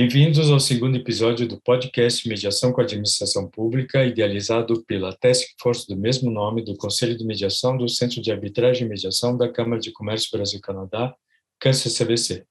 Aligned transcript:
Bem-vindos 0.00 0.48
ao 0.48 0.60
segundo 0.60 0.96
episódio 0.96 1.48
do 1.48 1.60
podcast 1.60 2.28
Mediação 2.28 2.72
com 2.72 2.80
a 2.80 2.84
Administração 2.84 3.50
Pública, 3.50 4.04
idealizado 4.04 4.84
pela 4.84 5.12
Task 5.12 5.48
Force 5.60 5.88
do 5.88 5.96
mesmo 5.96 6.30
nome 6.30 6.62
do 6.62 6.76
Conselho 6.76 7.18
de 7.18 7.24
Mediação 7.24 7.76
do 7.76 7.88
Centro 7.88 8.22
de 8.22 8.30
Arbitragem 8.30 8.86
e 8.86 8.88
Mediação 8.88 9.36
da 9.36 9.52
Câmara 9.52 9.80
de 9.80 9.90
Comércio 9.90 10.30
Brasil-Canadá, 10.30 11.12
CANCER-CVC. 11.58 12.46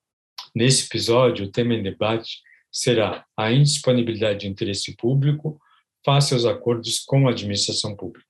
Nesse 0.53 0.87
episódio, 0.87 1.45
o 1.45 1.49
tema 1.49 1.73
em 1.73 1.81
debate 1.81 2.41
será 2.69 3.25
a 3.37 3.49
indisponibilidade 3.49 4.41
de 4.41 4.47
interesse 4.49 4.93
público 4.97 5.57
face 6.03 6.33
aos 6.33 6.43
acordos 6.43 6.99
com 6.99 7.29
a 7.29 7.31
administração 7.31 7.95
pública. 7.95 8.27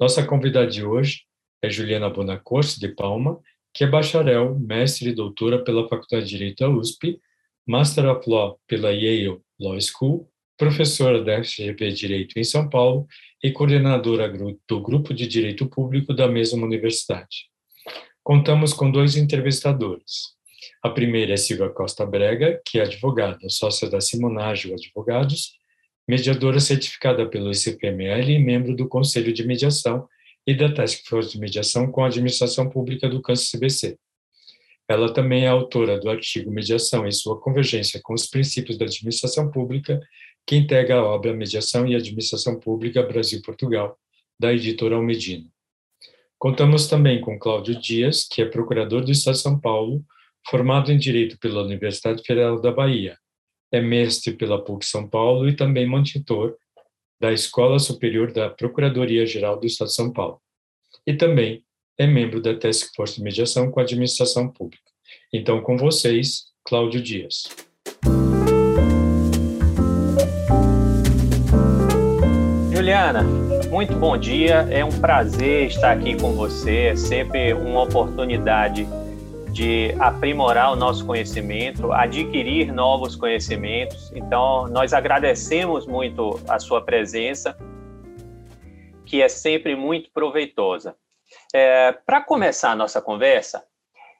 Nossa 0.00 0.26
convidada 0.26 0.66
de 0.66 0.84
hoje 0.84 1.20
é 1.62 1.70
Juliana 1.70 2.10
Bonacorsi 2.10 2.80
de 2.80 2.88
Palma, 2.88 3.38
que 3.72 3.84
é 3.84 3.86
bacharel, 3.86 4.58
mestre 4.58 5.10
e 5.10 5.14
doutora 5.14 5.62
pela 5.62 5.88
Faculdade 5.88 6.24
de 6.24 6.30
Direito 6.30 6.58
da 6.64 6.68
USP 6.68 7.20
Master 7.66 8.10
of 8.10 8.28
Law 8.28 8.58
pela 8.66 8.90
Yale 8.90 9.40
Law 9.60 9.78
School, 9.80 10.28
professora 10.58 11.22
da 11.22 11.42
FGV 11.42 11.92
Direito 11.92 12.38
em 12.38 12.44
São 12.44 12.68
Paulo 12.68 13.06
e 13.42 13.50
coordenadora 13.50 14.32
do 14.68 14.80
Grupo 14.80 15.14
de 15.14 15.26
Direito 15.26 15.68
Público 15.68 16.14
da 16.14 16.28
mesma 16.28 16.64
universidade. 16.64 17.48
Contamos 18.22 18.72
com 18.72 18.90
dois 18.90 19.16
entrevistadores. 19.16 20.32
A 20.82 20.90
primeira 20.90 21.34
é 21.34 21.36
Silvia 21.36 21.68
Costa 21.70 22.06
Brega, 22.06 22.60
que 22.64 22.78
é 22.78 22.82
advogada, 22.82 23.48
sócia 23.48 23.88
da 23.88 24.00
Simonágio 24.00 24.74
Advogados, 24.74 25.52
mediadora 26.08 26.60
certificada 26.60 27.28
pelo 27.28 27.50
ICPML 27.50 28.32
e 28.32 28.38
membro 28.38 28.74
do 28.74 28.88
Conselho 28.88 29.32
de 29.32 29.46
Mediação 29.46 30.08
e 30.46 30.54
da 30.54 30.72
Task 30.72 31.04
Force 31.06 31.30
de 31.30 31.38
Mediação 31.38 31.90
com 31.90 32.02
a 32.02 32.08
Administração 32.08 32.68
Pública 32.68 33.08
do 33.08 33.22
Câncer 33.22 33.58
CBC. 33.58 33.98
Ela 34.92 35.12
também 35.12 35.44
é 35.44 35.48
autora 35.48 35.98
do 35.98 36.10
artigo 36.10 36.50
Mediação 36.50 37.06
e 37.06 37.12
sua 37.12 37.40
convergência 37.40 38.00
com 38.02 38.12
os 38.12 38.26
princípios 38.26 38.76
da 38.76 38.84
administração 38.84 39.50
pública, 39.50 39.98
que 40.46 40.56
integra 40.56 40.96
a 40.96 41.04
obra 41.04 41.32
Mediação 41.32 41.86
e 41.86 41.94
Administração 41.94 42.60
Pública 42.60 43.02
Brasil-Portugal, 43.02 43.98
da 44.38 44.52
editora 44.52 44.96
Almedina. 44.96 45.48
Contamos 46.38 46.88
também 46.88 47.20
com 47.20 47.38
Cláudio 47.38 47.80
Dias, 47.80 48.26
que 48.28 48.42
é 48.42 48.44
procurador 48.44 49.04
do 49.04 49.12
Estado 49.12 49.34
de 49.34 49.40
São 49.40 49.58
Paulo, 49.58 50.04
formado 50.50 50.92
em 50.92 50.98
Direito 50.98 51.38
pela 51.38 51.62
Universidade 51.62 52.22
Federal 52.22 52.60
da 52.60 52.72
Bahia, 52.72 53.16
é 53.72 53.80
mestre 53.80 54.34
pela 54.34 54.62
PUC 54.62 54.84
São 54.84 55.08
Paulo 55.08 55.48
e 55.48 55.56
também 55.56 55.86
monitor 55.86 56.56
da 57.18 57.32
Escola 57.32 57.78
Superior 57.78 58.32
da 58.32 58.50
Procuradoria-Geral 58.50 59.58
do 59.58 59.66
Estado 59.66 59.88
de 59.88 59.94
São 59.94 60.12
Paulo. 60.12 60.42
E 61.06 61.14
também 61.14 61.64
é 61.96 62.06
membro 62.06 62.42
da 62.42 62.58
Task 62.58 62.92
Force 62.94 63.16
de 63.16 63.22
Mediação 63.22 63.70
com 63.70 63.80
a 63.80 63.82
Administração 63.84 64.48
Pública. 64.50 64.81
Então, 65.34 65.62
com 65.62 65.78
vocês, 65.78 66.52
Cláudio 66.62 67.00
Dias. 67.00 67.44
Juliana, 72.70 73.22
muito 73.70 73.94
bom 73.94 74.18
dia. 74.18 74.68
É 74.70 74.84
um 74.84 75.00
prazer 75.00 75.68
estar 75.68 75.92
aqui 75.92 76.20
com 76.20 76.34
você. 76.34 76.88
É 76.88 76.96
sempre 76.96 77.54
uma 77.54 77.84
oportunidade 77.84 78.86
de 79.50 79.94
aprimorar 79.98 80.70
o 80.70 80.76
nosso 80.76 81.06
conhecimento, 81.06 81.90
adquirir 81.92 82.70
novos 82.70 83.16
conhecimentos. 83.16 84.12
Então, 84.14 84.68
nós 84.68 84.92
agradecemos 84.92 85.86
muito 85.86 86.38
a 86.46 86.58
sua 86.58 86.82
presença, 86.82 87.56
que 89.06 89.22
é 89.22 89.30
sempre 89.30 89.74
muito 89.74 90.10
proveitosa. 90.12 90.94
É, 91.54 91.92
Para 92.04 92.20
começar 92.20 92.72
a 92.72 92.76
nossa 92.76 93.00
conversa, 93.00 93.64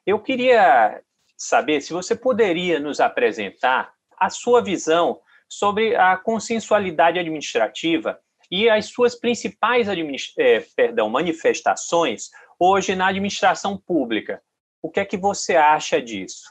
eu 0.05 0.19
queria 0.19 1.01
saber 1.47 1.81
se 1.81 1.93
você 1.93 2.15
poderia 2.15 2.79
nos 2.79 2.99
apresentar 2.99 3.93
a 4.17 4.29
sua 4.29 4.61
visão 4.61 5.19
sobre 5.47 5.95
a 5.95 6.17
consensualidade 6.17 7.19
administrativa 7.19 8.19
e 8.49 8.69
as 8.69 8.85
suas 8.85 9.15
principais 9.15 9.87
é, 10.37 10.59
perdão, 10.75 11.09
manifestações 11.09 12.29
hoje 12.59 12.95
na 12.95 13.07
administração 13.07 13.77
pública. 13.77 14.41
O 14.81 14.89
que 14.89 14.99
é 14.99 15.05
que 15.05 15.17
você 15.17 15.55
acha 15.55 16.01
disso? 16.01 16.43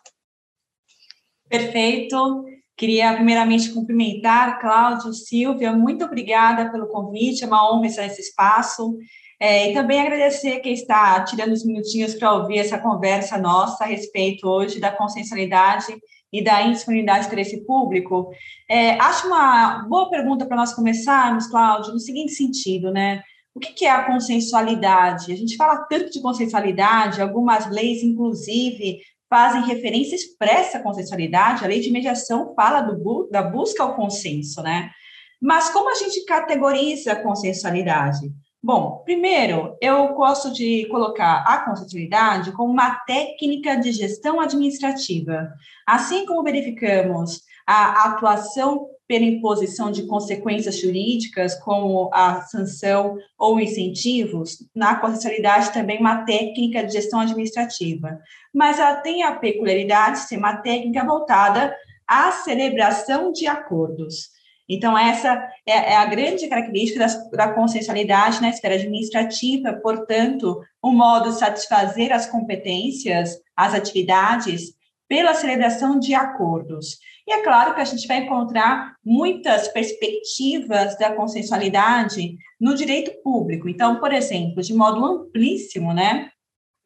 Perfeito. 1.49 2.45
Queria 2.77 3.15
primeiramente 3.15 3.73
cumprimentar 3.73 4.61
Cláudio, 4.61 5.13
Silvia, 5.13 5.73
muito 5.73 6.05
obrigada 6.05 6.71
pelo 6.71 6.89
convite, 6.89 7.45
é 7.45 7.47
uma 7.47 7.71
honra 7.71 7.87
estar 7.87 8.03
nesse 8.03 8.23
espaço. 8.23 8.99
É, 9.45 9.69
e 9.69 9.75
também 9.75 10.01
agradecer 10.01 10.61
quem 10.61 10.73
está 10.73 11.21
tirando 11.25 11.51
os 11.51 11.67
minutinhos 11.67 12.15
para 12.15 12.33
ouvir 12.33 12.59
essa 12.59 12.79
conversa 12.79 13.37
nossa 13.37 13.83
a 13.83 13.89
respeito 13.89 14.47
hoje 14.47 14.79
da 14.79 14.93
consensualidade 14.93 15.97
e 16.33 16.45
da 16.45 16.63
indisponibilidade 16.63 17.23
de 17.23 17.27
interesse 17.27 17.67
público. 17.67 18.31
É, 18.71 18.93
acho 19.01 19.27
uma 19.27 19.83
boa 19.89 20.09
pergunta 20.09 20.47
para 20.47 20.57
nós 20.57 20.73
começarmos, 20.73 21.49
Cláudio, 21.49 21.93
no 21.93 21.99
seguinte 21.99 22.31
sentido, 22.31 22.93
né? 22.93 23.21
O 23.53 23.59
que, 23.59 23.73
que 23.73 23.85
é 23.85 23.91
a 23.91 24.05
consensualidade? 24.05 25.33
A 25.33 25.37
gente 25.37 25.57
fala 25.57 25.89
tanto 25.91 26.13
de 26.13 26.23
consensualidade, 26.23 27.21
algumas 27.21 27.69
leis, 27.69 28.01
inclusive, 28.05 29.01
fazem 29.29 29.65
referência 29.65 30.15
expressa 30.15 30.79
à 30.79 30.83
consensualidade, 30.85 31.65
a 31.65 31.69
lei 31.69 31.81
de 31.81 31.91
mediação 31.91 32.55
fala 32.55 32.81
do, 32.81 33.29
da 33.29 33.43
busca 33.43 33.83
ao 33.83 33.97
consenso, 33.97 34.63
né? 34.63 34.93
Mas 35.41 35.69
como 35.71 35.91
a 35.91 35.97
gente 35.97 36.25
categoriza 36.27 37.11
a 37.11 37.21
consensualidade? 37.21 38.31
Bom, 38.65 39.03
primeiro, 39.05 39.77
eu 39.81 40.15
gosto 40.15 40.53
de 40.53 40.87
colocar 40.87 41.43
a 41.45 41.65
constitucionalidade 41.65 42.53
como 42.53 42.73
uma 42.73 42.95
técnica 42.95 43.75
de 43.75 43.91
gestão 43.91 44.41
administrativa. 44.41 45.53
Assim 45.85 46.25
como 46.25 46.45
verificamos 46.45 47.43
a 47.67 48.07
atuação 48.07 48.87
pela 49.09 49.25
imposição 49.25 49.91
de 49.91 50.07
consequências 50.07 50.81
jurídicas, 50.81 51.57
como 51.57 52.09
a 52.15 52.43
sanção 52.43 53.19
ou 53.37 53.61
incentivos, 53.61 54.59
na 54.73 54.95
constitucionalidade 54.95 55.73
também 55.73 55.99
uma 55.99 56.25
técnica 56.25 56.85
de 56.87 56.93
gestão 56.93 57.19
administrativa. 57.19 58.21
Mas 58.55 58.79
ela 58.79 58.95
tem 58.95 59.25
a 59.25 59.35
peculiaridade 59.35 60.21
de 60.21 60.29
ser 60.29 60.37
uma 60.37 60.59
técnica 60.59 61.05
voltada 61.05 61.75
à 62.07 62.31
celebração 62.31 63.33
de 63.33 63.49
acordos. 63.49 64.31
Então, 64.69 64.97
essa 64.97 65.49
é, 65.67 65.93
é 65.93 65.97
a 65.97 66.07
grande 66.07 66.49
característica 66.49 67.01
da, 67.01 67.47
da 67.47 67.53
consensualidade 67.53 68.41
na 68.41 68.49
esfera 68.49 68.75
administrativa, 68.75 69.73
portanto, 69.75 70.61
o 70.81 70.91
modo 70.91 71.31
de 71.31 71.39
satisfazer 71.39 72.13
as 72.13 72.27
competências, 72.27 73.39
as 73.57 73.75
atividades, 73.75 74.75
pela 75.09 75.35
celebração 75.35 75.99
de 75.99 76.15
acordos. 76.15 76.99
E 77.27 77.33
é 77.33 77.43
claro 77.43 77.75
que 77.75 77.81
a 77.81 77.85
gente 77.85 78.07
vai 78.09 78.19
encontrar 78.19 78.97
muitas 79.05 79.69
perspectivas 79.69 80.99
da 80.99 81.13
consensualidade 81.13 82.37
no 82.61 82.75
direito 82.75 83.13
público. 83.23 83.69
Então, 83.69 84.01
por 84.01 84.13
exemplo, 84.13 84.63
de 84.63 84.75
modo 84.75 85.05
amplíssimo, 85.05 85.93
né, 85.93 86.31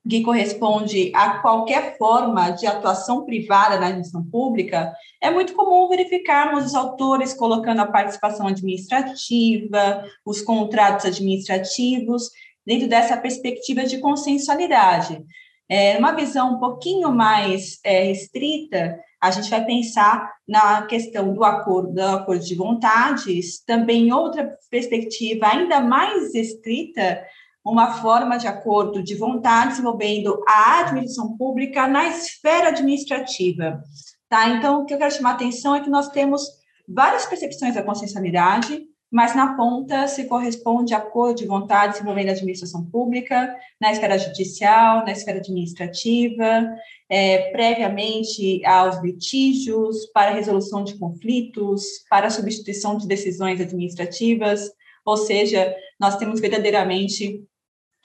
que 0.09 0.23
corresponde 0.23 1.11
a 1.15 1.39
qualquer 1.41 1.97
forma 1.99 2.51
de 2.51 2.67
atuação 2.67 3.25
privada 3.25 3.79
na 3.79 3.87
administração 3.87 4.25
pública, 4.25 4.93
é 5.21 5.31
muito 5.31 5.55
comum 5.55 5.89
verificarmos 5.89 6.67
os 6.67 6.75
autores 6.75 7.35
colocando 7.35 7.81
a 7.81 7.87
participação 7.87 8.47
administrativa, 8.47 10.05
os 10.25 10.41
contratos 10.43 11.07
administrativos, 11.07 12.31
dentro 12.65 12.89
dessa 12.89 13.17
perspectiva 13.17 13.85
de 13.85 13.99
consensualidade. 13.99 15.25
É, 15.69 15.99
uma 15.99 16.13
visão 16.13 16.55
um 16.55 16.61
pouquinho 16.61 17.11
mais 17.11 17.81
é, 17.85 18.05
restrita, 18.05 18.99
a 19.21 19.31
gente 19.31 19.51
vai 19.51 19.65
pensar 19.65 20.33
na 20.47 20.83
questão 20.83 21.33
do 21.33 21.43
acordo, 21.43 21.93
do 21.93 22.01
acordo 22.01 22.45
de 22.45 22.55
vontades, 22.55 23.61
também 23.65 24.13
outra 24.13 24.57
perspectiva 24.71 25.49
ainda 25.49 25.81
mais 25.81 26.33
restrita, 26.35 27.25
uma 27.71 27.95
forma 27.95 28.37
de 28.39 28.47
acordo 28.47 29.03
de 29.03 29.15
vontades 29.15 29.79
envolvendo 29.79 30.43
a 30.47 30.81
administração 30.81 31.37
pública 31.37 31.89
na 31.89 32.07
esfera 32.09 32.69
administrativa. 32.69 33.83
Tá? 34.29 34.49
Então, 34.51 34.83
o 34.83 34.87
que 34.87 34.95
eu 34.95 34.99
quero 34.99 35.13
chamar 35.13 35.31
a 35.31 35.35
atenção 35.35 35.75
é 35.75 35.81
que 35.81 35.91
nós 35.91 36.09
temos 36.09 36.43
várias 36.89 37.27
percepções 37.27 37.75
da 37.75 37.83
consensualidade, 37.83 38.83
mas 39.11 39.35
na 39.35 39.57
ponta 39.57 40.07
se 40.09 40.25
corresponde 40.25 40.93
a 40.93 40.99
acordo 40.99 41.39
de 41.39 41.47
vontades 41.47 42.01
envolvendo 42.01 42.29
a 42.29 42.33
administração 42.33 42.85
pública, 42.85 43.57
na 43.81 43.93
esfera 43.93 44.19
judicial, 44.19 45.05
na 45.05 45.13
esfera 45.13 45.39
administrativa, 45.39 46.69
é, 47.09 47.51
previamente 47.51 48.65
aos 48.65 49.01
litígios, 49.03 50.07
para 50.13 50.33
resolução 50.33 50.85
de 50.85 50.99
conflitos, 50.99 51.85
para 52.11 52.31
substituição 52.31 52.97
de 52.97 53.07
decisões 53.07 53.61
administrativas, 53.61 54.71
ou 55.05 55.17
seja, 55.17 55.75
nós 56.01 56.17
temos 56.17 56.41
verdadeiramente 56.41 57.45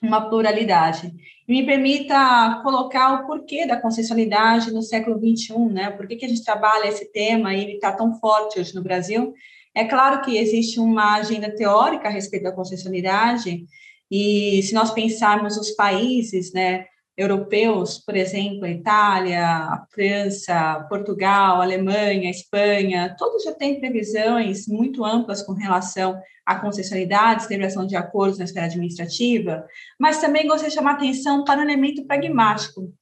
uma 0.02 0.30
pluralidade. 0.30 1.14
E 1.48 1.52
me 1.52 1.66
permita 1.66 2.60
colocar 2.64 3.14
o 3.14 3.28
porquê 3.28 3.68
da 3.68 3.80
consensualidade 3.80 4.72
no 4.72 4.82
século 4.82 5.20
XXI, 5.20 5.58
né? 5.72 5.92
Por 5.92 6.08
que, 6.08 6.16
que 6.16 6.26
a 6.26 6.30
gente 6.30 6.44
trabalha 6.44 6.88
esse 6.88 7.12
tema 7.12 7.54
e 7.54 7.62
ele 7.62 7.74
está 7.74 7.92
tão 7.92 8.20
forte 8.20 8.60
hoje 8.60 8.74
no 8.74 8.82
Brasil? 8.82 9.34
É 9.76 9.86
claro 9.86 10.22
que 10.22 10.38
existe 10.38 10.80
uma 10.80 11.16
agenda 11.16 11.54
teórica 11.56 12.08
a 12.08 12.12
respeito 12.12 12.44
da 12.44 12.52
consensualidade, 12.52 13.66
e 14.10 14.62
se 14.64 14.74
nós 14.74 14.92
pensarmos 14.92 15.56
os 15.56 15.72
países, 15.72 16.52
né, 16.52 16.86
europeus, 17.16 17.98
por 18.00 18.16
exemplo, 18.16 18.66
a 18.66 18.70
Itália, 18.70 19.46
a 19.46 19.86
França, 19.94 20.86
Portugal, 20.90 21.62
a 21.62 21.64
Alemanha, 21.64 22.28
a 22.28 22.32
Espanha, 22.32 23.16
todos 23.18 23.44
já 23.44 23.54
têm 23.54 23.80
previsões 23.80 24.68
muito 24.68 25.06
amplas 25.06 25.42
com 25.42 25.54
relação 25.54 26.20
à 26.52 26.60
concessionalidade, 26.60 27.44
celebração 27.44 27.86
de 27.86 27.96
acordos 27.96 28.38
na 28.38 28.46
esfera 28.46 28.66
administrativa, 28.66 29.66
mas 30.00 30.20
também 30.20 30.48
gostaria 30.48 30.70
de 30.70 30.76
chamar 30.76 30.94
atenção 30.94 31.44
para 31.44 31.60
um 31.60 31.64
elemento 31.64 32.06
pragmático. 32.06 32.94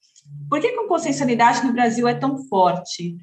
Por 0.48 0.60
que 0.60 0.68
a 0.68 0.88
concessionalidade 0.88 1.64
no 1.64 1.72
Brasil 1.72 2.06
é 2.08 2.14
tão 2.14 2.36
forte? 2.48 3.16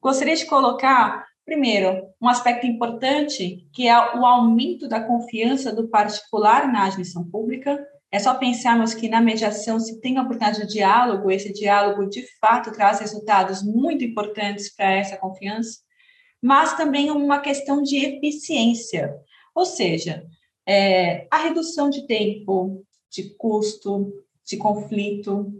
Gostaria 0.00 0.34
de 0.34 0.46
colocar, 0.46 1.24
primeiro, 1.44 2.02
um 2.20 2.28
aspecto 2.28 2.66
importante, 2.66 3.66
que 3.72 3.86
é 3.86 4.16
o 4.16 4.26
aumento 4.26 4.88
da 4.88 5.00
confiança 5.00 5.72
do 5.72 5.88
particular 5.88 6.70
na 6.70 6.84
administração 6.84 7.24
pública, 7.24 7.78
é 8.12 8.18
só 8.18 8.34
pensarmos 8.34 8.92
que 8.92 9.08
na 9.08 9.22
mediação 9.22 9.80
se 9.80 9.98
tem 10.00 10.18
a 10.18 10.22
oportunidade 10.22 10.66
de 10.66 10.74
diálogo, 10.74 11.30
esse 11.30 11.50
diálogo 11.50 12.06
de 12.06 12.22
fato 12.38 12.70
traz 12.70 13.00
resultados 13.00 13.62
muito 13.62 14.04
importantes 14.04 14.74
para 14.74 14.92
essa 14.92 15.16
confiança, 15.16 15.78
mas 16.42 16.76
também 16.76 17.10
uma 17.10 17.38
questão 17.38 17.82
de 17.82 17.96
eficiência, 17.96 19.14
ou 19.54 19.64
seja, 19.64 20.26
é, 20.66 21.26
a 21.30 21.38
redução 21.38 21.90
de 21.90 22.06
tempo, 22.06 22.84
de 23.10 23.34
custo, 23.36 24.12
de 24.44 24.56
conflito, 24.56 25.52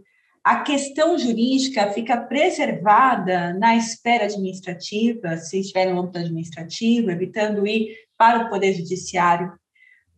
a 0.44 0.60
questão 0.60 1.16
jurídica 1.16 1.92
fica 1.92 2.16
preservada 2.16 3.54
na 3.54 3.76
esfera 3.76 4.24
administrativa, 4.24 5.36
se 5.36 5.60
estiver 5.60 5.86
no 5.86 6.00
âmbito 6.00 6.18
administrativo, 6.18 7.10
evitando 7.10 7.66
ir 7.66 7.96
para 8.16 8.46
o 8.46 8.50
Poder 8.50 8.74
Judiciário. 8.74 9.52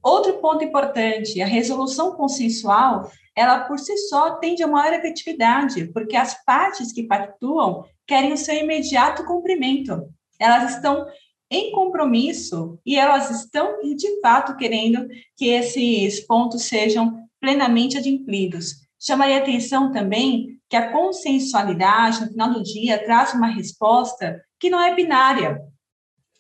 Outro 0.02 0.34
ponto 0.40 0.64
importante, 0.64 1.40
a 1.42 1.46
resolução 1.46 2.14
consensual, 2.14 3.10
ela 3.36 3.60
por 3.60 3.78
si 3.78 3.96
só 4.08 4.36
tende 4.36 4.62
a 4.62 4.66
maior 4.66 4.94
efetividade, 4.94 5.86
porque 5.92 6.16
as 6.16 6.42
partes 6.44 6.92
que 6.92 7.02
pactuam 7.02 7.84
querem 8.06 8.32
o 8.32 8.36
seu 8.36 8.54
imediato 8.54 9.24
cumprimento. 9.24 10.08
Elas 10.38 10.74
estão 10.74 11.06
em 11.54 11.70
compromisso 11.70 12.78
e 12.84 12.96
elas 12.96 13.30
estão, 13.30 13.80
de 13.94 14.20
fato, 14.20 14.56
querendo 14.56 15.06
que 15.36 15.46
esses 15.46 16.20
pontos 16.26 16.62
sejam 16.64 17.16
plenamente 17.40 17.96
adimplidos. 17.96 18.82
Chamaria 18.98 19.38
atenção 19.38 19.92
também 19.92 20.58
que 20.68 20.76
a 20.76 20.90
consensualidade, 20.90 22.22
no 22.22 22.28
final 22.28 22.52
do 22.52 22.62
dia, 22.62 23.04
traz 23.04 23.34
uma 23.34 23.46
resposta 23.46 24.42
que 24.58 24.68
não 24.68 24.80
é 24.80 24.94
binária 24.94 25.60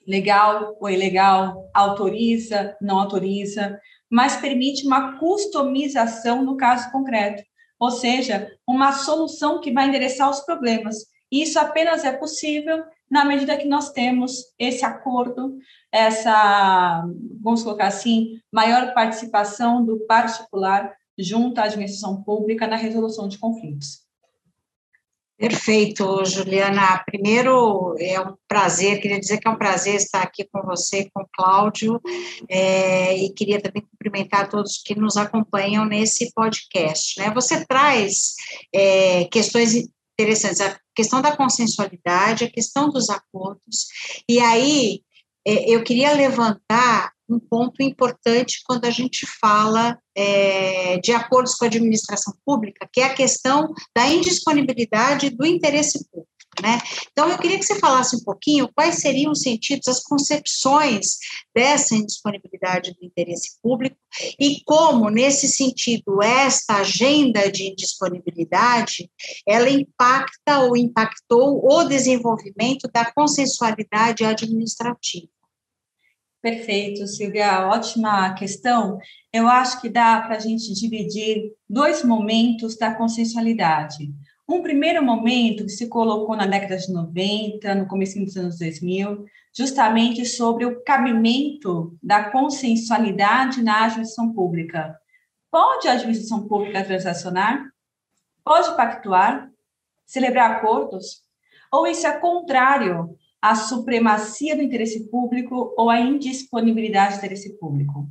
legal 0.06 0.76
ou 0.80 0.90
ilegal, 0.90 1.70
autoriza, 1.72 2.76
não 2.80 2.98
autoriza, 2.98 3.78
mas 4.10 4.36
permite 4.36 4.86
uma 4.86 5.18
customização 5.18 6.44
no 6.44 6.56
caso 6.56 6.90
concreto, 6.90 7.42
ou 7.78 7.90
seja, 7.90 8.50
uma 8.66 8.92
solução 8.92 9.60
que 9.60 9.72
vai 9.72 9.88
endereçar 9.88 10.30
os 10.30 10.40
problemas. 10.40 10.96
Isso 11.42 11.58
apenas 11.58 12.04
é 12.04 12.12
possível 12.12 12.84
na 13.10 13.24
medida 13.24 13.56
que 13.56 13.66
nós 13.66 13.90
temos 13.90 14.44
esse 14.56 14.84
acordo, 14.84 15.58
essa, 15.90 17.04
vamos 17.42 17.64
colocar 17.64 17.88
assim, 17.88 18.40
maior 18.52 18.94
participação 18.94 19.84
do 19.84 19.98
particular 20.06 20.94
junto 21.18 21.58
à 21.58 21.64
administração 21.64 22.22
pública 22.22 22.68
na 22.68 22.76
resolução 22.76 23.26
de 23.26 23.38
conflitos. 23.38 24.04
Perfeito, 25.36 26.24
Juliana. 26.24 27.02
Primeiro, 27.04 27.96
é 27.98 28.20
um 28.20 28.36
prazer, 28.46 29.00
queria 29.00 29.18
dizer 29.18 29.38
que 29.38 29.48
é 29.48 29.50
um 29.50 29.58
prazer 29.58 29.96
estar 29.96 30.22
aqui 30.22 30.44
com 30.44 30.62
você, 30.62 31.10
com 31.12 31.22
o 31.22 31.28
Cláudio, 31.34 32.00
é, 32.48 33.16
e 33.16 33.30
queria 33.30 33.60
também 33.60 33.82
cumprimentar 33.82 34.48
todos 34.48 34.80
que 34.80 34.94
nos 34.94 35.16
acompanham 35.16 35.84
nesse 35.84 36.32
podcast. 36.32 37.18
Né? 37.18 37.32
Você 37.34 37.66
traz 37.66 38.34
é, 38.72 39.24
questões 39.24 39.88
interessantes, 40.18 40.60
a 40.60 40.78
questão 40.94 41.20
da 41.20 41.36
consensualidade, 41.36 42.44
a 42.44 42.50
questão 42.50 42.88
dos 42.88 43.10
acordos, 43.10 43.86
e 44.28 44.38
aí 44.40 45.00
é, 45.46 45.70
eu 45.70 45.82
queria 45.82 46.12
levantar 46.12 47.12
um 47.28 47.38
ponto 47.38 47.82
importante 47.82 48.60
quando 48.66 48.84
a 48.84 48.90
gente 48.90 49.26
fala 49.40 49.98
é, 50.16 50.98
de 50.98 51.12
acordos 51.12 51.54
com 51.54 51.64
a 51.64 51.68
administração 51.68 52.34
pública, 52.44 52.88
que 52.92 53.00
é 53.00 53.04
a 53.04 53.14
questão 53.14 53.72
da 53.96 54.06
indisponibilidade 54.08 55.30
do 55.30 55.46
interesse 55.46 56.06
público. 56.10 56.33
Né? 56.62 56.78
Então, 57.12 57.28
eu 57.28 57.38
queria 57.38 57.58
que 57.58 57.64
você 57.64 57.78
falasse 57.78 58.16
um 58.16 58.20
pouquinho 58.20 58.70
quais 58.74 58.96
seriam 58.96 59.32
os 59.32 59.42
sentidos, 59.42 59.88
as 59.88 60.00
concepções 60.00 61.18
dessa 61.54 61.94
indisponibilidade 61.94 62.92
do 62.92 63.04
interesse 63.04 63.58
público 63.62 63.96
e 64.38 64.62
como, 64.64 65.10
nesse 65.10 65.48
sentido, 65.48 66.22
esta 66.22 66.76
agenda 66.76 67.50
de 67.50 67.70
indisponibilidade, 67.70 69.10
ela 69.46 69.68
impacta 69.68 70.60
ou 70.60 70.76
impactou 70.76 71.64
o 71.64 71.84
desenvolvimento 71.84 72.88
da 72.92 73.10
consensualidade 73.10 74.24
administrativa. 74.24 75.28
Perfeito, 76.44 77.06
Silvia, 77.06 77.66
ótima 77.68 78.34
questão. 78.34 78.98
Eu 79.32 79.48
acho 79.48 79.80
que 79.80 79.88
dá 79.88 80.20
para 80.20 80.36
a 80.36 80.38
gente 80.38 80.74
dividir 80.74 81.52
dois 81.66 82.04
momentos 82.04 82.76
da 82.76 82.94
consensualidade. 82.94 84.12
Um 84.46 84.62
primeiro 84.62 85.02
momento 85.02 85.64
que 85.64 85.70
se 85.70 85.88
colocou 85.88 86.36
na 86.36 86.46
década 86.46 86.76
de 86.76 86.92
90, 86.92 87.74
no 87.74 87.86
começo 87.86 88.22
dos 88.22 88.36
anos 88.36 88.58
2000, 88.58 89.24
justamente 89.56 90.26
sobre 90.26 90.66
o 90.66 90.82
cabimento 90.84 91.96
da 92.02 92.30
consensualidade 92.30 93.62
na 93.62 93.84
administração 93.84 94.34
pública. 94.34 94.98
Pode 95.50 95.88
a 95.88 95.92
administração 95.92 96.46
pública 96.46 96.84
transacionar? 96.84 97.64
Pode 98.44 98.76
pactuar? 98.76 99.50
Celebrar 100.04 100.50
acordos? 100.50 101.22
Ou 101.72 101.86
isso 101.86 102.06
é 102.06 102.12
contrário 102.18 103.16
a 103.40 103.54
supremacia 103.54 104.54
do 104.56 104.62
interesse 104.62 105.08
público 105.10 105.74
ou 105.76 105.88
a 105.88 106.00
indisponibilidade 106.00 107.14
do 107.14 107.18
interesse 107.18 107.58
público. 107.58 108.06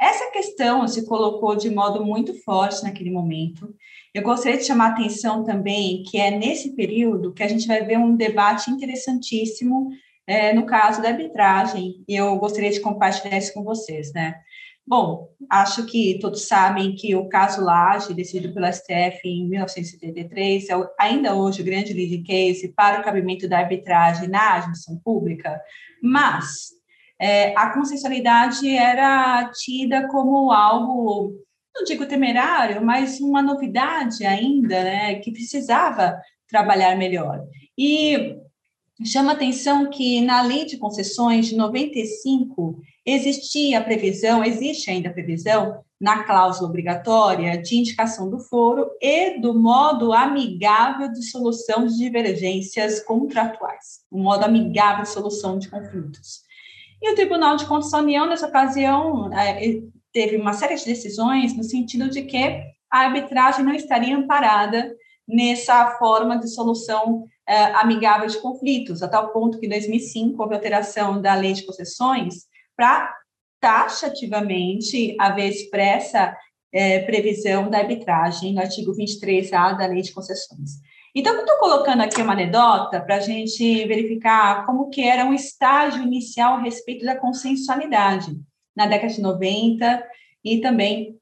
Essa 0.00 0.30
questão 0.30 0.86
se 0.86 1.06
colocou 1.06 1.56
de 1.56 1.68
modo 1.68 2.04
muito 2.04 2.32
forte 2.42 2.82
naquele 2.84 3.10
momento. 3.10 3.74
Eu 4.14 4.22
gostaria 4.22 4.58
de 4.58 4.64
chamar 4.64 4.86
a 4.86 4.92
atenção 4.92 5.44
também 5.44 6.02
que 6.02 6.18
é 6.18 6.30
nesse 6.30 6.74
período 6.74 7.32
que 7.32 7.42
a 7.42 7.48
gente 7.48 7.66
vai 7.66 7.84
ver 7.84 7.98
um 7.98 8.16
debate 8.16 8.70
interessantíssimo 8.70 9.90
é, 10.26 10.52
no 10.52 10.66
caso 10.66 11.00
da 11.00 11.08
arbitragem, 11.08 12.04
e 12.06 12.14
eu 12.14 12.36
gostaria 12.36 12.70
de 12.70 12.80
compartilhar 12.80 13.38
isso 13.38 13.54
com 13.54 13.64
vocês, 13.64 14.12
né? 14.12 14.34
Bom, 14.86 15.28
acho 15.50 15.84
que 15.86 16.18
todos 16.18 16.46
sabem 16.46 16.94
que 16.94 17.14
o 17.14 17.28
caso 17.28 17.62
Laje, 17.62 18.14
decidido 18.14 18.54
pela 18.54 18.72
STF 18.72 19.20
em 19.24 19.48
1973, 19.48 20.68
é 20.68 20.74
ainda 20.98 21.34
hoje 21.34 21.60
o 21.60 21.64
grande 21.64 21.92
leading 21.92 22.22
case 22.22 22.72
para 22.74 23.00
o 23.00 23.04
cabimento 23.04 23.48
da 23.48 23.58
arbitragem 23.58 24.28
na 24.28 24.54
administração 24.54 24.98
pública, 25.04 25.60
mas 26.02 26.70
é, 27.20 27.54
a 27.54 27.70
consensualidade 27.70 28.68
era 28.68 29.50
tida 29.50 30.08
como 30.08 30.50
algo, 30.50 31.34
não 31.78 31.84
digo 31.84 32.06
temerário, 32.06 32.84
mas 32.84 33.20
uma 33.20 33.40
novidade 33.40 34.24
ainda, 34.24 34.82
né, 34.82 35.14
que 35.16 35.30
precisava 35.30 36.20
trabalhar 36.48 36.96
melhor. 36.96 37.44
E 37.76 38.36
chama 39.04 39.32
atenção 39.32 39.88
que 39.88 40.20
na 40.20 40.42
lei 40.42 40.64
de 40.64 40.76
concessões 40.76 41.46
de 41.46 41.56
95 41.56 42.80
existia 43.06 43.78
a 43.78 43.84
previsão, 43.84 44.44
existe 44.44 44.90
ainda 44.90 45.08
a 45.08 45.12
previsão 45.12 45.80
na 46.00 46.24
cláusula 46.24 46.68
obrigatória 46.68 47.60
de 47.60 47.76
indicação 47.76 48.28
do 48.28 48.38
foro 48.38 48.88
e 49.00 49.40
do 49.40 49.54
modo 49.54 50.12
amigável 50.12 51.12
de 51.12 51.24
solução 51.24 51.86
de 51.86 51.96
divergências 51.96 53.00
contratuais, 53.00 54.00
o 54.10 54.18
modo 54.18 54.44
amigável 54.44 55.04
de 55.04 55.10
solução 55.10 55.58
de 55.58 55.68
conflitos. 55.68 56.42
E 57.00 57.12
o 57.12 57.14
Tribunal 57.14 57.56
de 57.56 57.66
Contas 57.66 57.92
da 57.92 57.98
União, 57.98 58.26
nessa 58.26 58.46
ocasião, 58.46 59.32
é, 59.32 59.80
teve 60.12 60.36
uma 60.36 60.52
série 60.52 60.76
de 60.76 60.84
decisões 60.84 61.56
no 61.56 61.62
sentido 61.62 62.08
de 62.08 62.22
que 62.22 62.62
a 62.90 63.00
arbitragem 63.00 63.64
não 63.64 63.74
estaria 63.74 64.16
amparada 64.16 64.94
nessa 65.26 65.96
forma 65.98 66.38
de 66.38 66.48
solução 66.48 67.24
é, 67.46 67.64
amigável 67.74 68.26
de 68.26 68.38
conflitos, 68.38 69.02
a 69.02 69.08
tal 69.08 69.32
ponto 69.32 69.58
que 69.58 69.66
em 69.66 69.70
2005 69.70 70.42
houve 70.42 70.54
alteração 70.54 71.20
da 71.20 71.34
lei 71.34 71.52
de 71.52 71.66
concessões 71.66 72.46
para 72.76 73.14
taxativamente 73.60 75.16
haver 75.18 75.48
expressa 75.48 76.34
é, 76.72 77.00
previsão 77.00 77.68
da 77.68 77.78
arbitragem 77.78 78.54
no 78.54 78.60
artigo 78.60 78.92
23A 78.92 79.76
da 79.76 79.86
Lei 79.86 80.02
de 80.02 80.12
Concessões. 80.12 80.72
Então, 81.14 81.34
eu 81.34 81.40
estou 81.40 81.56
colocando 81.58 82.02
aqui 82.02 82.20
uma 82.22 82.34
anedota 82.34 83.00
para 83.00 83.16
a 83.16 83.20
gente 83.20 83.86
verificar 83.86 84.64
como 84.66 84.90
que 84.90 85.02
era 85.02 85.24
um 85.24 85.32
estágio 85.32 86.02
inicial 86.02 86.54
a 86.54 86.60
respeito 86.60 87.04
da 87.04 87.16
consensualidade 87.16 88.36
na 88.78 88.86
década 88.86 89.12
de 89.12 89.20
90 89.20 90.04
e 90.44 90.60
também 90.60 91.18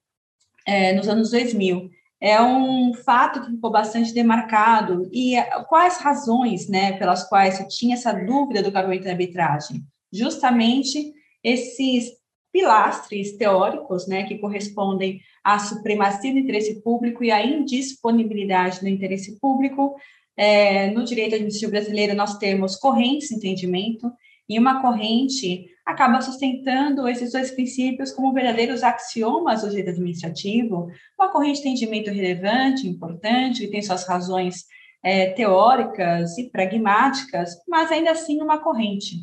é, 0.67 0.93
nos 0.93 1.09
anos 1.09 1.31
2000. 1.31 1.91
É 2.21 2.41
um 2.41 2.93
fato 2.93 3.41
que 3.41 3.53
ficou 3.53 3.71
bastante 3.71 4.13
demarcado. 4.13 5.09
E 5.11 5.37
quais 5.69 5.97
razões 5.97 6.69
né, 6.69 6.93
pelas 6.99 7.27
quais 7.27 7.55
se 7.55 7.69
tinha 7.69 7.95
essa 7.95 8.13
dúvida 8.13 8.63
do 8.63 8.71
cabimento 8.71 9.05
da 9.05 9.11
arbitragem? 9.11 9.83
Justamente 10.13 11.15
esses 11.43 12.13
pilastres 12.53 13.37
teóricos, 13.37 14.07
né, 14.07 14.25
que 14.25 14.39
correspondem 14.39 15.21
a 15.43 15.59
supremacia 15.59 16.33
do 16.33 16.39
interesse 16.39 16.83
público 16.83 17.25
e 17.25 17.31
a 17.31 17.45
indisponibilidade 17.45 18.81
do 18.81 18.89
interesse 18.89 19.39
público. 19.41 19.97
É, 20.37 20.91
no 20.91 21.05
direito 21.05 21.35
administrativo 21.35 21.73
brasileiro, 21.73 22.15
nós 22.15 22.37
temos 22.37 22.77
correntes 22.77 23.29
de 23.29 23.37
entendimento, 23.37 24.13
e 24.49 24.59
uma 24.59 24.81
corrente 24.81 25.67
acaba 25.85 26.21
sustentando 26.21 27.09
esses 27.09 27.33
dois 27.33 27.51
princípios 27.53 28.13
como 28.13 28.33
verdadeiros 28.33 28.83
axiomas 28.83 29.63
do 29.63 29.71
direito 29.71 29.91
administrativo, 29.91 30.89
uma 31.19 31.31
corrente 31.31 31.63
de 31.63 31.69
entendimento 31.69 32.11
relevante, 32.11 32.89
importante, 32.89 33.61
que 33.61 33.71
tem 33.71 33.83
suas 33.83 34.07
razões 34.07 34.65
é, 35.03 35.31
teóricas 35.31 36.37
e 36.39 36.51
pragmáticas, 36.51 37.55
mas 37.69 37.93
ainda 37.93 38.11
assim 38.11 38.43
uma 38.43 38.59
corrente. 38.59 39.17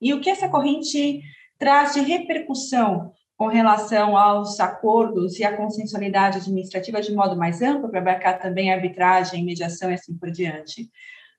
E 0.00 0.14
o 0.14 0.20
que 0.20 0.30
essa 0.30 0.48
corrente 0.48 1.20
traz 1.58 1.92
de 1.92 2.00
repercussão 2.00 3.12
com 3.36 3.46
relação 3.46 4.16
aos 4.16 4.58
acordos 4.58 5.38
e 5.38 5.44
à 5.44 5.56
consensualidade 5.56 6.38
administrativa 6.38 7.00
de 7.00 7.14
modo 7.14 7.36
mais 7.36 7.62
amplo, 7.62 7.90
para 7.90 8.00
abarcar 8.00 8.40
também 8.40 8.72
arbitragem, 8.72 9.44
mediação 9.44 9.90
e 9.90 9.94
assim 9.94 10.16
por 10.16 10.30
diante? 10.30 10.88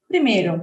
Primeiro, 0.07 0.62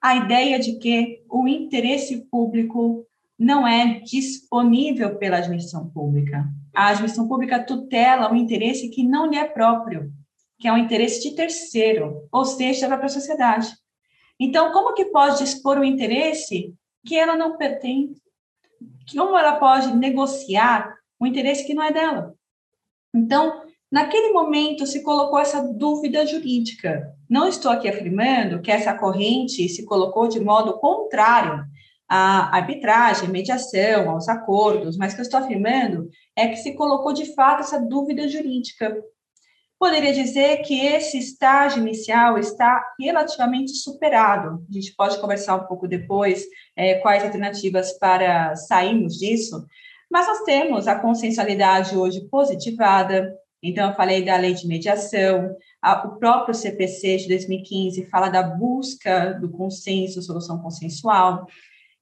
a 0.00 0.16
ideia 0.16 0.58
de 0.58 0.78
que 0.78 1.22
o 1.28 1.46
interesse 1.48 2.24
público 2.30 3.06
não 3.38 3.66
é 3.66 4.00
disponível 4.00 5.16
pela 5.16 5.38
administração 5.38 5.88
pública. 5.90 6.48
A 6.74 6.88
administração 6.88 7.28
pública 7.28 7.62
tutela 7.62 8.32
um 8.32 8.36
interesse 8.36 8.88
que 8.90 9.04
não 9.04 9.26
lhe 9.26 9.36
é 9.36 9.44
próprio, 9.44 10.12
que 10.58 10.66
é 10.66 10.72
um 10.72 10.78
interesse 10.78 11.22
de 11.22 11.36
terceiro, 11.36 12.28
ou 12.32 12.44
seja, 12.44 12.82
da 12.82 12.88
própria 12.88 13.08
sociedade. 13.08 13.68
Então, 14.40 14.72
como 14.72 14.94
que 14.94 15.06
pode 15.06 15.38
dispor 15.38 15.78
um 15.78 15.84
interesse 15.84 16.74
que 17.04 17.16
ela 17.16 17.36
não 17.36 17.56
pertence? 17.56 18.20
Como 19.12 19.36
ela 19.36 19.56
pode 19.56 19.96
negociar 19.96 20.96
um 21.20 21.26
interesse 21.26 21.66
que 21.66 21.74
não 21.74 21.82
é 21.82 21.92
dela? 21.92 22.34
Então, 23.14 23.62
naquele 23.90 24.32
momento 24.32 24.86
se 24.86 25.02
colocou 25.02 25.38
essa 25.38 25.62
dúvida 25.62 26.26
jurídica. 26.26 27.14
Não 27.28 27.48
estou 27.48 27.70
aqui 27.70 27.88
afirmando 27.88 28.60
que 28.60 28.70
essa 28.70 28.94
corrente 28.94 29.68
se 29.68 29.84
colocou 29.84 30.28
de 30.28 30.40
modo 30.40 30.78
contrário 30.78 31.64
à 32.08 32.56
arbitragem, 32.56 33.28
mediação, 33.28 34.10
aos 34.10 34.28
acordos, 34.28 34.96
mas 34.96 35.12
o 35.12 35.16
que 35.16 35.20
eu 35.20 35.24
estou 35.24 35.40
afirmando 35.40 36.08
é 36.34 36.48
que 36.48 36.56
se 36.56 36.74
colocou 36.74 37.12
de 37.12 37.34
fato 37.34 37.60
essa 37.60 37.78
dúvida 37.78 38.28
jurídica. 38.28 38.96
Poderia 39.78 40.12
dizer 40.12 40.62
que 40.62 40.80
esse 40.80 41.18
estágio 41.18 41.80
inicial 41.80 42.36
está 42.36 42.82
relativamente 42.98 43.72
superado. 43.74 44.64
A 44.68 44.72
gente 44.72 44.92
pode 44.96 45.20
conversar 45.20 45.54
um 45.54 45.66
pouco 45.66 45.86
depois 45.86 46.44
é, 46.74 46.94
quais 46.96 47.22
alternativas 47.22 47.96
para 47.98 48.56
sairmos 48.56 49.14
disso, 49.14 49.64
mas 50.10 50.26
nós 50.26 50.40
temos 50.40 50.88
a 50.88 50.98
consensualidade 50.98 51.96
hoje 51.96 52.26
positivada, 52.28 53.32
então, 53.62 53.88
eu 53.88 53.96
falei 53.96 54.24
da 54.24 54.36
lei 54.36 54.54
de 54.54 54.66
mediação, 54.68 55.54
a, 55.82 56.06
o 56.06 56.18
próprio 56.18 56.54
CPC 56.54 57.18
de 57.18 57.28
2015 57.28 58.06
fala 58.06 58.28
da 58.28 58.42
busca 58.42 59.32
do 59.34 59.50
consenso, 59.50 60.22
solução 60.22 60.60
consensual. 60.60 61.46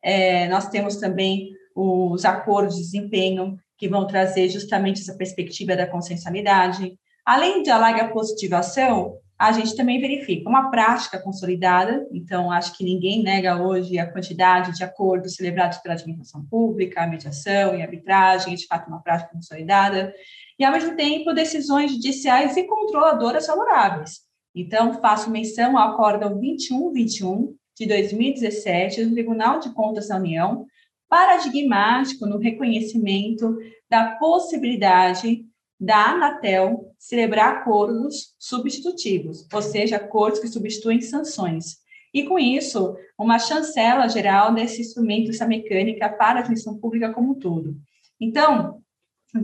É, 0.02 0.48
nós 0.48 0.68
temos 0.68 0.96
também 0.96 1.50
os 1.74 2.24
acordos 2.24 2.76
de 2.76 2.82
desempenho, 2.82 3.58
que 3.78 3.88
vão 3.88 4.06
trazer 4.06 4.48
justamente 4.48 5.02
essa 5.02 5.14
perspectiva 5.16 5.76
da 5.76 5.86
consensualidade. 5.86 6.98
Além 7.24 7.62
da 7.62 7.76
larga 7.76 8.08
positivação, 8.08 9.18
a 9.38 9.52
gente 9.52 9.76
também 9.76 10.00
verifica 10.00 10.48
uma 10.48 10.70
prática 10.70 11.18
consolidada, 11.18 12.06
então 12.10 12.50
acho 12.50 12.74
que 12.74 12.82
ninguém 12.82 13.22
nega 13.22 13.60
hoje 13.62 13.98
a 13.98 14.10
quantidade 14.10 14.74
de 14.74 14.82
acordos 14.82 15.34
celebrados 15.34 15.76
pela 15.78 15.94
administração 15.94 16.42
pública, 16.46 17.06
mediação 17.06 17.74
e 17.74 17.82
arbitragem, 17.82 18.54
de 18.54 18.66
fato 18.66 18.88
uma 18.88 19.02
prática 19.02 19.30
consolidada, 19.30 20.14
e 20.58 20.64
ao 20.64 20.72
mesmo 20.72 20.96
tempo 20.96 21.32
decisões 21.32 21.92
judiciais 21.92 22.56
e 22.56 22.64
controladoras 22.64 23.46
favoráveis. 23.46 24.20
Então, 24.54 25.00
faço 25.00 25.30
menção 25.30 25.76
ao 25.76 25.90
Acórdão 25.92 26.38
2121 26.38 27.54
de 27.76 27.86
2017 27.86 29.04
do 29.04 29.12
Tribunal 29.12 29.60
de 29.60 29.72
Contas 29.74 30.08
da 30.08 30.16
União, 30.16 30.64
paradigmático 31.08 32.26
no 32.26 32.38
reconhecimento 32.38 33.56
da 33.88 34.16
possibilidade 34.16 35.44
da 35.78 36.12
Anatel 36.12 36.90
celebrar 36.98 37.58
acordos 37.58 38.34
substitutivos, 38.38 39.46
ou 39.52 39.60
seja, 39.60 39.96
acordos 39.96 40.40
que 40.40 40.48
substituem 40.48 41.02
sanções. 41.02 41.76
E 42.14 42.22
com 42.24 42.38
isso, 42.38 42.96
uma 43.18 43.38
chancela 43.38 44.08
geral 44.08 44.54
desse 44.54 44.80
instrumento, 44.80 45.30
essa 45.30 45.46
mecânica 45.46 46.08
para 46.08 46.38
a 46.38 46.40
administração 46.40 46.80
pública 46.80 47.12
como 47.12 47.32
um 47.32 47.38
todo. 47.38 47.76
Então, 48.18 48.82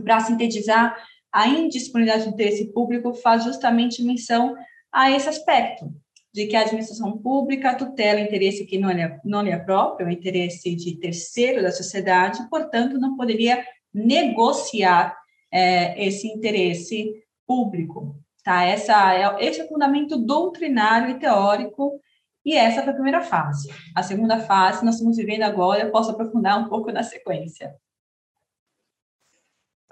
para 0.01 0.19
sintetizar, 0.21 0.95
a 1.31 1.47
indisponibilidade 1.47 2.25
do 2.25 2.33
interesse 2.33 2.71
público 2.71 3.13
faz 3.13 3.43
justamente 3.43 4.03
menção 4.03 4.55
a 4.91 5.09
esse 5.09 5.27
aspecto, 5.27 5.91
de 6.31 6.45
que 6.45 6.55
a 6.55 6.61
administração 6.61 7.17
pública 7.17 7.75
tutela 7.75 8.19
interesse 8.19 8.65
que 8.65 8.77
não 8.77 8.89
é, 8.89 9.19
não 9.25 9.41
é 9.41 9.57
próprio, 9.57 10.07
o 10.07 10.11
interesse 10.11 10.75
de 10.75 10.99
terceiro 10.99 11.61
da 11.61 11.71
sociedade, 11.71 12.47
portanto, 12.49 12.99
não 12.99 13.17
poderia 13.17 13.65
negociar 13.93 15.17
é, 15.51 16.05
esse 16.05 16.27
interesse 16.27 17.11
público. 17.47 18.15
Tá? 18.43 18.63
Essa 18.63 19.15
é, 19.15 19.45
esse 19.45 19.61
é 19.61 19.65
o 19.65 19.67
fundamento 19.69 20.17
doutrinário 20.17 21.11
e 21.11 21.19
teórico, 21.19 21.99
e 22.45 22.55
essa 22.55 22.81
foi 22.81 22.91
a 22.91 22.95
primeira 22.95 23.21
fase. 23.21 23.69
A 23.95 24.03
segunda 24.03 24.39
fase 24.39 24.83
nós 24.83 24.95
estamos 24.95 25.17
vivendo 25.17 25.43
agora, 25.43 25.81
eu 25.81 25.91
posso 25.91 26.11
aprofundar 26.11 26.59
um 26.59 26.67
pouco 26.67 26.91
na 26.91 27.01
sequência. 27.01 27.73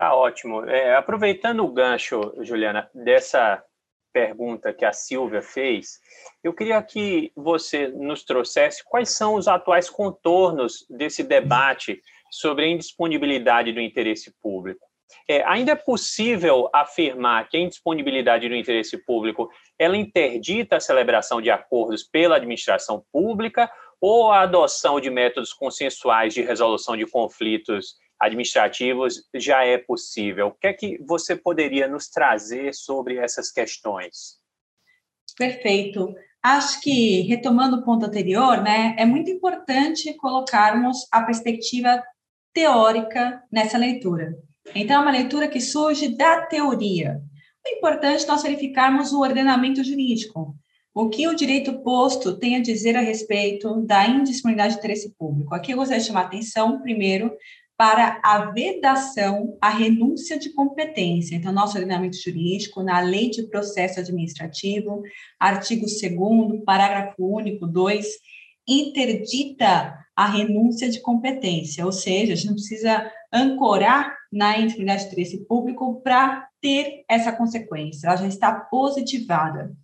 Tá 0.01 0.15
ótimo. 0.15 0.65
É, 0.67 0.96
aproveitando 0.96 1.63
o 1.63 1.72
gancho, 1.72 2.34
Juliana, 2.39 2.89
dessa 2.91 3.63
pergunta 4.12 4.74
que 4.74 4.84
a 4.84 4.91
Silvia 4.91 5.43
fez, 5.43 6.00
eu 6.43 6.55
queria 6.55 6.81
que 6.81 7.31
você 7.36 7.88
nos 7.88 8.24
trouxesse 8.24 8.84
quais 8.84 9.12
são 9.12 9.36
os 9.36 9.48
atuais 9.48 9.91
contornos 9.91 10.88
desse 10.89 11.22
debate 11.24 12.01
sobre 12.31 12.65
a 12.65 12.67
indisponibilidade 12.70 13.72
do 13.72 13.79
interesse 13.79 14.34
público. 14.41 14.84
É, 15.29 15.43
ainda 15.43 15.74
é 15.74 15.75
possível 15.75 16.67
afirmar 16.74 17.48
que 17.48 17.58
a 17.58 17.60
indisponibilidade 17.60 18.50
do 18.50 18.55
interesse 18.55 18.98
público 19.05 19.51
ela 19.77 19.96
interdita 19.96 20.77
a 20.77 20.79
celebração 20.79 21.39
de 21.39 21.51
acordos 21.51 22.01
pela 22.01 22.38
administração 22.38 23.05
pública 23.12 23.72
ou 24.01 24.31
a 24.31 24.41
adoção 24.41 25.00
de 25.00 25.12
métodos 25.12 25.53
consensuais 25.53 26.34
de 26.34 26.41
resolução 26.41 26.98
de 26.98 27.05
conflitos 27.05 27.98
administrativos 28.22 29.28
já 29.36 29.66
é 29.66 29.78
possível? 29.78 30.48
O 30.48 30.51
que 30.51 30.68
é 30.68 30.74
que 30.74 30.98
você 31.04 31.36
poderia 31.36 31.88
nos 31.88 32.08
trazer 32.08 32.74
sobre 32.74 33.18
essas 33.18 33.51
questões? 33.51 34.40
Perfeito. 35.38 36.13
Acho 36.44 36.82
que, 36.82 37.22
retomando 37.22 37.78
o 37.78 37.84
ponto 37.84 38.06
anterior, 38.06 38.62
né, 38.62 38.96
é 38.98 39.06
muito 39.06 39.30
importante 39.32 40.13
colocarmos 40.16 41.08
a 41.12 41.24
perspectiva 41.24 42.04
teórica 42.54 43.42
nessa 43.51 43.78
leitura. 43.78 44.36
Então, 44.75 44.98
é 44.98 45.00
uma 45.00 45.12
leitura 45.12 45.48
que 45.48 45.60
surge 45.60 46.10
da 46.10 46.42
teoria. 46.46 47.22
É 47.66 47.78
importante 47.78 48.28
nós 48.28 48.44
verificarmos 48.44 49.13
o 49.13 49.22
ordenamento 49.22 49.84
jurídico, 49.84 50.56
o 50.94 51.10
que 51.10 51.28
o 51.28 51.36
direito 51.36 51.82
posto 51.84 52.38
tem 52.38 52.56
a 52.56 52.62
dizer 52.62 52.98
a 52.98 53.01
respeito 53.01 53.82
da 53.86 54.08
indisponibilidade 54.08 54.74
de 54.74 54.80
interesse 54.80 55.16
público. 55.18 55.56
Aqui 55.56 55.72
eu 55.72 55.78
gostaria 55.78 56.01
de 56.01 56.08
chamar 56.08 56.24
a 56.24 56.25
atenção, 56.25 56.82
primeiro, 56.82 57.32
para 57.82 58.22
a 58.24 58.52
vedação, 58.52 59.58
a 59.60 59.72
renúncia 59.72 60.38
de 60.38 60.54
competência. 60.54 61.36
Então, 61.36 61.52
nosso 61.52 61.80
ordenamento 61.80 62.16
jurídico, 62.16 62.84
na 62.84 63.00
Lei 63.00 63.32
de 63.32 63.48
Processo 63.48 64.00
Administrativo, 64.00 65.02
artigo 65.40 65.88
2 65.88 66.64
parágrafo 66.64 67.16
único 67.26 67.66
2, 67.66 68.06
interdita 68.68 69.98
a 70.16 70.28
renúncia 70.28 70.92
de 70.92 71.02
competência, 71.02 71.84
ou 71.84 71.92
seja, 71.92 72.34
a 72.34 72.36
gente 72.36 72.50
não 72.50 72.54
precisa 72.54 73.12
ancorar 73.34 74.16
na 74.32 74.60
intimidade 74.60 75.02
de 75.02 75.08
interesse 75.08 75.44
público 75.48 76.04
para 76.04 76.48
ter 76.62 77.04
essa 77.10 77.32
consequência, 77.32 78.06
ela 78.06 78.18
já 78.18 78.28
está 78.28 78.54
positivada. 78.54 79.76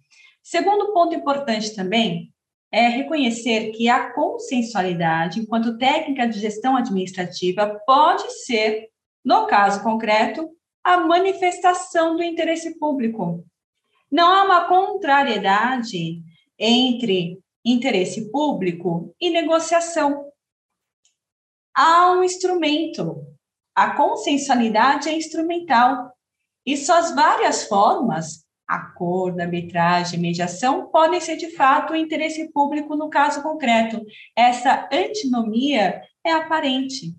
Segundo 0.43 0.93
ponto 0.93 1.15
importante 1.15 1.73
também 1.73 2.31
é 2.71 2.87
reconhecer 2.87 3.71
que 3.71 3.87
a 3.87 4.11
consensualidade, 4.11 5.39
enquanto 5.39 5.77
técnica 5.77 6.27
de 6.27 6.39
gestão 6.39 6.75
administrativa, 6.75 7.81
pode 7.85 8.29
ser, 8.43 8.89
no 9.23 9.47
caso 9.47 9.81
concreto, 9.81 10.49
a 10.83 10.97
manifestação 10.97 12.15
do 12.15 12.23
interesse 12.23 12.77
público. 12.77 13.45
Não 14.11 14.27
há 14.31 14.43
uma 14.43 14.67
contrariedade 14.67 16.21
entre 16.57 17.39
interesse 17.63 18.31
público 18.31 19.13
e 19.19 19.29
negociação. 19.29 20.31
Há 21.75 22.13
um 22.13 22.23
instrumento. 22.23 23.25
A 23.75 23.95
consensualidade 23.95 25.09
é 25.09 25.13
instrumental. 25.13 26.11
E 26.65 26.75
suas 26.75 27.13
várias 27.13 27.65
formas, 27.67 28.46
acordo, 28.67 29.39
arbitragem, 29.39 30.19
mediação, 30.19 30.87
podem 30.87 31.21
ser 31.21 31.37
de 31.37 31.55
fato 31.55 31.93
o 31.93 31.95
interesse 31.95 32.51
público 32.51 32.95
no 32.95 33.09
caso 33.09 33.41
concreto. 33.41 34.05
Essa 34.35 34.89
antinomia 34.91 36.01
é 36.25 36.31
aparente. 36.33 37.15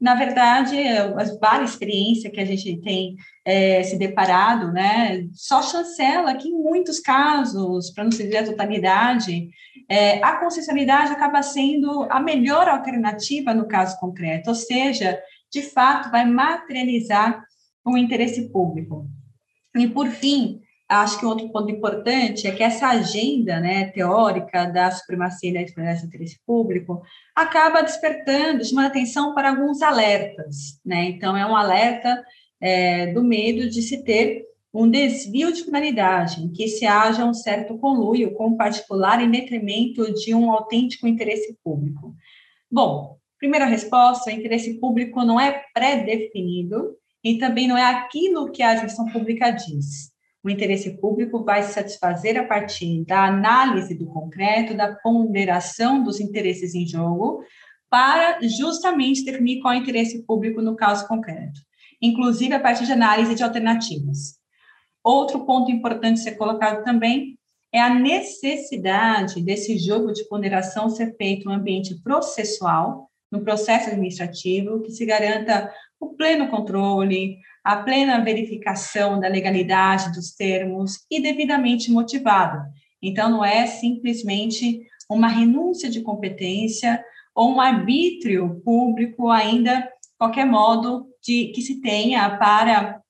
na 0.00 0.14
verdade, 0.14 0.78
as 1.18 1.38
várias 1.38 1.72
experiências 1.72 2.32
que 2.32 2.40
a 2.40 2.44
gente 2.46 2.80
tem 2.80 3.16
é, 3.44 3.82
se 3.82 3.98
deparado, 3.98 4.72
né, 4.72 5.28
só 5.34 5.62
chancela 5.62 6.34
que 6.36 6.48
em 6.48 6.54
muitos 6.54 6.98
casos, 6.98 7.90
para 7.90 8.04
não 8.04 8.10
dizer 8.10 8.38
a 8.38 8.46
totalidade, 8.46 9.50
é, 9.88 10.22
a 10.24 10.38
concessionalidade 10.38 11.12
acaba 11.12 11.42
sendo 11.42 12.06
a 12.10 12.18
melhor 12.18 12.66
alternativa 12.66 13.52
no 13.52 13.68
caso 13.68 13.98
concreto, 14.00 14.48
ou 14.48 14.54
seja, 14.54 15.20
de 15.52 15.62
fato, 15.62 16.10
vai 16.10 16.24
materializar 16.24 17.44
o 17.84 17.98
interesse 17.98 18.50
público. 18.50 19.06
E, 19.76 19.86
por 19.88 20.08
fim, 20.08 20.60
acho 20.90 21.20
que 21.20 21.24
outro 21.24 21.48
ponto 21.50 21.70
importante 21.70 22.48
é 22.48 22.50
que 22.50 22.64
essa 22.64 22.88
agenda 22.88 23.60
né, 23.60 23.86
teórica 23.86 24.66
da 24.66 24.90
supremacia 24.90 25.52
da 25.52 25.62
experiência 25.62 26.02
do 26.02 26.08
interesse 26.08 26.40
público 26.44 27.00
acaba 27.34 27.82
despertando, 27.82 28.64
chamando 28.64 28.86
atenção 28.86 29.32
para 29.32 29.50
alguns 29.50 29.82
alertas. 29.82 30.80
Né? 30.84 31.04
Então, 31.04 31.36
é 31.36 31.46
um 31.46 31.56
alerta 31.56 32.22
é, 32.60 33.12
do 33.12 33.22
medo 33.22 33.70
de 33.70 33.82
se 33.82 34.02
ter 34.02 34.44
um 34.74 34.88
desvio 34.88 35.52
de 35.52 35.64
finalidade, 35.64 36.42
em 36.42 36.52
que 36.52 36.66
se 36.66 36.86
haja 36.86 37.24
um 37.24 37.34
certo 37.34 37.78
conluio 37.78 38.34
com 38.34 38.48
o 38.48 38.56
particular 38.56 39.22
em 39.22 39.30
detrimento 39.30 40.12
de 40.14 40.34
um 40.34 40.50
autêntico 40.50 41.06
interesse 41.06 41.56
público. 41.62 42.14
Bom, 42.70 43.16
primeira 43.38 43.64
resposta, 43.64 44.30
o 44.30 44.32
interesse 44.32 44.74
público 44.80 45.24
não 45.24 45.40
é 45.40 45.64
pré-definido 45.72 46.96
e 47.22 47.38
também 47.38 47.68
não 47.68 47.76
é 47.76 47.84
aquilo 47.84 48.50
que 48.50 48.62
a 48.62 48.70
administração 48.70 49.12
pública 49.12 49.50
diz. 49.50 50.10
O 50.42 50.48
interesse 50.48 50.98
público 50.98 51.44
vai 51.44 51.62
se 51.62 51.72
satisfazer 51.72 52.38
a 52.38 52.44
partir 52.44 53.04
da 53.04 53.26
análise 53.26 53.94
do 53.94 54.06
concreto, 54.06 54.74
da 54.74 54.94
ponderação 54.94 56.02
dos 56.02 56.18
interesses 56.18 56.74
em 56.74 56.86
jogo, 56.86 57.44
para 57.90 58.38
justamente 58.42 59.24
definir 59.24 59.60
qual 59.60 59.74
é 59.74 59.78
o 59.78 59.80
interesse 59.80 60.24
público 60.24 60.62
no 60.62 60.76
caso 60.76 61.06
concreto, 61.06 61.60
inclusive 62.00 62.54
a 62.54 62.60
partir 62.60 62.86
de 62.86 62.92
análise 62.92 63.34
de 63.34 63.42
alternativas. 63.42 64.38
Outro 65.02 65.44
ponto 65.44 65.70
importante 65.70 66.20
ser 66.20 66.36
colocado 66.36 66.84
também 66.84 67.38
é 67.72 67.80
a 67.80 67.92
necessidade 67.94 69.42
desse 69.42 69.78
jogo 69.78 70.12
de 70.12 70.26
ponderação 70.28 70.88
ser 70.88 71.14
feito 71.16 71.46
no 71.46 71.54
ambiente 71.54 72.00
processual, 72.02 73.10
no 73.30 73.42
processo 73.42 73.88
administrativo, 73.88 74.82
que 74.82 74.90
se 74.90 75.04
garanta 75.06 75.72
o 76.00 76.14
pleno 76.14 76.48
controle, 76.48 77.38
a 77.62 77.76
plena 77.76 78.24
verificação 78.24 79.20
da 79.20 79.28
legalidade 79.28 80.12
dos 80.12 80.32
termos 80.32 81.04
e 81.10 81.20
devidamente 81.20 81.90
motivado. 81.90 82.60
Então, 83.02 83.30
não 83.30 83.44
é 83.44 83.66
simplesmente 83.66 84.86
uma 85.08 85.28
renúncia 85.28 85.90
de 85.90 86.00
competência 86.00 87.02
ou 87.34 87.54
um 87.54 87.60
arbítrio 87.60 88.60
público 88.64 89.30
ainda, 89.30 89.88
qualquer 90.18 90.46
modo, 90.46 91.06
de 91.22 91.46
que 91.54 91.62
se 91.62 91.80
tenha 91.80 92.36
para 92.38 93.00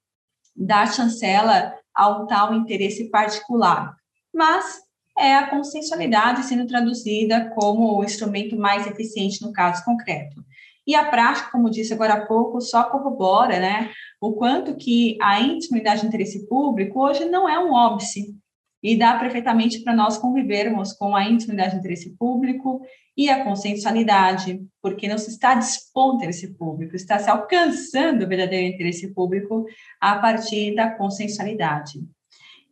dar 0.57 0.93
chancela 0.93 1.75
ao 1.95 2.27
tal 2.27 2.55
interesse 2.55 3.11
particular. 3.11 3.95
Mas 4.33 4.81
é 5.19 5.35
a 5.35 5.49
consensualidade 5.49 6.45
sendo 6.45 6.67
traduzida 6.67 7.51
como 7.51 7.99
o 7.99 8.05
instrumento 8.05 8.57
mais 8.57 8.87
eficiente 8.87 9.43
no 9.43 9.53
caso 9.53 9.85
concreto. 9.85 10.43
E 10.87 10.95
a 10.95 11.11
prática, 11.11 11.51
como 11.51 11.71
disse 11.71 11.93
agora 11.93 12.15
há 12.15 12.27
pouco, 12.27 12.61
só 12.61 12.85
corrobora 12.85 13.61
né, 13.61 13.91
o 14.21 14.33
quanto 14.33 14.77
que 14.77 15.17
a 15.21 15.41
intimidade 15.41 16.01
de 16.01 16.07
interesse 16.07 16.49
público 16.49 17.01
hoje 17.01 17.25
não 17.27 17.49
é 17.49 17.59
um 17.59 17.73
óbice, 17.73 18.35
e 18.83 18.97
dá 18.97 19.19
perfeitamente 19.19 19.83
para 19.83 19.95
nós 19.95 20.17
convivermos 20.17 20.93
com 20.93 21.15
a 21.15 21.29
intimidade 21.29 21.73
de 21.73 21.79
interesse 21.79 22.17
público 22.17 22.81
e 23.17 23.29
a 23.29 23.45
consensualidade, 23.45 24.61
porque 24.81 25.07
não 25.07 25.19
se 25.19 25.31
está 25.31 25.55
dispondo 25.55 26.17
interesse 26.17 26.55
público, 26.55 26.97
está 26.97 27.19
se 27.19 27.29
alcançando 27.29 28.25
o 28.25 28.29
verdadeiro 28.29 28.75
interesse 28.75 29.13
público 29.13 29.67
a 30.01 30.17
partir 30.17 30.75
da 30.75 30.91
consensualidade. 30.91 32.01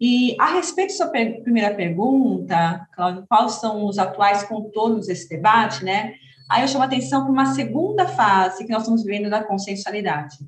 E 0.00 0.37
a 0.38 0.55
respeito 0.55 0.91
da 0.91 0.97
sua 0.97 1.09
primeira 1.09 1.75
pergunta, 1.75 2.87
Cláudio, 2.95 3.27
quais 3.29 3.53
são 3.55 3.85
os 3.85 3.99
atuais 3.99 4.45
contornos 4.45 5.09
desse 5.09 5.29
debate, 5.29 5.85
né? 5.85 6.15
Aí 6.49 6.62
eu 6.62 6.69
chamo 6.69 6.85
atenção 6.85 7.23
para 7.23 7.33
uma 7.33 7.55
segunda 7.55 8.07
fase 8.07 8.64
que 8.64 8.73
nós 8.73 8.83
estamos 8.83 9.05
vivendo 9.05 9.28
da 9.28 9.45
consensualidade. 9.45 10.38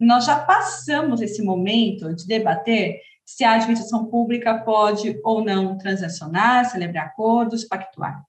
Nós 0.00 0.24
já 0.24 0.40
passamos 0.40 1.20
esse 1.20 1.42
momento 1.42 2.12
de 2.14 2.26
debater 2.26 2.98
se 3.24 3.44
a 3.44 3.54
administração 3.54 4.06
pública 4.06 4.58
pode 4.58 5.18
ou 5.22 5.44
não 5.44 5.78
transacionar, 5.78 6.68
celebrar 6.68 7.06
acordos, 7.06 7.64
pactuar. 7.64 8.22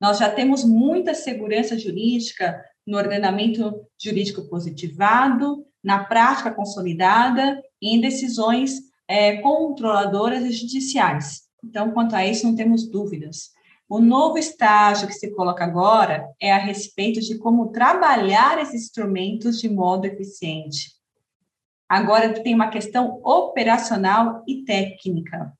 Nós 0.00 0.18
já 0.18 0.28
temos 0.28 0.64
muita 0.64 1.14
segurança 1.14 1.78
jurídica 1.78 2.60
no 2.84 2.98
ordenamento 2.98 3.86
jurídico 3.96 4.42
positivado, 4.48 5.64
na 5.82 6.04
prática 6.04 6.50
consolidada 6.50 7.62
e 7.80 7.94
em 7.94 8.00
decisões 8.00 8.80
é, 9.06 9.36
controladoras 9.36 10.44
e 10.44 10.52
judiciais. 10.52 11.42
Então, 11.64 11.92
quanto 11.92 12.16
a 12.16 12.26
isso, 12.26 12.44
não 12.44 12.56
temos 12.56 12.88
dúvidas. 12.90 13.52
O 13.94 14.00
novo 14.00 14.38
estágio 14.38 15.06
que 15.06 15.12
se 15.12 15.34
coloca 15.34 15.62
agora 15.62 16.26
é 16.40 16.50
a 16.50 16.56
respeito 16.56 17.20
de 17.20 17.36
como 17.36 17.72
trabalhar 17.72 18.58
esses 18.58 18.84
instrumentos 18.84 19.60
de 19.60 19.68
modo 19.68 20.06
eficiente. 20.06 20.92
Agora 21.86 22.32
tem 22.32 22.54
uma 22.54 22.70
questão 22.70 23.20
operacional 23.22 24.42
e 24.48 24.64
técnica. 24.64 25.52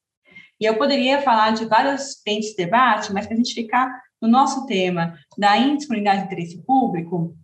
E 0.59 0.65
eu 0.65 0.79
poderia 0.79 1.21
falar 1.21 1.51
de 1.51 1.67
vários 1.67 2.23
frentes 2.23 2.53
de 2.53 2.57
debate, 2.57 3.13
mas 3.13 3.27
para 3.27 3.35
a 3.35 3.37
gente 3.37 3.53
ficar 3.53 3.95
no 4.19 4.27
nosso 4.27 4.65
tema 4.65 5.15
da 5.37 5.59
indisponibilidade 5.59 6.21
de 6.21 6.27
interesse 6.29 6.65
público, 6.65 7.37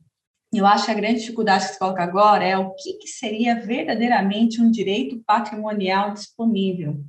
eu 0.54 0.64
acho 0.64 0.86
que 0.86 0.90
a 0.90 0.94
grande 0.94 1.20
dificuldade 1.20 1.66
que 1.66 1.72
se 1.74 1.78
coloca 1.78 2.02
agora 2.02 2.42
é 2.42 2.56
o 2.56 2.74
que, 2.76 2.94
que 2.94 3.08
seria 3.08 3.60
verdadeiramente 3.60 4.58
um 4.58 4.70
direito 4.70 5.22
patrimonial 5.26 6.14
disponível 6.14 7.04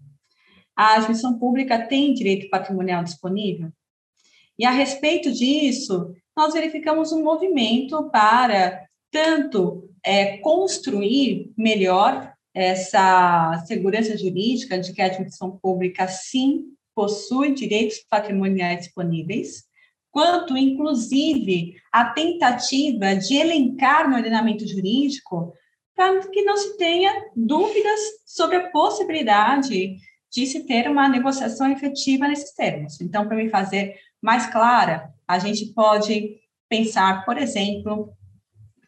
a 0.79 0.93
administração 0.93 1.37
pública 1.37 1.77
tem 1.77 2.13
direito 2.13 2.49
patrimonial 2.49 3.03
disponível? 3.03 3.69
E 4.57 4.65
a 4.65 4.71
respeito 4.71 5.29
disso, 5.29 6.15
nós 6.35 6.53
verificamos 6.53 7.11
um 7.11 7.21
movimento 7.21 8.09
para 8.09 8.87
tanto 9.11 9.89
é, 10.01 10.37
construir 10.37 11.51
melhor 11.57 12.33
essa 12.53 13.61
segurança 13.67 14.17
jurídica 14.17 14.79
de 14.79 14.93
que 14.93 15.01
a 15.01 15.07
administração 15.07 15.59
pública 15.61 16.07
sim 16.07 16.67
possui 16.95 17.53
direitos 17.53 17.97
patrimoniais 18.09 18.85
disponíveis, 18.85 19.65
quanto, 20.09 20.55
inclusive, 20.55 21.75
a 21.91 22.05
tentativa 22.05 23.15
de 23.15 23.35
elencar 23.35 24.09
no 24.09 24.15
ordenamento 24.15 24.65
jurídico 24.65 25.53
para 25.93 26.25
que 26.29 26.41
não 26.43 26.55
se 26.55 26.77
tenha 26.77 27.25
dúvidas 27.35 27.99
sobre 28.25 28.55
a 28.55 28.69
possibilidade 28.69 29.97
de 30.31 30.45
se 30.45 30.65
ter 30.65 30.89
uma 30.89 31.09
negociação 31.09 31.71
efetiva 31.71 32.27
nesses 32.27 32.53
termos. 32.53 32.99
Então, 33.01 33.27
para 33.27 33.37
me 33.37 33.49
fazer 33.49 33.95
mais 34.21 34.45
clara, 34.47 35.11
a 35.27 35.39
gente 35.39 35.73
pode 35.73 36.37
pensar, 36.67 37.25
por 37.25 37.37
exemplo, 37.37 38.13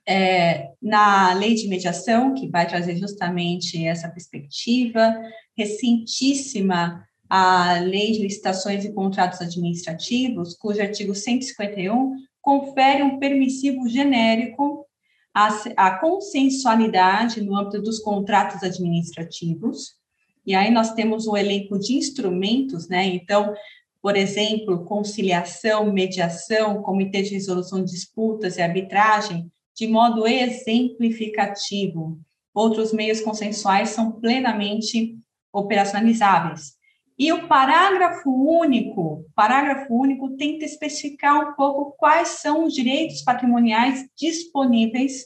é, 0.08 0.72
na 0.82 1.34
lei 1.34 1.56
de 1.56 1.68
mediação, 1.68 2.34
que 2.34 2.48
vai 2.48 2.68
trazer 2.68 2.96
justamente 2.98 3.86
essa 3.86 4.10
perspectiva, 4.10 5.16
recentíssima 5.58 7.06
a 7.30 7.80
lei 7.80 8.12
de 8.12 8.24
licitações 8.24 8.84
e 8.84 8.94
contratos 8.94 9.42
administrativos, 9.42 10.54
cujo 10.56 10.82
artigo 10.82 11.16
151 11.16 12.16
confere 12.42 13.04
um 13.04 13.20
permissivo 13.20 13.88
genérico 13.88 14.86
à, 15.34 15.48
à 15.78 16.00
consensualidade 16.00 17.42
no 17.42 17.56
âmbito 17.56 17.82
dos 17.82 18.00
contratos 18.00 18.62
administrativos, 18.64 20.01
e 20.46 20.56
aí 20.56 20.72
nós 20.72 20.94
temos 20.94 21.28
um 21.28 21.38
elenco 21.38 21.78
de 21.78 21.94
instrumentos, 21.94 22.88
né? 22.88 23.06
Então, 23.06 23.54
por 24.02 24.16
exemplo, 24.16 24.84
conciliação, 24.86 25.92
mediação, 25.92 26.82
comitê 26.82 27.22
de 27.22 27.34
resolução 27.36 27.84
de 27.84 27.92
disputas 27.92 28.58
e 28.58 28.62
arbitragem, 28.62 29.52
de 29.76 29.88
modo 29.88 30.28
exemplificativo. 30.28 32.20
Outros 32.54 32.92
meios 32.92 33.22
consensuais 33.22 33.90
são 33.90 34.12
plenamente 34.12 35.16
operacionalizáveis. 35.54 36.74
E 37.18 37.32
o 37.32 37.48
parágrafo 37.48 38.32
único, 38.32 39.24
parágrafo 39.36 39.94
único 39.94 40.36
tenta 40.36 40.66
especificar 40.66 41.52
um 41.52 41.54
pouco 41.54 41.96
quais 41.98 42.30
são 42.30 42.66
os 42.66 42.74
direitos 42.74 43.22
patrimoniais 43.22 44.08
disponíveis, 44.18 45.26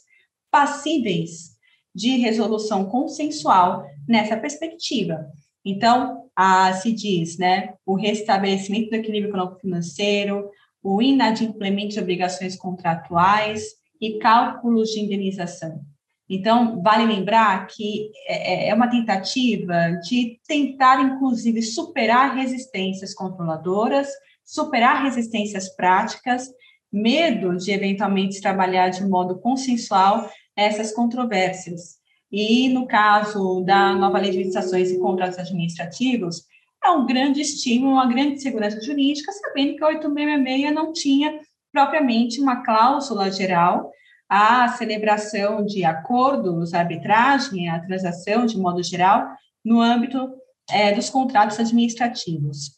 passíveis 0.52 1.56
de 1.94 2.18
resolução 2.18 2.86
consensual 2.86 3.86
nessa 4.08 4.38
perspectiva. 4.38 5.26
Então, 5.64 6.30
a, 6.36 6.74
se 6.74 6.92
diz, 6.92 7.38
né, 7.38 7.74
o 7.86 7.96
restabelecimento 7.96 8.90
do 8.90 8.96
equilíbrio 8.98 9.30
econômico-financeiro, 9.30 10.50
o 10.84 11.02
inadimplemento 11.02 11.96
de 11.96 12.00
obrigações 12.00 12.56
contratuais 12.56 13.64
e 14.00 14.20
cálculos 14.20 14.90
de 14.90 15.00
indenização. 15.00 15.82
Então, 16.30 16.82
vale 16.82 17.06
lembrar 17.06 17.68
que 17.68 18.12
é, 18.28 18.66
é, 18.66 18.70
é 18.70 18.74
uma 18.74 18.90
tentativa 18.90 19.92
de 20.08 20.40
tentar, 20.48 21.02
inclusive, 21.02 21.62
superar 21.62 22.36
resistências 22.36 23.14
controladoras, 23.14 24.10
superar 24.44 25.04
resistências 25.04 25.76
práticas, 25.76 26.48
medo 26.92 27.56
de 27.58 27.72
eventualmente 27.72 28.42
trabalhar 28.42 28.90
de 28.90 29.06
modo 29.06 29.40
consensual 29.40 30.30
essas 30.56 30.92
controvérsias. 30.94 31.98
E 32.32 32.70
no 32.70 32.88
caso 32.88 33.62
da 33.62 33.94
nova 33.94 34.20
lei 34.20 34.32
de 34.32 34.38
licitações 34.40 34.92
e 34.92 35.00
contratos 35.00 35.38
administrativos, 35.38 36.44
é 36.84 36.90
um 36.92 37.06
grande 37.06 37.42
estímulo, 37.42 37.94
uma 37.94 38.08
grande 38.08 38.42
segurança 38.42 38.82
jurídica, 38.82 39.32
sabendo 39.32 39.76
que 39.76 39.84
a 39.84 39.88
866 39.88 40.74
não 40.74 40.94
tinha 40.94 41.40
propriamente 41.72 42.40
uma 42.40 42.64
cláusula 42.64 43.32
geral 43.32 43.92
à 44.30 44.68
celebração 44.70 45.66
de 45.66 45.84
acordos, 45.84 46.74
a 46.74 46.80
arbitragem, 46.80 47.70
a 47.70 47.80
transação 47.80 48.46
de 48.46 48.58
modo 48.58 48.82
geral, 48.84 49.28
no 49.64 49.82
âmbito 49.82 50.32
é, 50.70 50.94
dos 50.94 51.10
contratos 51.10 51.60
administrativos. 51.60 52.76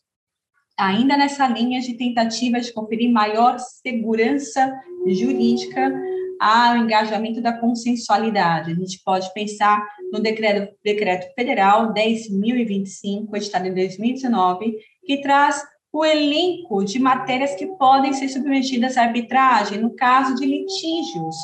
Ainda 0.78 1.18
nessa 1.18 1.48
linha 1.48 1.82
de 1.82 1.96
tentativa 1.96 2.60
de 2.60 2.72
conferir 2.72 3.12
maior 3.12 3.58
segurança 3.60 4.72
jurídica 5.08 5.92
ao 6.40 6.78
engajamento 6.78 7.42
da 7.42 7.54
consensualidade. 7.54 8.72
A 8.72 8.76
gente 8.76 9.02
pode 9.04 9.32
pensar 9.34 9.86
no 10.12 10.20
decreto, 10.20 10.76
decreto 10.84 11.34
federal 11.34 11.94
10.025, 11.94 13.36
editado 13.36 13.68
em 13.68 13.74
2019, 13.74 14.78
que 15.06 15.22
traz 15.22 15.64
o 15.92 16.06
elenco 16.06 16.84
de 16.84 17.00
matérias 17.00 17.56
que 17.56 17.66
podem 17.66 18.14
ser 18.14 18.30
submetidas 18.30 18.98
à 18.98 19.04
arbitragem 19.04 19.80
no 19.80 19.96
caso 19.96 20.36
de 20.36 20.46
litígios 20.46 21.36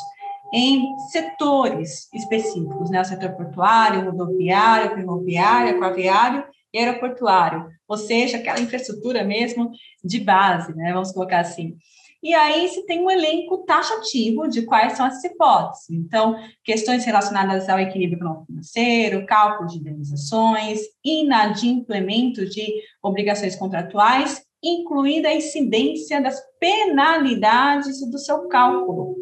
em 0.52 0.96
setores 1.10 2.08
específicos, 2.14 2.88
né? 2.88 3.00
O 3.00 3.04
setor 3.04 3.32
portuário, 3.32 4.04
rodoviário, 4.04 4.94
ferroviário, 4.94 5.76
aquaviário 5.76 6.44
e 6.72 6.78
aeroportuário, 6.78 7.66
ou 7.88 7.96
seja, 7.96 8.36
aquela 8.36 8.60
infraestrutura 8.60 9.24
mesmo 9.24 9.70
de 10.04 10.20
base, 10.20 10.74
né? 10.76 10.92
Vamos 10.92 11.10
colocar 11.10 11.40
assim. 11.40 11.76
E 12.24 12.32
aí 12.32 12.66
se 12.68 12.86
tem 12.86 13.02
um 13.02 13.10
elenco 13.10 13.58
taxativo 13.66 14.48
de 14.48 14.62
quais 14.62 14.94
são 14.94 15.04
as 15.04 15.22
hipóteses. 15.22 15.90
Então, 15.90 16.34
questões 16.64 17.04
relacionadas 17.04 17.68
ao 17.68 17.78
equilíbrio 17.78 18.46
financeiro, 18.46 19.26
cálculo 19.26 19.68
de 19.68 19.76
indenizações, 19.76 20.80
inadimplemento 21.04 22.48
de 22.48 22.66
obrigações 23.02 23.54
contratuais, 23.54 24.42
incluída 24.62 25.28
a 25.28 25.34
incidência 25.34 26.18
das 26.22 26.42
penalidades 26.58 28.00
do 28.10 28.18
seu 28.18 28.48
cálculo. 28.48 29.16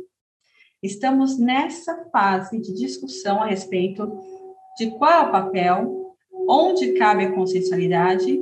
Estamos 0.81 1.37
nessa 1.41 2.05
fase 2.13 2.61
de 2.61 2.73
discussão 2.73 3.43
a 3.43 3.47
respeito 3.47 4.17
de 4.79 4.93
qual 4.93 5.11
é 5.11 5.21
o 5.23 5.33
papel, 5.33 6.15
onde 6.49 6.93
cabe 6.93 7.25
a 7.25 7.35
consensualidade 7.35 8.39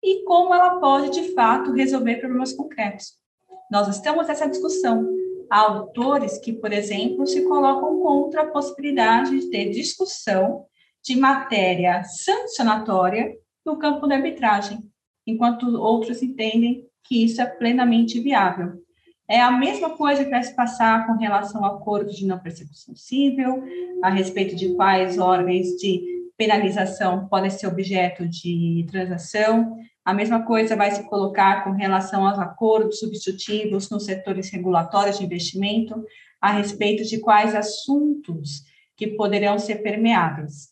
e 0.00 0.22
como 0.22 0.54
ela 0.54 0.78
pode, 0.78 1.10
de 1.10 1.34
fato, 1.34 1.72
resolver 1.72 2.18
problemas 2.18 2.52
concretos. 2.52 3.25
Nós 3.70 3.88
estamos 3.88 4.28
nessa 4.28 4.48
discussão. 4.48 5.08
Há 5.50 5.60
autores 5.60 6.38
que, 6.38 6.52
por 6.52 6.72
exemplo, 6.72 7.26
se 7.26 7.42
colocam 7.42 8.00
contra 8.00 8.42
a 8.42 8.46
possibilidade 8.46 9.38
de 9.38 9.50
ter 9.50 9.70
discussão 9.70 10.64
de 11.02 11.16
matéria 11.16 12.02
sancionatória 12.04 13.32
no 13.64 13.78
campo 13.78 14.06
da 14.06 14.16
arbitragem, 14.16 14.78
enquanto 15.26 15.66
outros 15.76 16.22
entendem 16.22 16.84
que 17.04 17.24
isso 17.24 17.40
é 17.40 17.46
plenamente 17.46 18.20
viável. 18.20 18.82
É 19.28 19.40
a 19.40 19.50
mesma 19.50 19.90
coisa 19.90 20.24
que 20.24 20.30
vai 20.30 20.42
se 20.42 20.54
passar 20.54 21.06
com 21.06 21.14
relação 21.14 21.64
a 21.64 21.68
acordos 21.68 22.16
de 22.16 22.26
não 22.26 22.38
persecução 22.38 22.94
civil, 22.94 23.64
a 24.02 24.10
respeito 24.10 24.54
de 24.54 24.74
quais 24.74 25.18
órgãos 25.18 25.66
de 25.76 26.02
penalização 26.36 27.26
podem 27.28 27.50
ser 27.50 27.66
objeto 27.66 28.28
de 28.28 28.86
transação, 28.88 29.76
a 30.06 30.14
mesma 30.14 30.44
coisa 30.44 30.76
vai 30.76 30.92
se 30.92 31.02
colocar 31.02 31.64
com 31.64 31.72
relação 31.72 32.24
aos 32.24 32.38
acordos 32.38 33.00
substitutivos 33.00 33.90
nos 33.90 34.04
setores 34.04 34.48
regulatórios 34.50 35.18
de 35.18 35.24
investimento, 35.24 36.06
a 36.40 36.52
respeito 36.52 37.02
de 37.02 37.18
quais 37.18 37.56
assuntos 37.56 38.62
que 38.96 39.08
poderão 39.08 39.58
ser 39.58 39.82
permeáveis. 39.82 40.68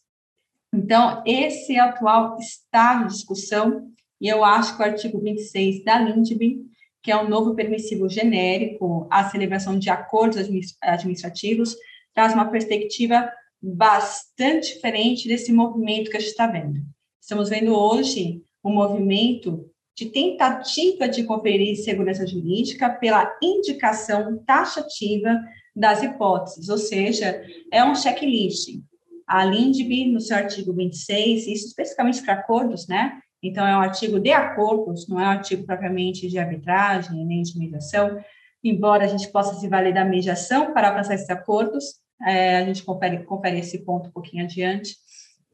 Então, 0.72 1.20
esse 1.26 1.76
atual 1.76 2.38
estado 2.38 3.08
de 3.08 3.14
discussão, 3.14 3.90
e 4.20 4.28
eu 4.28 4.44
acho 4.44 4.76
que 4.76 4.82
o 4.82 4.86
artigo 4.86 5.20
26 5.20 5.82
da 5.82 5.98
LINDB, 5.98 6.64
que 7.02 7.10
é 7.10 7.16
um 7.16 7.28
novo 7.28 7.56
permissivo 7.56 8.08
genérico 8.08 9.08
à 9.10 9.28
celebração 9.28 9.76
de 9.76 9.90
acordos 9.90 10.38
administrativos, 10.80 11.74
traz 12.14 12.32
uma 12.32 12.48
perspectiva 12.52 13.28
bastante 13.60 14.74
diferente 14.74 15.26
desse 15.26 15.52
movimento 15.52 16.08
que 16.08 16.18
a 16.18 16.20
gente 16.20 16.30
está 16.30 16.46
vendo. 16.46 16.80
Estamos 17.20 17.48
vendo 17.48 17.74
hoje 17.74 18.44
um 18.64 18.72
movimento 18.72 19.70
de 19.96 20.06
tentativa 20.06 21.08
de 21.08 21.22
conferir 21.24 21.76
segurança 21.76 22.26
jurídica 22.26 22.90
pela 22.90 23.32
indicação 23.42 24.42
taxativa 24.44 25.40
das 25.74 26.02
hipóteses, 26.02 26.68
ou 26.68 26.78
seja, 26.78 27.42
é 27.72 27.84
um 27.84 27.94
checklist. 27.94 28.80
A 29.26 29.44
LINDB, 29.44 30.06
no 30.06 30.20
seu 30.20 30.36
artigo 30.36 30.72
26, 30.72 31.46
isso 31.46 31.66
especificamente 31.68 32.22
para 32.22 32.34
acordos, 32.34 32.86
né? 32.88 33.20
Então, 33.42 33.66
é 33.66 33.76
um 33.76 33.80
artigo 33.80 34.18
de 34.18 34.32
acordos, 34.32 35.08
não 35.08 35.20
é 35.20 35.24
um 35.24 35.30
artigo 35.30 35.64
propriamente 35.64 36.28
de 36.28 36.38
arbitragem, 36.38 37.24
nem 37.24 37.42
de 37.42 37.58
mediação, 37.58 38.18
embora 38.62 39.04
a 39.04 39.08
gente 39.08 39.30
possa 39.30 39.54
se 39.60 39.68
valer 39.68 39.92
da 39.92 40.04
mediação 40.04 40.72
para 40.72 40.88
alcançar 40.88 41.14
esses 41.14 41.28
acordos, 41.28 41.84
é, 42.26 42.58
a 42.58 42.64
gente 42.64 42.82
confere, 42.82 43.22
confere 43.24 43.58
esse 43.58 43.84
ponto 43.84 44.08
um 44.08 44.12
pouquinho 44.12 44.44
adiante, 44.44 44.96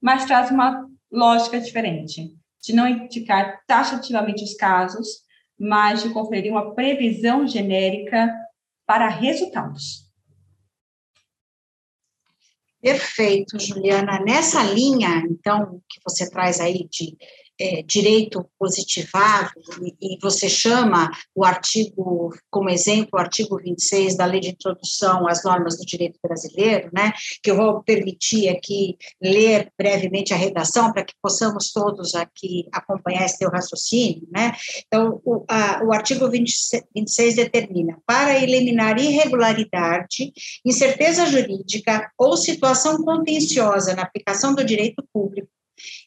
mas 0.00 0.24
traz 0.24 0.50
uma 0.50 0.86
lógica 1.10 1.60
diferente 1.60 2.39
de 2.62 2.74
não 2.74 2.86
indicar 2.86 3.64
taxativamente 3.66 4.44
os 4.44 4.54
casos, 4.54 5.24
mas 5.58 6.02
de 6.02 6.10
conferir 6.10 6.50
uma 6.50 6.74
previsão 6.74 7.46
genérica 7.46 8.30
para 8.86 9.08
resultados. 9.08 10.10
Perfeito, 12.80 13.58
Juliana. 13.58 14.20
Nessa 14.24 14.62
linha, 14.62 15.22
então, 15.30 15.82
que 15.88 16.00
você 16.02 16.30
traz 16.30 16.60
aí 16.60 16.88
de 16.88 17.16
é, 17.60 17.82
direito 17.82 18.48
positivado, 18.58 19.52
e, 19.82 20.14
e, 20.14 20.18
você 20.22 20.48
chama 20.48 21.10
o 21.34 21.44
artigo, 21.44 22.34
como 22.50 22.70
exemplo, 22.70 23.10
o 23.12 23.18
artigo 23.18 23.60
26 23.62 24.16
da 24.16 24.24
Lei 24.24 24.40
de 24.40 24.48
Introdução 24.48 25.28
às 25.28 25.44
Normas 25.44 25.76
do 25.76 25.84
Direito 25.84 26.18
Brasileiro, 26.22 26.88
né, 26.90 27.12
que 27.42 27.50
eu 27.50 27.56
vou 27.56 27.82
permitir 27.82 28.48
aqui 28.48 28.96
ler 29.22 29.70
brevemente 29.76 30.32
a 30.32 30.36
redação 30.36 30.90
para 30.90 31.04
que 31.04 31.12
possamos 31.22 31.70
todos 31.70 32.14
aqui 32.14 32.66
acompanhar 32.72 33.26
esse 33.26 33.38
teu 33.38 33.50
raciocínio, 33.50 34.26
né, 34.32 34.52
então, 34.86 35.20
o, 35.22 35.44
a, 35.46 35.84
o 35.84 35.92
artigo 35.92 36.30
26, 36.30 36.82
26 36.94 37.36
determina, 37.36 37.98
para 38.06 38.42
eliminar 38.42 38.98
irregularidade, 38.98 40.32
incerteza 40.64 41.26
jurídica 41.26 42.10
ou 42.18 42.36
situação 42.36 43.04
contenciosa 43.04 43.94
na 43.94 44.02
aplicação 44.02 44.54
do 44.54 44.64
direito 44.64 45.04
público, 45.12 45.48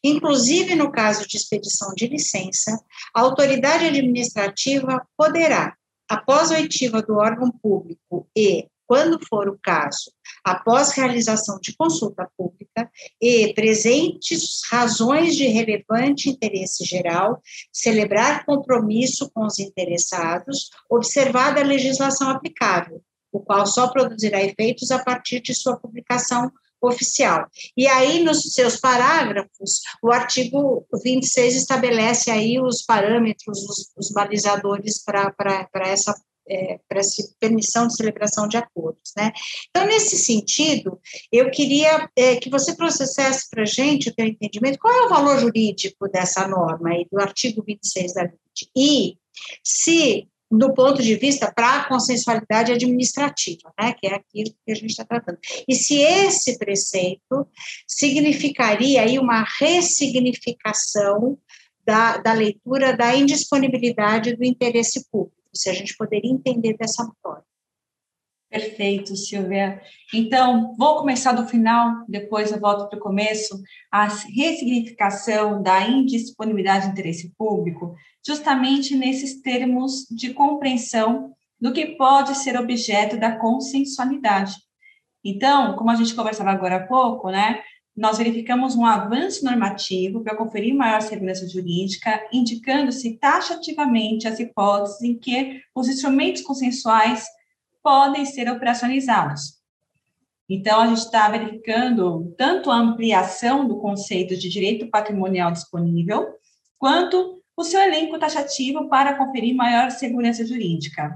Inclusive, 0.04 0.76
no 0.76 0.92
caso 0.92 1.28
de 1.28 1.38
expedição 1.38 1.94
de 1.96 2.08
licença, 2.08 2.72
a 3.14 3.22
autoridade 3.22 3.86
administrativa 3.86 5.06
poderá, 5.18 5.76
após 6.10 6.52
a 6.52 6.56
oitiva 6.56 7.02
do 7.02 7.16
órgão 7.16 7.52
público 7.52 8.28
e, 8.36 8.68
quando 8.86 9.20
for 9.28 9.48
o 9.48 9.58
caso, 9.62 10.12
após 10.44 10.92
realização 10.92 11.58
de 11.60 11.76
consulta 11.76 12.30
pública 12.38 12.90
e 13.22 13.54
presentes 13.54 14.62
razões 14.70 15.36
de 15.36 15.46
relevante 15.46 16.30
interesse 16.30 16.84
geral, 16.84 17.42
celebrar 17.72 18.46
compromisso 18.46 19.32
com 19.34 19.46
os 19.46 19.58
interessados, 19.58 20.70
observada 20.90 21.62
a 21.62 21.64
legislação 21.64 22.30
aplicável, 22.30 23.02
o 23.32 23.40
qual 23.40 23.66
só 23.66 23.88
produzirá 23.88 24.44
efeitos 24.44 24.92
a 24.92 25.04
partir 25.04 25.42
de 25.42 25.56
sua 25.56 25.78
publicação 25.78 26.52
oficial. 26.88 27.48
E 27.76 27.88
aí, 27.88 28.24
nos 28.24 28.41
seus 28.54 28.78
parágrafos, 28.78 29.82
o 30.02 30.12
artigo 30.12 30.86
26 31.04 31.56
estabelece 31.56 32.30
aí 32.32 32.60
os 32.60 32.84
parâmetros, 32.84 33.60
os, 33.63 33.91
os 33.98 34.12
balizadores 34.12 35.04
para 35.04 35.34
essa 35.86 36.13
é, 36.48 36.80
para 36.88 37.00
essa 37.00 37.24
permissão 37.39 37.88
de 37.88 37.96
celebração 37.96 38.48
de 38.48 38.58
acordos, 38.58 39.13
né? 39.15 39.32
Então, 39.69 39.86
nesse 39.86 40.17
sentido, 40.17 41.00
eu 41.32 41.50
queria 41.50 42.10
é, 42.17 42.36
que 42.36 42.50
você 42.50 42.76
processasse 42.76 43.50
para 43.50 43.63
a 43.63 43.65
gente 43.65 44.10
o 44.10 44.13
teu 44.13 44.26
entendimento, 44.26 44.80
qual 44.80 44.93
é 44.93 45.06
o 45.06 45.10
valor 45.10 45.39
jurídico 45.39 46.10
dessa 46.10 46.48
norma 46.48 46.89
aí, 46.89 47.08
do 47.12 47.19
artigo 47.19 47.63
26 47.65 48.13
da 48.13 48.24
lei, 48.24 48.34
e 48.76 49.17
se 49.63 50.28
do 50.58 50.74
ponto 50.74 51.02
de 51.02 51.16
vista 51.16 51.52
para 51.52 51.82
a 51.82 51.88
consensualidade 51.88 52.72
administrativa, 52.72 53.74
né, 53.80 53.94
que 53.94 54.08
é 54.08 54.16
aquilo 54.16 54.52
que 54.66 54.72
a 54.72 54.76
gente 54.76 54.92
está 54.92 55.04
tratando. 55.04 55.39
E 55.68 55.76
se 55.76 56.00
esse 56.00 56.58
preceito 56.58 57.48
significaria 57.88 59.02
aí 59.02 59.18
uma 59.18 59.44
ressignificação 59.60 61.38
da, 61.86 62.18
da 62.18 62.34
leitura 62.34 62.96
da 62.96 63.16
indisponibilidade 63.16 64.36
do 64.36 64.44
interesse 64.44 65.10
público, 65.12 65.36
se 65.54 65.70
a 65.70 65.74
gente 65.74 65.96
poderia 65.98 66.32
entender 66.32 66.76
dessa 66.78 67.10
forma. 67.22 67.53
Perfeito, 68.54 69.16
Silvia. 69.16 69.82
Então, 70.13 70.76
vou 70.78 70.98
começar 70.98 71.32
do 71.32 71.48
final, 71.48 72.06
depois 72.08 72.52
eu 72.52 72.60
volto 72.60 72.88
para 72.88 73.00
o 73.00 73.02
começo. 73.02 73.60
A 73.92 74.06
ressignificação 74.06 75.63
da 75.63 75.82
indisponibilidade 75.88 76.86
de 76.86 76.92
interesse 76.92 77.34
público, 77.36 77.96
justamente 78.24 78.96
nesses 78.96 79.42
termos 79.42 80.06
de 80.08 80.36
compreensão 80.36 81.34
do 81.60 81.74
que 81.74 81.96
pode 81.98 82.38
ser 82.38 82.56
objeto 82.56 83.18
da 83.18 83.36
consensualidade. 83.36 84.54
Então, 85.26 85.76
como 85.76 85.89
a 85.89 85.96
gente 85.96 86.13
conversava 86.13 86.52
agora 86.52 86.76
há 86.76 86.86
pouco, 86.86 87.32
né, 87.32 87.60
nós 87.98 88.20
verificamos 88.20 88.76
um 88.76 88.86
avanço 88.86 89.44
normativo 89.44 90.22
para 90.22 90.38
conferir 90.38 90.76
maior 90.76 91.02
segurança 91.02 91.50
jurídica, 91.50 92.24
indicando-se 92.32 93.18
taxativamente 93.18 94.28
as 94.28 94.39
hipóteses 94.39 95.02
em 95.02 95.18
que 95.18 95.60
os 95.74 95.88
instrumentos 95.88 96.44
consensuais 96.44 97.26
podem 97.84 98.26
ser 98.26 98.50
operacionalizados. 98.50 99.62
Então, 100.50 100.82
a 100.82 100.88
gente 100.88 101.00
está 101.00 101.30
verificando 101.30 102.34
tanto 102.38 102.72
a 102.72 102.76
ampliação 102.76 103.67
do 103.67 103.80
conceito 103.80 104.36
de 104.38 104.50
direito 104.50 104.89
patrimonial 104.89 105.52
disponível, 105.52 106.28
quanto 106.78 107.41
o 107.56 107.63
seu 107.63 107.80
elenco 107.80 108.17
taxativo 108.17 108.89
para 108.89 109.15
conferir 109.15 109.56
maior 109.56 109.91
segurança 109.91 110.46
jurídica. 110.46 111.15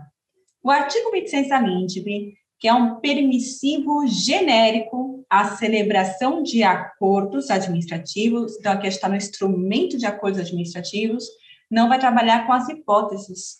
O 0.64 0.70
artigo 0.70 1.12
26 1.12 1.50
da 1.50 1.60
LINDB, 1.60 2.34
que 2.60 2.68
é 2.68 2.74
um 2.74 3.00
permissivo 3.00 4.06
genérico 4.08 5.26
à 5.30 5.56
celebração 5.56 6.42
de 6.42 6.64
acordos 6.64 7.50
administrativos, 7.50 8.58
então 8.58 8.72
aqui 8.72 8.88
está 8.88 9.08
no 9.08 9.16
instrumento 9.16 9.98
de 9.98 10.06
acordos 10.06 10.40
administrativos, 10.40 11.26
não 11.70 11.90
vai 11.90 12.00
trabalhar 12.00 12.46
com 12.46 12.54
as 12.54 12.68
hipóteses, 12.70 13.60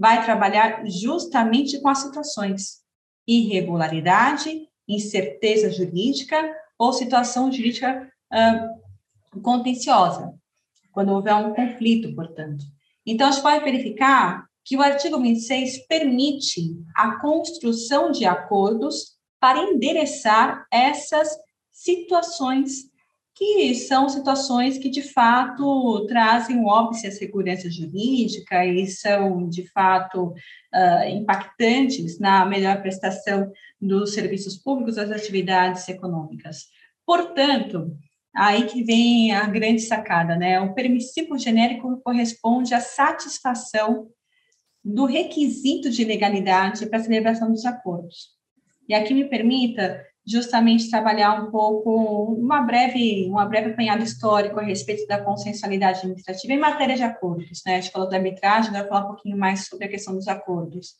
vai 0.00 0.24
trabalhar 0.24 0.82
justamente 0.86 1.78
com 1.78 1.90
as 1.90 1.98
situações 1.98 2.80
irregularidade, 3.28 4.66
incerteza 4.88 5.70
jurídica 5.70 6.56
ou 6.78 6.90
situação 6.94 7.52
jurídica 7.52 8.10
contenciosa, 9.42 10.32
quando 10.90 11.12
houver 11.12 11.34
um 11.34 11.52
conflito, 11.52 12.14
portanto. 12.14 12.64
Então, 13.04 13.28
a 13.28 13.30
gente 13.30 13.42
pode 13.42 13.62
verificar 13.62 14.46
que 14.64 14.74
o 14.74 14.80
artigo 14.80 15.20
26 15.20 15.86
permite 15.86 16.82
a 16.96 17.20
construção 17.20 18.10
de 18.10 18.24
acordos 18.24 19.18
para 19.38 19.62
endereçar 19.62 20.66
essas 20.72 21.28
situações 21.70 22.89
que 23.34 23.74
são 23.74 24.08
situações 24.08 24.76
que, 24.76 24.90
de 24.90 25.02
fato, 25.02 26.06
trazem 26.06 26.64
óbice 26.64 27.06
à 27.06 27.10
segurança 27.10 27.70
jurídica 27.70 28.66
e 28.66 28.86
são, 28.86 29.48
de 29.48 29.66
fato, 29.70 30.34
uh, 30.74 31.08
impactantes 31.08 32.18
na 32.18 32.44
melhor 32.44 32.82
prestação 32.82 33.50
dos 33.80 34.12
serviços 34.12 34.56
públicos, 34.56 34.96
das 34.96 35.10
atividades 35.10 35.88
econômicas. 35.88 36.66
Portanto, 37.06 37.96
aí 38.34 38.66
que 38.66 38.82
vem 38.82 39.32
a 39.32 39.46
grande 39.46 39.82
sacada, 39.82 40.36
né? 40.36 40.60
O 40.60 40.74
permissivo 40.74 41.38
genérico 41.38 42.00
corresponde 42.02 42.74
à 42.74 42.80
satisfação 42.80 44.08
do 44.84 45.04
requisito 45.04 45.90
de 45.90 46.04
legalidade 46.04 46.86
para 46.86 46.98
a 46.98 47.02
celebração 47.02 47.50
dos 47.50 47.64
acordos. 47.64 48.30
E 48.88 48.94
aqui 48.94 49.14
me 49.14 49.24
permita 49.24 50.04
justamente 50.26 50.90
trabalhar 50.90 51.42
um 51.42 51.50
pouco 51.50 52.34
uma 52.34 52.62
breve 52.62 53.26
uma 53.28 53.46
breve 53.46 53.70
apanhado 53.70 54.02
histórico 54.02 54.60
a 54.60 54.62
respeito 54.62 55.06
da 55.06 55.22
consensualidade 55.22 56.00
administrativa 56.00 56.52
em 56.52 56.58
matéria 56.58 56.96
de 56.96 57.02
acordos, 57.02 57.62
né? 57.66 57.76
A 57.76 57.80
gente 57.80 57.92
falou 57.92 58.08
da 58.08 58.16
arbitragem, 58.16 58.72
vai 58.72 58.86
falar 58.86 59.04
um 59.04 59.08
pouquinho 59.08 59.36
mais 59.36 59.66
sobre 59.66 59.86
a 59.86 59.88
questão 59.88 60.14
dos 60.14 60.28
acordos. 60.28 60.94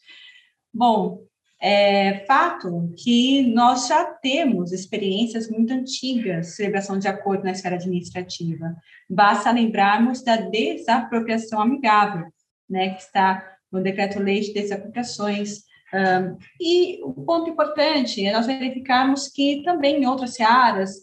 Bom, 0.72 1.22
é 1.61 2.24
fato 2.26 2.92
que 2.96 3.42
nós 3.52 3.87
já 3.87 4.04
temos 4.04 4.72
experiências 4.72 5.50
muito 5.50 5.74
antigas 5.74 6.46
de 6.46 6.52
celebração 6.52 6.98
de 6.98 7.06
acordo 7.06 7.44
na 7.44 7.50
esfera 7.50 7.76
administrativa. 7.76 8.74
Basta 9.09 9.50
lembrarmos 9.50 10.22
da 10.22 10.37
desapropriação 10.37 11.61
amigável, 11.61 12.26
né, 12.68 12.94
que 12.94 13.02
está 13.02 13.46
no 13.70 13.83
decreto-lei 13.83 14.40
de 14.40 14.54
desapropriações, 14.54 15.64
um, 15.92 16.38
e 16.61 17.03
o 17.03 17.12
ponto 17.12 17.50
importante 17.50 18.24
é 18.24 18.33
nós 18.33 18.46
verificarmos 18.46 19.29
que 19.29 19.62
também 19.64 20.03
em 20.03 20.07
outras 20.07 20.40
áreas 20.40 20.96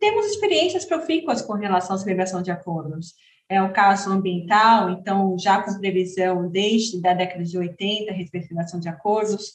temos 0.00 0.26
experiências 0.26 0.84
profícuas 0.84 1.40
com 1.40 1.54
relação 1.54 1.96
à 1.96 1.98
celebração 1.98 2.42
de 2.42 2.50
acordos. 2.50 3.14
É 3.48 3.62
o 3.62 3.72
caso 3.72 4.10
ambiental, 4.10 4.90
então, 4.90 5.38
já 5.38 5.62
com 5.62 5.78
previsão 5.78 6.48
desde 6.48 7.06
a 7.06 7.14
década 7.14 7.44
de 7.44 7.56
80, 7.56 8.10
a 8.10 8.14
respeito 8.14 8.48
de 8.80 8.88
acordos, 8.88 9.54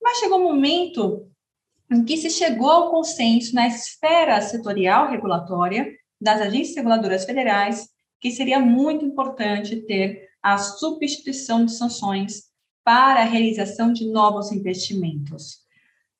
mas 0.00 0.18
chegou 0.18 0.38
um 0.38 0.44
momento 0.44 1.26
em 1.90 2.04
que 2.04 2.16
se 2.16 2.30
chegou 2.30 2.70
ao 2.70 2.90
consenso 2.90 3.54
na 3.54 3.66
esfera 3.66 4.40
setorial 4.40 5.10
regulatória 5.10 5.92
das 6.20 6.40
agências 6.40 6.76
reguladoras 6.76 7.24
federais 7.24 7.88
que 8.20 8.30
seria 8.30 8.60
muito 8.60 9.04
importante 9.04 9.76
ter 9.82 10.28
a 10.40 10.56
substituição 10.56 11.64
de 11.64 11.72
sanções 11.72 12.51
para 12.84 13.20
a 13.20 13.24
realização 13.24 13.92
de 13.92 14.06
novos 14.06 14.52
investimentos. 14.52 15.62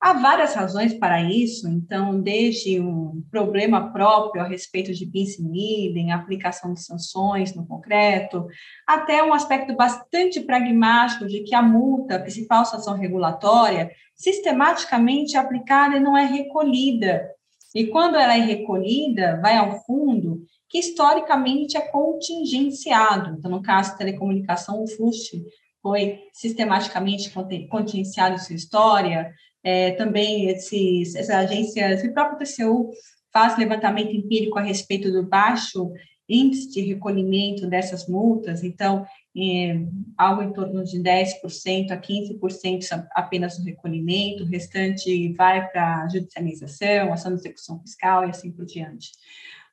Há 0.02 0.14
várias 0.14 0.54
razões 0.54 0.92
para 0.94 1.22
isso, 1.22 1.68
então, 1.68 2.20
desde 2.20 2.80
um 2.80 3.22
problema 3.30 3.92
próprio 3.92 4.42
a 4.42 4.48
respeito 4.48 4.92
de 4.92 5.06
bis 5.06 5.38
in 5.38 6.10
aplicação 6.10 6.74
de 6.74 6.82
sanções 6.82 7.54
no 7.54 7.64
concreto, 7.64 8.48
até 8.84 9.22
um 9.22 9.32
aspecto 9.32 9.76
bastante 9.76 10.40
pragmático 10.40 11.24
de 11.28 11.44
que 11.44 11.54
a 11.54 11.62
multa, 11.62 12.16
a 12.16 12.18
principal 12.18 12.64
sanção 12.64 12.98
regulatória, 12.98 13.92
sistematicamente 14.16 15.36
aplicada 15.36 15.96
e 15.96 16.00
não 16.00 16.18
é 16.18 16.26
recolhida. 16.26 17.30
E 17.72 17.86
quando 17.86 18.16
ela 18.16 18.36
é 18.36 18.40
recolhida, 18.40 19.40
vai 19.40 19.56
ao 19.56 19.84
fundo, 19.84 20.42
que 20.68 20.78
historicamente 20.78 21.76
é 21.76 21.80
contingenciado. 21.80 23.36
Então, 23.38 23.48
no 23.48 23.62
caso 23.62 23.92
de 23.92 23.98
telecomunicação, 23.98 24.82
o 24.82 24.88
FUST 24.88 25.44
foi 25.82 26.20
sistematicamente 26.32 27.30
contingenciado 27.68 28.38
sua 28.38 28.54
história, 28.54 29.34
é, 29.64 29.92
também 29.92 30.48
esses, 30.48 31.28
agências, 31.28 32.02
o 32.04 32.12
próprio 32.12 32.38
TCU 32.38 32.90
faz 33.32 33.56
levantamento 33.58 34.14
empírico 34.14 34.58
a 34.58 34.62
respeito 34.62 35.10
do 35.10 35.22
baixo 35.22 35.92
índice 36.28 36.70
de 36.70 36.80
recolhimento 36.80 37.66
dessas 37.66 38.08
multas, 38.08 38.62
então, 38.62 39.04
é, 39.36 39.80
algo 40.16 40.42
em 40.42 40.52
torno 40.52 40.82
de 40.84 40.98
10% 40.98 41.90
a 41.90 41.96
15% 41.96 43.06
apenas 43.10 43.58
no 43.58 43.64
recolhimento, 43.64 44.44
o 44.44 44.46
restante 44.46 45.32
vai 45.34 45.68
para 45.70 46.08
judicialização, 46.08 47.12
ação 47.12 47.34
de 47.34 47.40
execução 47.40 47.80
fiscal 47.80 48.24
e 48.24 48.30
assim 48.30 48.50
por 48.50 48.64
diante. 48.64 49.10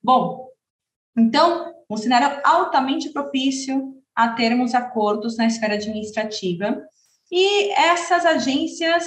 Bom, 0.04 0.50
então, 1.17 1.74
um 1.89 1.98
cenário 1.98 2.41
altamente 2.43 3.10
propício 3.10 3.99
a 4.20 4.34
termos 4.34 4.76
acordos 4.76 5.38
na 5.38 5.48
esfera 5.48 5.76
administrativa 5.76 6.86
e 7.32 7.72
essas 7.72 8.26
agências 8.26 9.06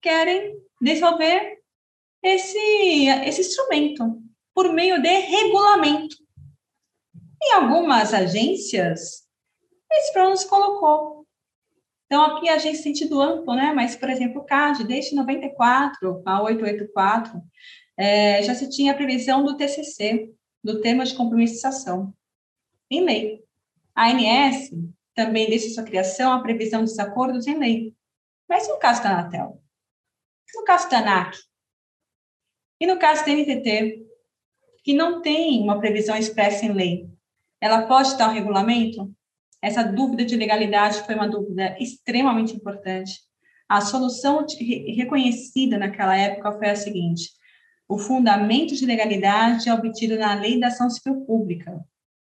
querem 0.00 0.56
desenvolver 0.80 1.58
esse, 2.22 3.08
esse 3.26 3.40
instrumento 3.40 4.22
por 4.54 4.72
meio 4.72 5.02
de 5.02 5.08
regulamento. 5.08 6.16
Em 7.42 7.54
algumas 7.54 8.14
agências, 8.14 9.24
esse 9.90 10.12
problema 10.12 10.36
se 10.36 10.48
colocou. 10.48 11.26
Então, 12.06 12.22
aqui 12.24 12.48
a 12.48 12.54
agência 12.54 12.84
sentido 12.84 13.20
amplo, 13.20 13.56
né? 13.56 13.72
Mas, 13.74 13.96
por 13.96 14.08
exemplo, 14.08 14.42
o 14.42 14.44
CAD, 14.44 14.84
desde 14.84 15.16
94 15.16 16.22
a 16.24 16.42
884, 16.42 17.42
é, 17.96 18.40
já 18.44 18.54
se 18.54 18.70
tinha 18.70 18.92
a 18.92 18.96
previsão 18.96 19.44
do 19.44 19.56
TCC, 19.56 20.32
do 20.62 20.80
tema 20.80 21.04
de 21.04 21.14
compromissação, 21.14 22.14
em 22.88 23.04
lei. 23.04 23.43
A 23.94 24.10
ANS 24.10 24.70
também 25.14 25.48
deixa 25.48 25.70
sua 25.70 25.84
criação 25.84 26.32
a 26.32 26.42
previsão 26.42 26.82
dos 26.82 26.98
acordos 26.98 27.46
em 27.46 27.58
lei. 27.58 27.94
Mas 28.48 28.68
no 28.68 28.78
caso 28.78 29.02
da 29.02 29.10
Anatel? 29.10 29.62
No 30.54 30.64
caso 30.64 30.90
da 30.90 30.98
ANAC? 30.98 31.36
E 32.80 32.86
no 32.86 32.98
caso 32.98 33.24
da 33.24 33.32
NTT, 33.32 34.04
que 34.82 34.92
não 34.92 35.22
tem 35.22 35.62
uma 35.62 35.78
previsão 35.78 36.16
expressa 36.16 36.66
em 36.66 36.72
lei, 36.72 37.08
ela 37.60 37.86
pode 37.86 38.16
dar 38.18 38.28
um 38.28 38.34
regulamento? 38.34 39.14
Essa 39.62 39.82
dúvida 39.82 40.24
de 40.24 40.36
legalidade 40.36 41.02
foi 41.06 41.14
uma 41.14 41.28
dúvida 41.28 41.76
extremamente 41.80 42.54
importante. 42.54 43.20
A 43.68 43.80
solução 43.80 44.44
reconhecida 44.94 45.78
naquela 45.78 46.16
época 46.16 46.52
foi 46.58 46.68
a 46.68 46.76
seguinte: 46.76 47.30
o 47.88 47.96
fundamento 47.96 48.74
de 48.74 48.84
legalidade 48.84 49.68
é 49.68 49.74
obtido 49.74 50.18
na 50.18 50.34
Lei 50.34 50.60
da 50.60 50.66
Ação 50.66 50.90
Civil 50.90 51.24
Pública, 51.24 51.82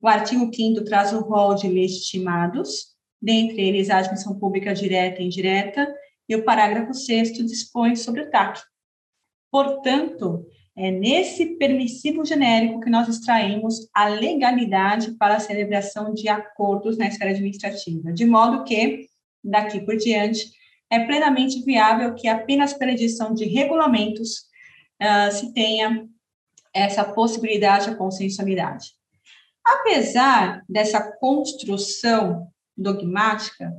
o 0.02 0.08
artigo 0.08 0.50
5 0.54 0.84
traz 0.84 1.14
o 1.14 1.20
rol 1.20 1.56
de 1.56 1.68
legitimados, 1.68 2.98
dentre 3.22 3.62
eles 3.62 3.90
a 3.90 3.98
admissão 3.98 4.38
pública 4.40 4.74
direta 4.74 5.22
e 5.22 5.26
indireta, 5.26 5.88
e 6.28 6.36
o 6.36 6.44
parágrafo 6.44 6.94
6 6.94 7.34
dispõe 7.34 7.96
sobre 7.96 8.22
o 8.22 8.30
TAC. 8.30 8.62
Portanto, 9.52 10.46
é 10.78 10.92
nesse 10.92 11.58
permissivo 11.58 12.24
genérico 12.24 12.80
que 12.80 12.90
nós 12.90 13.10
extraímos 13.10 13.90
a 13.94 14.08
legalidade 14.08 15.12
para 15.18 15.36
a 15.36 15.40
celebração 15.40 16.14
de 16.14 16.30
acordos 16.30 16.98
na 16.98 17.08
esfera 17.08 17.32
administrativa, 17.32 18.14
de 18.14 18.26
modo 18.26 18.64
que, 18.64 19.08
daqui 19.44 19.82
por 19.82 19.98
diante, 19.98 20.50
é 20.90 21.00
plenamente 21.06 21.62
viável 21.64 22.16
que 22.16 22.28
apenas 22.28 22.74
pela 22.74 22.92
edição 22.92 23.34
de 23.34 23.46
regulamentos 23.46 24.46
uh, 25.02 25.32
se 25.32 25.54
tenha 25.54 26.08
essa 26.74 27.04
possibilidade, 27.04 27.90
a 27.90 27.96
consensualidade. 27.96 28.99
Apesar 29.66 30.64
dessa 30.68 31.02
construção 31.18 32.48
dogmática, 32.76 33.72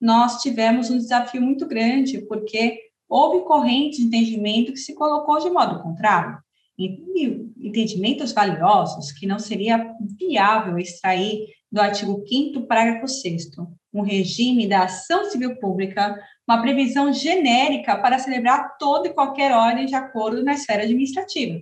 nós 0.00 0.40
tivemos 0.42 0.90
um 0.90 0.98
desafio 0.98 1.40
muito 1.40 1.66
grande, 1.66 2.20
porque 2.22 2.78
houve 3.08 3.44
corrente 3.44 3.98
de 3.98 4.04
entendimento 4.04 4.72
que 4.72 4.78
se 4.78 4.94
colocou 4.94 5.38
de 5.40 5.50
modo 5.50 5.82
contrário. 5.82 6.38
Entendimentos 6.78 8.32
valiosos 8.32 9.10
que 9.12 9.26
não 9.26 9.38
seria 9.38 9.92
viável 10.18 10.78
extrair 10.78 11.46
do 11.70 11.80
artigo 11.80 12.22
5 12.26 12.66
parágrafo 12.66 13.08
6 13.08 13.50
um 13.92 14.02
regime 14.02 14.68
da 14.68 14.84
ação 14.84 15.24
civil 15.30 15.58
pública, 15.58 16.14
uma 16.46 16.60
previsão 16.60 17.12
genérica 17.12 17.96
para 17.96 18.18
celebrar 18.18 18.76
toda 18.78 19.08
e 19.08 19.14
qualquer 19.14 19.52
ordem 19.52 19.86
de 19.86 19.94
acordo 19.94 20.44
na 20.44 20.52
esfera 20.52 20.82
administrativa, 20.82 21.60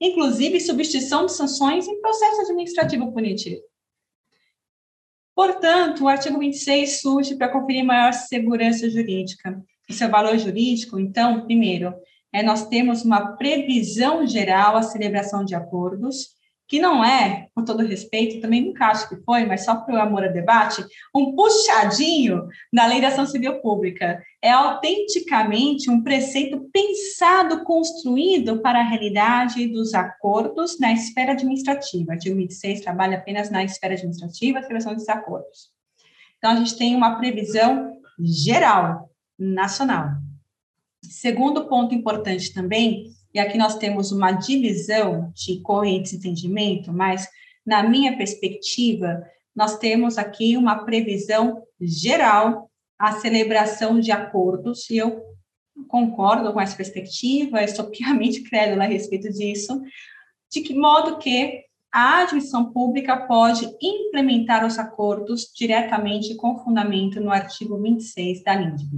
inclusive 0.00 0.60
substituição 0.60 1.26
de 1.26 1.32
sanções 1.32 1.86
em 1.86 2.00
processo 2.00 2.42
administrativo 2.42 3.12
punitivo. 3.12 3.62
Portanto, 5.34 6.04
o 6.04 6.08
artigo 6.08 6.38
26 6.38 7.00
surge 7.00 7.36
para 7.36 7.50
conferir 7.50 7.84
maior 7.84 8.12
segurança 8.12 8.88
jurídica. 8.88 9.62
E 9.88 9.92
seu 9.92 10.08
valor 10.08 10.36
jurídico, 10.38 10.98
então, 10.98 11.44
primeiro, 11.44 11.94
é 12.32 12.42
nós 12.42 12.66
temos 12.68 13.04
uma 13.04 13.36
previsão 13.36 14.26
geral 14.26 14.76
à 14.76 14.82
celebração 14.82 15.44
de 15.44 15.54
acordos, 15.54 16.35
que 16.68 16.80
não 16.80 17.04
é, 17.04 17.48
com 17.54 17.64
todo 17.64 17.86
respeito, 17.86 18.40
também 18.40 18.64
nunca 18.64 18.86
acho 18.86 19.08
que 19.08 19.16
foi, 19.22 19.44
mas 19.44 19.64
só 19.64 19.76
para 19.76 19.94
o 19.94 20.00
amor 20.00 20.24
a 20.24 20.28
debate, 20.28 20.84
um 21.14 21.34
puxadinho 21.34 22.48
da 22.72 22.86
Lei 22.86 23.00
da 23.00 23.08
Ação 23.08 23.24
Civil 23.24 23.60
Pública. 23.60 24.20
É 24.42 24.50
autenticamente 24.50 25.88
um 25.88 26.02
preceito 26.02 26.68
pensado, 26.72 27.62
construído 27.62 28.60
para 28.60 28.80
a 28.80 28.88
realidade 28.88 29.66
dos 29.68 29.94
acordos 29.94 30.78
na 30.80 30.92
esfera 30.92 31.32
administrativa. 31.32 32.10
O 32.10 32.12
artigo 32.12 32.36
26 32.36 32.80
trabalha 32.80 33.18
apenas 33.18 33.48
na 33.48 33.62
esfera 33.62 33.94
administrativa, 33.94 34.58
a 34.58 34.62
celebração 34.62 34.92
desses 34.92 35.08
acordos. 35.08 35.70
Então, 36.38 36.50
a 36.50 36.56
gente 36.56 36.76
tem 36.76 36.96
uma 36.96 37.16
previsão 37.16 37.96
geral, 38.18 39.10
nacional. 39.38 40.10
Segundo 41.02 41.66
ponto 41.66 41.94
importante 41.94 42.52
também 42.52 43.14
e 43.36 43.38
aqui 43.38 43.58
nós 43.58 43.76
temos 43.76 44.12
uma 44.12 44.32
divisão 44.32 45.30
de 45.34 45.60
correntes 45.60 46.12
de 46.12 46.16
entendimento, 46.16 46.90
mas 46.90 47.28
na 47.66 47.82
minha 47.82 48.16
perspectiva, 48.16 49.22
nós 49.54 49.76
temos 49.76 50.16
aqui 50.16 50.56
uma 50.56 50.86
previsão 50.86 51.62
geral 51.78 52.70
à 52.98 53.12
celebração 53.20 54.00
de 54.00 54.10
acordos, 54.10 54.88
e 54.88 54.96
eu 54.96 55.22
concordo 55.86 56.50
com 56.50 56.58
essa 56.58 56.74
perspectiva, 56.74 57.62
estou 57.62 57.90
piamente 57.92 58.42
crédula 58.42 58.84
a 58.84 58.88
respeito 58.88 59.30
disso, 59.30 59.82
de 60.50 60.62
que 60.62 60.74
modo 60.74 61.18
que 61.18 61.62
a 61.92 62.22
administração 62.22 62.72
pública 62.72 63.18
pode 63.26 63.70
implementar 63.82 64.64
os 64.64 64.78
acordos 64.78 65.52
diretamente 65.54 66.34
com 66.36 66.56
fundamento 66.64 67.20
no 67.20 67.30
artigo 67.30 67.78
26 67.82 68.42
da 68.42 68.54
LINDB. 68.54 68.96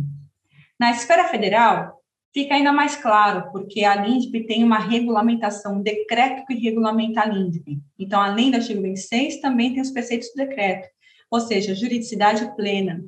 Na 0.79 0.93
esfera 0.93 1.25
federal, 1.25 1.98
fica 2.39 2.55
ainda 2.55 2.73
mais 2.73 2.95
claro, 2.95 3.51
porque 3.51 3.83
a 3.83 3.97
LINDB 3.97 4.45
tem 4.45 4.63
uma 4.63 4.79
regulamentação, 4.79 5.79
um 5.79 5.83
decreto 5.83 6.47
que 6.47 6.55
regulamenta 6.55 7.21
a 7.21 7.25
LINDB. 7.25 7.81
Então, 7.99 8.21
além 8.21 8.53
do 8.53 8.59
artigo 8.59 8.81
26, 8.81 9.41
também 9.41 9.73
tem 9.73 9.83
os 9.83 9.91
preceitos 9.91 10.29
do 10.29 10.37
decreto, 10.37 10.87
ou 11.29 11.41
seja, 11.41 11.75
juridicidade 11.75 12.55
plena. 12.55 13.05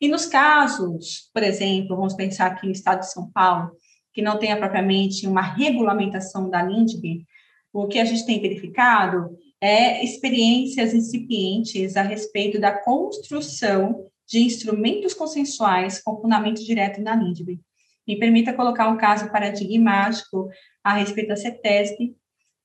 E 0.00 0.06
nos 0.06 0.26
casos, 0.26 1.28
por 1.34 1.42
exemplo, 1.42 1.96
vamos 1.96 2.14
pensar 2.14 2.46
aqui 2.46 2.66
no 2.66 2.70
estado 2.70 3.00
de 3.00 3.10
São 3.10 3.28
Paulo, 3.32 3.72
que 4.14 4.22
não 4.22 4.38
tenha 4.38 4.56
propriamente 4.56 5.26
uma 5.26 5.42
regulamentação 5.42 6.48
da 6.48 6.62
LINDB, 6.62 7.24
o 7.72 7.88
que 7.88 7.98
a 7.98 8.04
gente 8.04 8.24
tem 8.24 8.40
verificado 8.40 9.36
é 9.60 10.04
experiências 10.04 10.94
incipientes 10.94 11.96
a 11.96 12.02
respeito 12.02 12.60
da 12.60 12.70
construção 12.70 14.06
de 14.24 14.38
instrumentos 14.38 15.14
consensuais 15.14 16.00
com 16.00 16.20
fundamento 16.20 16.64
direto 16.64 17.00
na 17.00 17.16
LINDB. 17.16 17.58
Me 18.06 18.18
permita 18.18 18.52
colocar 18.52 18.88
um 18.88 18.96
caso 18.96 19.30
paradigmático 19.30 20.50
a 20.82 20.94
respeito 20.94 21.28
da 21.28 21.36
CETESB. 21.36 22.16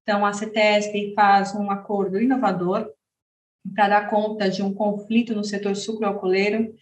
Então, 0.03 0.25
a 0.25 0.33
CETESB 0.33 1.13
faz 1.13 1.53
um 1.53 1.69
acordo 1.69 2.19
inovador 2.19 2.89
para 3.75 3.89
dar 3.89 4.09
conta 4.09 4.49
de 4.49 4.63
um 4.63 4.73
conflito 4.73 5.35
no 5.35 5.43
setor 5.43 5.75
sucroalcooleiro, 5.75 6.73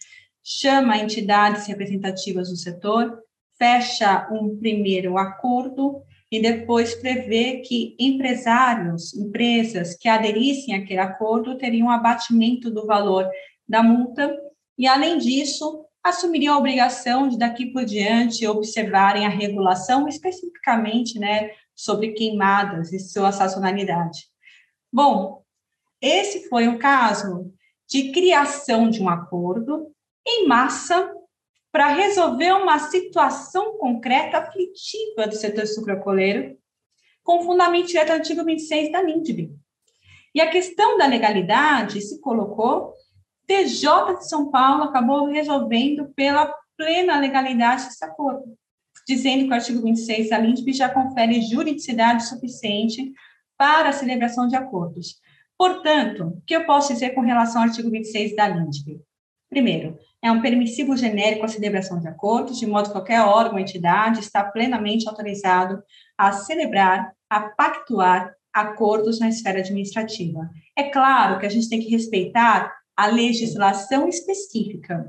chama 0.42 0.98
entidades 0.98 1.66
representativas 1.66 2.48
do 2.48 2.56
setor, 2.56 3.20
fecha 3.58 4.28
um 4.30 4.56
primeiro 4.56 5.18
acordo 5.18 6.02
e 6.30 6.40
depois 6.40 6.94
prevê 6.94 7.58
que 7.60 7.96
empresários, 7.98 9.14
empresas 9.14 9.96
que 9.96 10.08
aderissem 10.08 10.74
àquele 10.74 11.00
acordo 11.00 11.56
teriam 11.56 11.88
um 11.88 11.90
abatimento 11.90 12.70
do 12.70 12.86
valor 12.86 13.28
da 13.68 13.82
multa 13.82 14.32
e, 14.78 14.86
além 14.86 15.18
disso, 15.18 15.84
assumiriam 16.08 16.54
a 16.54 16.58
obrigação 16.58 17.28
de 17.28 17.36
daqui 17.36 17.66
por 17.66 17.84
diante 17.84 18.46
observarem 18.46 19.26
a 19.26 19.28
regulação 19.28 20.06
especificamente, 20.06 21.18
né, 21.18 21.50
sobre 21.74 22.12
queimadas 22.12 22.92
e 22.92 22.98
sua 23.00 23.32
sazonalidade. 23.32 24.28
Bom, 24.92 25.42
esse 26.00 26.48
foi 26.48 26.68
o 26.68 26.78
caso 26.78 27.52
de 27.88 28.12
criação 28.12 28.88
de 28.88 29.02
um 29.02 29.08
acordo 29.08 29.92
em 30.26 30.46
massa 30.46 31.12
para 31.72 31.88
resolver 31.88 32.52
uma 32.52 32.78
situação 32.78 33.76
concreta 33.76 34.38
aflitiva 34.38 35.26
do 35.26 35.34
setor 35.34 35.66
sucrocoleiro, 35.66 36.56
com 37.22 37.42
fundamento 37.42 37.88
direto 37.88 38.12
artigo 38.12 38.44
26 38.44 38.92
da 38.92 39.02
LINDB. 39.02 39.52
E 40.32 40.40
a 40.40 40.50
questão 40.50 40.96
da 40.96 41.06
legalidade 41.06 42.00
se 42.00 42.20
colocou 42.20 42.94
TJ 43.46 44.16
de 44.18 44.28
São 44.28 44.50
Paulo 44.50 44.84
acabou 44.84 45.26
resolvendo 45.26 46.12
pela 46.14 46.52
plena 46.76 47.18
legalidade 47.18 47.84
desse 47.84 48.04
acordo, 48.04 48.44
dizendo 49.06 49.44
que 49.44 49.50
o 49.50 49.54
artigo 49.54 49.82
26 49.82 50.30
da 50.30 50.38
LINDB 50.38 50.72
já 50.72 50.88
confere 50.88 51.40
juridicidade 51.42 52.26
suficiente 52.26 53.12
para 53.56 53.90
a 53.90 53.92
celebração 53.92 54.46
de 54.46 54.56
acordos. 54.56 55.20
Portanto, 55.56 56.24
o 56.24 56.42
que 56.46 56.54
eu 56.54 56.66
posso 56.66 56.92
dizer 56.92 57.10
com 57.10 57.22
relação 57.22 57.62
ao 57.62 57.68
artigo 57.68 57.90
26 57.90 58.36
da 58.36 58.48
LINDB? 58.48 59.00
Primeiro, 59.48 59.96
é 60.20 60.30
um 60.30 60.42
permissivo 60.42 60.96
genérico 60.96 61.44
a 61.44 61.48
celebração 61.48 62.00
de 62.00 62.08
acordos, 62.08 62.58
de 62.58 62.66
modo 62.66 62.86
que 62.86 62.92
qualquer 62.92 63.22
órgão 63.22 63.54
ou 63.54 63.58
entidade 63.60 64.20
está 64.20 64.42
plenamente 64.44 65.08
autorizado 65.08 65.82
a 66.18 66.32
celebrar, 66.32 67.12
a 67.30 67.40
pactuar 67.40 68.34
acordos 68.52 69.20
na 69.20 69.28
esfera 69.28 69.60
administrativa. 69.60 70.50
É 70.76 70.84
claro 70.84 71.38
que 71.38 71.46
a 71.46 71.48
gente 71.48 71.68
tem 71.68 71.80
que 71.80 71.90
respeitar 71.90 72.72
a 72.96 73.06
legislação 73.06 74.08
específica. 74.08 75.06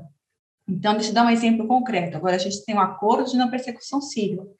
Então, 0.68 0.92
deixa 0.94 1.10
eu 1.10 1.14
dar 1.14 1.24
um 1.24 1.30
exemplo 1.30 1.66
concreto. 1.66 2.16
Agora, 2.16 2.36
a 2.36 2.38
gente 2.38 2.64
tem 2.64 2.74
um 2.74 2.80
acordo 2.80 3.30
de 3.30 3.36
não 3.36 3.50
persecução 3.50 4.02
civil. 4.02 4.54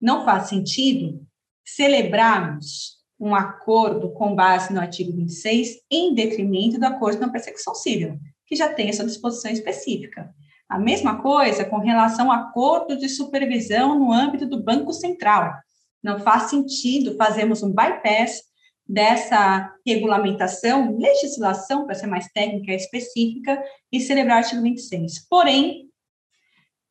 Não 0.00 0.24
faz 0.24 0.48
sentido 0.48 1.26
celebrarmos 1.64 2.98
um 3.18 3.34
acordo 3.34 4.12
com 4.12 4.34
base 4.34 4.72
no 4.72 4.80
artigo 4.80 5.12
26 5.12 5.78
em 5.90 6.14
detrimento 6.14 6.78
do 6.78 6.86
acordo 6.86 7.16
de 7.16 7.22
não 7.22 7.32
persecução 7.32 7.74
civil, 7.74 8.18
que 8.46 8.54
já 8.54 8.72
tem 8.72 8.88
essa 8.88 9.04
disposição 9.04 9.50
específica. 9.50 10.32
A 10.68 10.78
mesma 10.78 11.20
coisa 11.20 11.64
com 11.64 11.78
relação 11.78 12.30
ao 12.30 12.38
acordo 12.38 12.96
de 12.96 13.08
supervisão 13.08 13.98
no 13.98 14.12
âmbito 14.12 14.46
do 14.46 14.62
Banco 14.62 14.92
Central. 14.92 15.54
Não 16.02 16.20
faz 16.20 16.44
sentido 16.44 17.16
fazermos 17.16 17.62
um 17.62 17.72
bypass 17.72 18.42
dessa 18.88 19.74
regulamentação, 19.86 20.96
legislação, 20.96 21.84
para 21.84 21.94
ser 21.94 22.06
mais 22.06 22.28
técnica 22.28 22.72
específica, 22.72 23.62
e 23.92 24.00
celebrar 24.00 24.36
o 24.36 24.44
artigo 24.44 24.62
26. 24.62 25.26
Porém, 25.28 25.90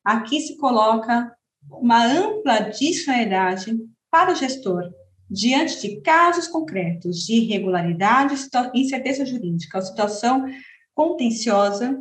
aqui 0.04 0.40
se 0.40 0.56
coloca 0.56 1.34
uma 1.70 2.04
ampla 2.04 2.60
disponibilidade 2.70 3.76
para 4.10 4.32
o 4.32 4.36
gestor, 4.36 4.90
diante 5.28 5.80
de 5.80 6.00
casos 6.00 6.46
concretos 6.46 7.26
de 7.26 7.34
irregularidade 7.34 8.34
incerteza 8.74 9.26
jurídica, 9.26 9.82
situação 9.82 10.46
contenciosa, 10.94 11.98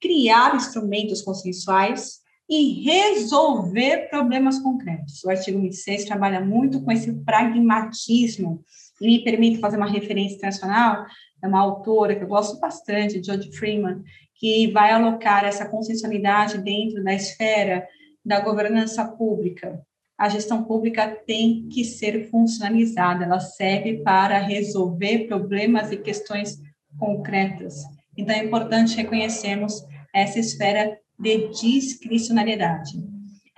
criar 0.00 0.54
instrumentos 0.54 1.22
consensuais 1.22 2.20
e 2.48 2.84
resolver 2.84 4.08
problemas 4.08 4.58
concretos. 4.60 5.24
O 5.24 5.30
artigo 5.30 5.60
26 5.60 6.04
trabalha 6.04 6.40
muito 6.40 6.80
com 6.82 6.92
esse 6.92 7.12
pragmatismo 7.24 8.64
e 9.00 9.06
me 9.06 9.24
permite 9.24 9.60
fazer 9.60 9.76
uma 9.76 9.90
referência 9.90 10.36
internacional, 10.36 11.06
é 11.42 11.46
uma 11.46 11.60
autora 11.60 12.14
que 12.14 12.24
eu 12.24 12.28
gosto 12.28 12.58
bastante, 12.58 13.22
Jodie 13.22 13.56
Freeman, 13.56 14.02
que 14.34 14.70
vai 14.72 14.90
alocar 14.90 15.44
essa 15.44 15.66
consensualidade 15.66 16.58
dentro 16.58 17.02
da 17.02 17.14
esfera 17.14 17.86
da 18.24 18.40
governança 18.40 19.04
pública. 19.04 19.80
A 20.18 20.28
gestão 20.28 20.64
pública 20.64 21.08
tem 21.26 21.68
que 21.68 21.84
ser 21.84 22.30
funcionalizada, 22.30 23.24
ela 23.24 23.38
serve 23.38 23.98
para 23.98 24.38
resolver 24.38 25.26
problemas 25.26 25.92
e 25.92 25.98
questões 25.98 26.58
concretas. 26.98 27.82
Então, 28.16 28.34
é 28.34 28.44
importante 28.44 28.96
reconhecermos 28.96 29.84
essa 30.14 30.38
esfera 30.38 30.98
de 31.18 31.48
discricionariedade. 31.48 32.98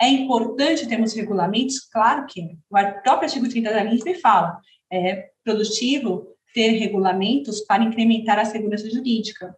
É 0.01 0.07
importante 0.07 0.87
termos 0.87 1.13
regulamentos? 1.13 1.79
Claro 1.79 2.25
que 2.25 2.41
é. 2.41 2.45
O 2.69 3.01
próprio 3.01 3.27
artigo 3.27 3.49
30 3.49 3.69
da 3.69 3.83
LINSB 3.83 4.15
fala 4.15 4.59
é 4.91 5.29
produtivo 5.43 6.27
ter 6.53 6.71
regulamentos 6.71 7.61
para 7.61 7.83
incrementar 7.83 8.39
a 8.39 8.45
segurança 8.45 8.89
jurídica. 8.89 9.55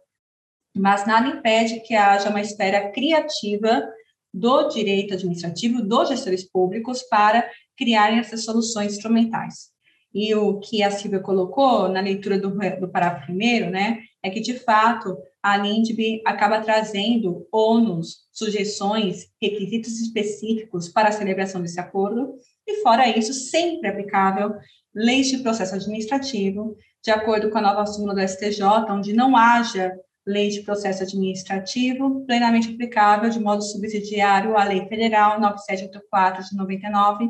mas 0.74 1.06
nada 1.06 1.28
impede 1.28 1.80
que 1.80 1.94
haja 1.94 2.30
uma 2.30 2.40
esfera 2.40 2.90
criativa 2.90 3.86
do 4.32 4.68
direito 4.68 5.12
administrativo, 5.12 5.82
dos 5.82 6.08
gestores 6.08 6.50
públicos, 6.50 7.02
para 7.02 7.46
criarem 7.76 8.18
essas 8.18 8.44
soluções 8.44 8.94
instrumentais. 8.94 9.70
E 10.14 10.34
o 10.34 10.60
que 10.60 10.82
a 10.82 10.90
Silvia 10.90 11.20
colocou 11.20 11.88
na 11.88 12.00
leitura 12.00 12.38
do, 12.38 12.50
do 12.50 12.88
parágrafo 12.88 13.26
primeiro, 13.26 13.70
né, 13.70 14.00
é 14.22 14.30
que, 14.30 14.40
de 14.40 14.58
fato, 14.58 15.16
a 15.42 15.56
LINDB 15.56 16.22
acaba 16.24 16.60
trazendo 16.60 17.46
ônus, 17.52 18.26
sugestões, 18.30 19.26
requisitos 19.40 20.00
específicos 20.00 20.88
para 20.88 21.08
a 21.08 21.12
celebração 21.12 21.60
desse 21.60 21.80
acordo, 21.80 22.34
e, 22.66 22.82
fora 22.82 23.08
isso, 23.08 23.34
sempre 23.34 23.88
aplicável 23.88 24.54
leis 24.94 25.28
de 25.28 25.38
processo 25.38 25.74
administrativo, 25.74 26.76
de 27.02 27.10
acordo 27.10 27.50
com 27.50 27.58
a 27.58 27.62
nova 27.62 27.86
súmula 27.86 28.14
do 28.14 28.28
STJ, 28.28 28.62
onde 28.90 29.12
não 29.12 29.36
haja 29.36 29.92
lei 30.26 30.48
de 30.48 30.62
processo 30.62 31.02
administrativo 31.02 32.24
plenamente 32.26 32.72
aplicável 32.72 33.28
de 33.28 33.40
modo 33.40 33.62
subsidiário 33.62 34.56
à 34.56 34.64
Lei 34.64 34.86
Federal 34.86 35.40
9784 35.40 36.50
de 36.50 36.56
99. 36.56 37.28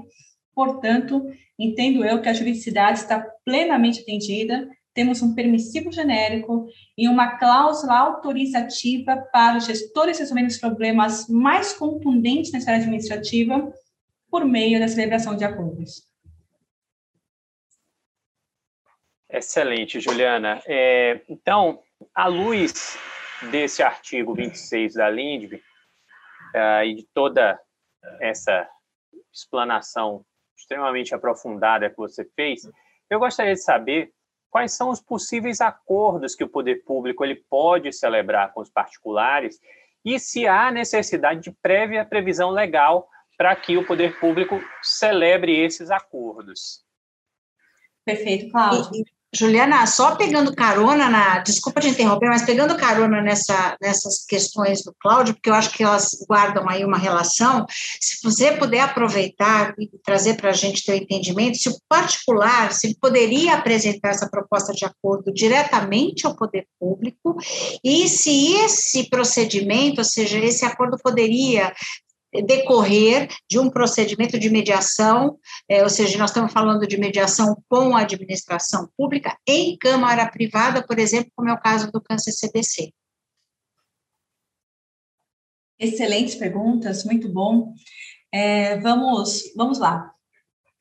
Portanto, 0.55 1.27
entendo 1.59 2.05
eu 2.05 2.21
que 2.21 2.29
a 2.29 2.35
juridicidade 2.35 2.99
está 2.99 3.25
plenamente 3.45 4.01
atendida, 4.01 4.69
temos 4.93 5.23
um 5.23 5.35
permissivo 5.35 5.91
genérico 5.91 6.67
e 6.99 7.09
uma 7.09 7.39
cláusula 7.39 7.97
autorizativa 7.97 9.17
para 9.33 9.57
os 9.57 9.65
gestores 9.65 10.19
resolverem 10.19 10.49
os 10.49 10.59
problemas 10.59 11.27
mais 11.29 11.73
contundentes 11.73 12.53
na 12.53 12.59
esfera 12.59 12.77
administrativa 12.77 13.73
por 14.31 14.45
meio 14.45 14.79
da 14.79 14.89
celebração 14.89 15.35
de 15.35 15.45
acordos. 15.45 16.12
Excelente, 19.33 19.99
Juliana. 19.99 20.61
É, 20.67 21.23
então, 21.27 21.83
à 22.15 22.27
luz 22.27 22.99
desse 23.51 23.83
artigo 23.83 24.35
26 24.35 24.95
da 24.95 25.09
LINDB 25.09 25.57
uh, 25.57 26.85
e 26.85 26.97
de 26.97 27.07
toda 27.15 27.59
essa 28.21 28.69
explanação 29.33 30.23
extremamente 30.55 31.15
aprofundada 31.15 31.89
que 31.89 31.97
você 31.97 32.27
fez, 32.37 32.71
eu 33.09 33.19
gostaria 33.19 33.55
de 33.55 33.63
saber 33.63 34.13
quais 34.51 34.73
são 34.73 34.91
os 34.91 35.01
possíveis 35.01 35.63
acordos 35.63 36.35
que 36.35 36.45
o 36.45 36.49
poder 36.49 36.85
público 36.85 37.25
ele 37.25 37.37
pode 37.49 37.91
celebrar 37.91 38.53
com 38.53 38.61
os 38.61 38.69
particulares 38.69 39.59
e 40.05 40.21
se 40.21 40.47
há 40.47 40.71
necessidade 40.71 41.41
de 41.41 41.53
prévia 41.53 42.05
previsão 42.05 42.51
legal 42.51 43.09
para 43.39 43.57
que 43.57 43.79
o 43.79 43.87
poder 43.87 44.21
público 44.21 44.61
celebre 44.83 45.59
esses 45.59 45.91
acordos. 45.91 46.85
Perfeito, 48.05 48.51
Cláudio. 48.51 49.05
Juliana, 49.35 49.87
só 49.87 50.15
pegando 50.15 50.55
carona 50.55 51.09
na. 51.09 51.39
Desculpa 51.39 51.81
te 51.81 51.89
interromper, 51.89 52.29
mas 52.29 52.43
pegando 52.43 52.77
carona 52.77 53.23
nessa, 53.23 53.77
nessas 53.81 54.27
questões 54.27 54.85
do 54.85 54.95
Cláudio, 55.01 55.35
porque 55.35 55.49
eu 55.49 55.55
acho 55.55 55.71
que 55.71 55.83
elas 55.83 56.11
guardam 56.29 56.69
aí 56.69 56.85
uma 56.85 56.99
relação. 56.99 57.65
Se 57.99 58.23
você 58.23 58.53
puder 58.53 58.81
aproveitar 58.81 59.75
e 59.79 59.89
trazer 60.05 60.35
para 60.35 60.51
a 60.51 60.55
gente 60.55 60.85
teu 60.85 60.95
entendimento, 60.95 61.57
se 61.57 61.71
o 61.71 61.77
particular, 61.89 62.73
se 62.73 62.89
ele 62.89 62.97
poderia 63.01 63.55
apresentar 63.55 64.11
essa 64.11 64.29
proposta 64.29 64.73
de 64.75 64.85
acordo 64.85 65.33
diretamente 65.33 66.27
ao 66.27 66.37
poder 66.37 66.67
público, 66.79 67.37
e 67.83 68.09
se 68.09 68.55
esse 68.57 69.09
procedimento, 69.09 70.01
ou 70.01 70.05
seja, 70.05 70.39
esse 70.39 70.65
acordo 70.67 70.99
poderia 71.03 71.73
decorrer 72.41 73.29
de 73.49 73.59
um 73.59 73.69
procedimento 73.69 74.39
de 74.39 74.49
mediação, 74.49 75.39
é, 75.69 75.83
ou 75.83 75.91
seja, 75.91 76.17
nós 76.17 76.31
estamos 76.31 76.53
falando 76.53 76.87
de 76.87 76.97
mediação 76.97 77.63
com 77.69 77.95
a 77.95 78.01
administração 78.01 78.89
pública 78.97 79.37
em 79.47 79.77
câmara 79.77 80.31
privada, 80.31 80.87
por 80.87 80.99
exemplo, 80.99 81.31
como 81.37 81.51
é 81.51 81.53
o 81.53 81.61
caso 81.61 81.91
do 81.93 82.01
câncer 82.01 82.33
CDC. 82.33 82.93
Excelentes 85.79 86.37
perguntas, 86.37 87.05
muito 87.05 87.29
bom. 87.29 87.75
É, 88.33 88.79
vamos, 88.79 89.53
vamos 89.55 89.79
lá. 89.79 90.13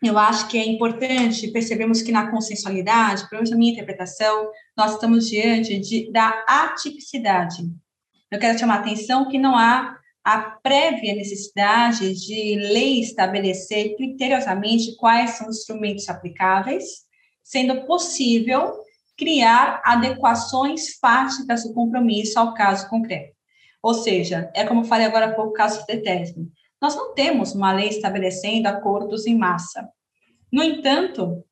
Eu 0.02 0.18
acho 0.18 0.48
que 0.48 0.58
é 0.58 0.66
importante 0.66 1.52
percebemos 1.52 2.02
que 2.02 2.12
na 2.12 2.32
consensualidade, 2.32 3.28
pelo 3.30 3.40
menos 3.40 3.52
na 3.52 3.58
minha 3.58 3.74
interpretação, 3.74 4.50
nós 4.76 4.94
estamos 4.94 5.28
diante 5.28 5.78
de, 5.80 6.12
da 6.12 6.44
atipicidade. 6.48 7.64
Eu 8.32 8.40
quero 8.40 8.58
chamar 8.58 8.78
a 8.78 8.80
atenção 8.80 9.28
que 9.28 9.38
não 9.38 9.56
há 9.56 10.01
a 10.24 10.40
prévia 10.40 11.16
necessidade 11.16 12.14
de 12.14 12.56
lei 12.56 13.00
estabelecer 13.00 13.96
criteriosamente 13.96 14.96
quais 14.98 15.32
são 15.32 15.48
os 15.48 15.60
instrumentos 15.60 16.08
aplicáveis, 16.10 16.86
sendo 17.44 17.86
possível 17.86 18.72
criar 19.18 19.82
adequações 19.84 20.96
fáticas 21.00 21.64
do 21.64 21.74
compromisso 21.74 22.40
ao 22.40 22.54
caso 22.54 22.90
concreto. 22.90 23.36
Ou 23.82 23.94
seja, 23.94 24.52
é 24.56 24.64
como 24.66 24.84
falei 24.84 25.08
agora 25.08 25.28
há 25.28 25.34
pouco, 25.34 25.54
caso 25.54 25.86
Tesme. 25.86 26.52
Nós 26.80 26.96
não 26.96 27.14
temos 27.14 27.54
uma 27.54 27.74
lei 27.74 27.90
estabelecendo 27.90 28.68
acordos 28.68 29.26
em 29.26 29.38
massa. 29.38 29.88
No 30.52 30.64
entanto, 30.64 31.44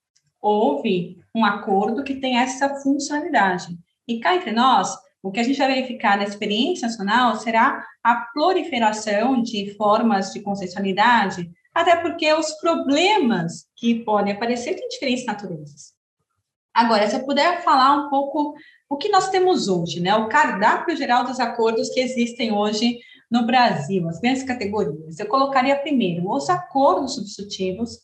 houve 0.42 1.18
um 1.34 1.44
acordo 1.44 2.04
que 2.04 2.16
tem 2.16 2.38
essa 2.38 2.76
funcionalidade. 2.82 3.68
E 4.08 4.20
cá 4.20 4.36
entre 4.36 4.52
nós, 4.52 4.96
o 5.22 5.32
que 5.32 5.40
a 5.40 5.44
gente 5.44 5.58
vai 5.58 5.68
verificar 5.68 6.18
na 6.18 6.24
experiência 6.24 6.88
nacional 6.88 7.36
será 7.36 7.86
a 8.04 8.16
proliferação 8.34 9.42
de 9.42 9.76
formas 9.76 10.32
de 10.32 10.42
consensualidade, 10.42 11.50
até 11.74 11.96
porque 11.98 12.32
os 12.34 12.52
problemas 12.60 13.68
que 13.76 14.04
podem 14.04 14.34
aparecer 14.34 14.76
têm 14.76 14.88
diferentes 14.88 15.26
naturezas. 15.26 15.94
Agora, 16.74 17.08
se 17.10 17.16
eu 17.16 17.26
puder 17.26 17.62
falar 17.64 17.96
um 17.96 18.10
pouco 18.10 18.56
o 18.90 18.98
que 18.98 19.10
nós 19.10 19.30
temos 19.30 19.68
hoje, 19.68 20.00
né? 20.00 20.16
O 20.16 20.30
cardápio 20.30 20.96
geral 20.96 21.24
dos 21.24 21.40
acordos 21.40 21.90
que 21.90 22.00
existem 22.00 22.52
hoje 22.52 23.00
no 23.30 23.46
Brasil, 23.46 24.08
as 24.10 24.20
grandes 24.20 24.44
categorias. 24.44 25.20
Eu 25.20 25.28
colocaria 25.28 25.76
primeiro 25.76 26.32
os 26.32 26.50
acordos 26.50 27.16
substitutivos. 27.16 28.00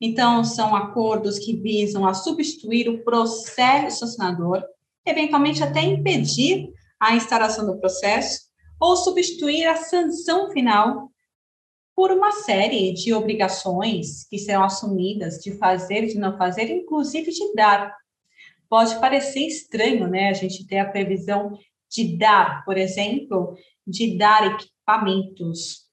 Então, 0.00 0.42
são 0.42 0.74
acordos 0.74 1.38
que 1.38 1.54
visam 1.54 2.06
a 2.06 2.14
substituir 2.14 2.88
o 2.88 3.04
processo 3.04 4.06
sancionador 4.06 4.64
eventualmente 5.06 5.62
até 5.62 5.80
impedir 5.82 6.70
a 6.98 7.14
instalação 7.14 7.66
do 7.66 7.80
processo 7.80 8.50
ou 8.78 8.96
substituir 8.96 9.66
a 9.66 9.76
sanção 9.76 10.50
final 10.50 11.10
por 11.94 12.10
uma 12.10 12.32
série 12.32 12.92
de 12.94 13.12
obrigações 13.12 14.26
que 14.28 14.38
serão 14.38 14.64
assumidas 14.64 15.38
de 15.38 15.52
fazer, 15.58 16.06
de 16.06 16.18
não 16.18 16.36
fazer, 16.36 16.70
inclusive 16.70 17.30
de 17.30 17.54
dar. 17.54 17.94
Pode 18.68 18.98
parecer 19.00 19.40
estranho, 19.40 20.08
né, 20.08 20.28
a 20.28 20.32
gente 20.32 20.66
ter 20.66 20.78
a 20.78 20.90
previsão 20.90 21.58
de 21.90 22.16
dar, 22.16 22.64
por 22.64 22.78
exemplo, 22.78 23.54
de 23.86 24.16
dar 24.16 24.46
equipamentos, 24.46 25.88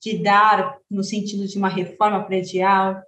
de 0.00 0.22
dar 0.22 0.78
no 0.90 1.02
sentido 1.02 1.46
de 1.48 1.58
uma 1.58 1.68
reforma 1.68 2.24
predial, 2.24 3.02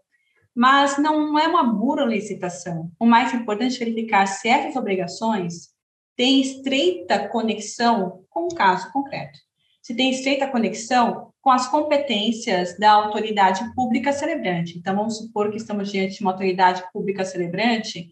mas 0.55 0.99
não 0.99 1.39
é 1.39 1.49
uma 1.49 1.79
pura 1.79 2.05
licitação. 2.05 2.91
O 2.99 3.07
mais 3.07 3.33
importante 3.33 3.77
é 3.77 3.79
verificar 3.79 4.27
se 4.27 4.49
essas 4.49 4.77
obrigações 4.77 5.71
têm 6.17 6.41
estreita 6.41 7.29
conexão 7.29 8.25
com 8.29 8.45
o 8.45 8.55
caso 8.55 8.93
concreto. 8.93 9.39
Se 9.81 9.95
tem 9.95 10.11
estreita 10.11 10.47
conexão 10.47 11.33
com 11.41 11.51
as 11.51 11.67
competências 11.69 12.79
da 12.79 12.93
autoridade 12.93 13.75
pública 13.75 14.13
celebrante. 14.13 14.79
Então, 14.79 14.95
vamos 14.95 15.19
supor 15.19 15.51
que 15.51 15.57
estamos 15.57 15.91
diante 15.91 16.17
de 16.17 16.21
uma 16.21 16.31
autoridade 16.31 16.85
pública 16.93 17.25
celebrante 17.25 18.11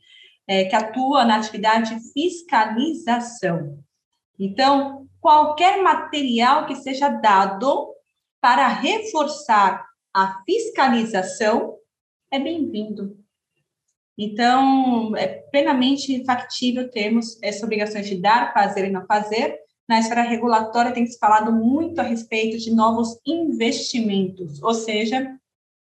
é, 0.49 0.64
que 0.64 0.74
atua 0.74 1.24
na 1.24 1.36
atividade 1.36 1.95
de 1.95 2.12
fiscalização. 2.12 3.78
Então, 4.36 5.07
qualquer 5.20 5.80
material 5.80 6.66
que 6.66 6.74
seja 6.74 7.09
dado 7.09 7.95
para 8.41 8.66
reforçar 8.66 9.84
a 10.12 10.43
fiscalização 10.45 11.76
é 12.31 12.39
bem-vindo. 12.39 13.18
Então, 14.16 15.16
é 15.16 15.26
plenamente 15.26 16.24
factível 16.24 16.91
termos 16.91 17.39
essa 17.43 17.64
obrigação 17.64 18.01
de 18.01 18.16
dar, 18.16 18.53
fazer 18.53 18.87
e 18.87 18.91
não 18.91 19.05
fazer. 19.07 19.59
Na 19.89 19.99
esfera 19.99 20.22
regulatória 20.22 20.93
tem 20.93 21.07
se 21.07 21.18
falado 21.18 21.53
muito 21.53 21.99
a 21.99 22.05
respeito 22.05 22.59
de 22.59 22.70
novos 22.70 23.18
investimentos, 23.26 24.62
ou 24.62 24.74
seja, 24.74 25.37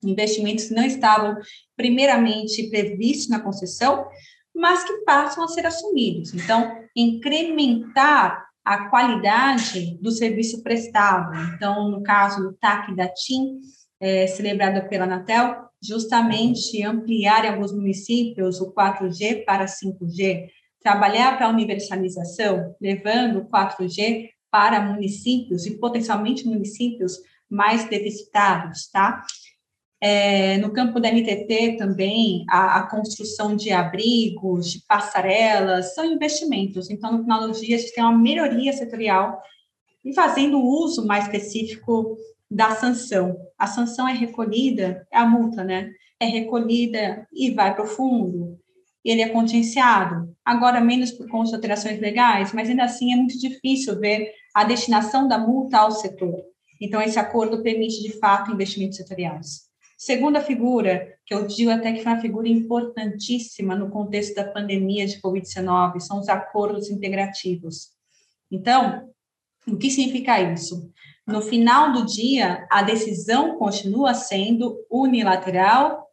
investimentos 0.05 0.67
que 0.67 0.75
não 0.75 0.85
estavam 0.85 1.37
primeiramente 1.77 2.69
previstos 2.69 3.29
na 3.29 3.41
concessão, 3.41 4.07
mas 4.55 4.85
que 4.85 4.99
passam 4.99 5.43
a 5.43 5.49
ser 5.49 5.67
assumidos. 5.67 6.33
Então, 6.35 6.79
incrementar 6.95 8.47
a 8.65 8.89
qualidade 8.89 9.97
do 10.01 10.11
serviço 10.11 10.63
prestado. 10.63 11.35
Então, 11.55 11.91
no 11.91 12.03
caso 12.03 12.43
do 12.43 12.53
TAC 12.53 12.95
da 12.95 13.09
TIM, 13.09 13.61
é, 14.01 14.27
celebrado 14.27 14.89
pela 14.89 15.05
Anatel, 15.05 15.67
justamente 15.87 16.83
ampliar 16.83 17.45
em 17.45 17.49
alguns 17.49 17.73
municípios 17.73 18.61
o 18.61 18.73
4G 18.73 19.45
para 19.45 19.67
5G, 19.67 20.49
trabalhar 20.81 21.37
para 21.37 21.47
a 21.47 21.51
universalização, 21.51 22.75
levando 22.81 23.39
o 23.39 23.49
4G 23.49 24.29
para 24.51 24.81
municípios 24.81 25.67
e 25.67 25.79
potencialmente 25.79 26.47
municípios 26.47 27.19
mais 27.49 27.89
deficitários, 27.89 28.89
tá? 28.91 29.23
É, 30.01 30.59
no 30.59 30.73
campo 30.73 31.01
da 31.01 31.11
NTT 31.11 31.77
também, 31.79 32.45
a, 32.51 32.81
a, 32.81 32.87
construção 32.89 33.57
de 33.57 33.73
abrigos, 33.73 34.71
de 34.71 34.83
passarelas, 34.87 35.95
são 35.95 36.05
investimentos. 36.05 36.91
Então, 36.91 37.13
no 37.13 37.23
final 37.23 37.47
do 37.47 37.53
dia, 37.53 37.77
a 37.77 37.79
gente 37.79 37.95
tem 37.95 38.05
uma 38.05 38.17
melhoria 38.17 38.73
setorial 38.73 39.41
e 40.05 40.15
fazendo 40.15 40.61
uso 40.61 41.07
mais 41.07 41.25
específico 41.25 42.17
da 42.51 42.71
sanção. 42.77 43.37
A 43.59 43.67
sanção 43.67 44.09
é 44.09 44.13
recolhida, 44.13 45.07
é 45.13 45.19
a 45.19 45.27
multa, 45.27 45.65
né? 45.65 45.91
É 46.19 46.27
recolhida 46.27 47.27
e 47.33 47.51
vai 47.51 47.75
para 47.75 47.85
o 47.85 47.89
fundo. 47.89 48.59
Ele 49.05 49.23
é 49.23 49.29
contingenciado. 49.29 50.35
Agora, 50.45 50.81
menos 50.81 51.11
por 51.11 51.29
conta 51.29 51.51
de 51.51 51.55
alterações 51.57 52.01
legais, 52.01 52.53
mas 52.53 52.69
ainda 52.69 52.85
assim 52.85 53.13
é 53.13 53.17
muito 53.17 53.39
difícil 53.39 53.99
ver 53.99 54.33
a 54.55 54.65
destinação 54.65 55.29
da 55.29 55.39
multa 55.39 55.79
ao 55.79 55.91
setor. 55.91 56.43
Então, 56.81 57.01
esse 57.01 57.19
acordo 57.19 57.63
permite, 57.63 58.03
de 58.03 58.19
fato, 58.19 58.53
investimentos 58.53 58.97
setoriais. 58.97 59.67
Segunda 59.97 60.43
figura, 60.43 61.15
que 61.25 61.35
eu 61.35 61.47
digo 61.47 61.71
até 61.71 61.93
que 61.93 62.03
foi 62.03 62.13
uma 62.13 62.21
figura 62.21 62.49
importantíssima 62.49 63.75
no 63.75 63.91
contexto 63.91 64.35
da 64.35 64.45
pandemia 64.45 65.07
de 65.07 65.21
Covid-19, 65.21 66.01
são 66.01 66.21
os 66.21 66.29
acordos 66.29 66.91
integrativos. 66.91 67.93
Então, 68.51 69.09
o 69.69 69.77
que 69.77 69.91
significa 69.91 70.41
isso? 70.41 70.91
No 71.27 71.43
final 71.43 71.93
do 71.93 72.07
dia, 72.07 72.67
a 72.71 72.83
decisão 72.83 73.59
continua 73.59 74.15
sendo 74.15 74.77
unilateral 74.89 76.07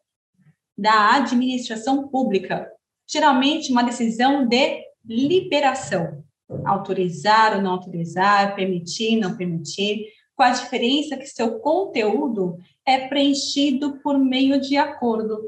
da 0.75 1.15
administração 1.15 2.07
pública, 2.07 2.67
geralmente 3.07 3.71
uma 3.71 3.83
decisão 3.83 4.47
de 4.47 4.81
liberação, 5.05 6.23
autorizar 6.65 7.55
ou 7.55 7.61
não 7.61 7.73
autorizar, 7.73 8.55
permitir, 8.55 9.17
não 9.17 9.37
permitir, 9.37 10.07
com 10.35 10.41
a 10.41 10.49
diferença 10.49 11.15
que 11.15 11.27
seu 11.27 11.59
conteúdo 11.59 12.57
é 12.83 13.07
preenchido 13.07 13.99
por 14.01 14.17
meio 14.17 14.59
de 14.59 14.77
acordo. 14.77 15.39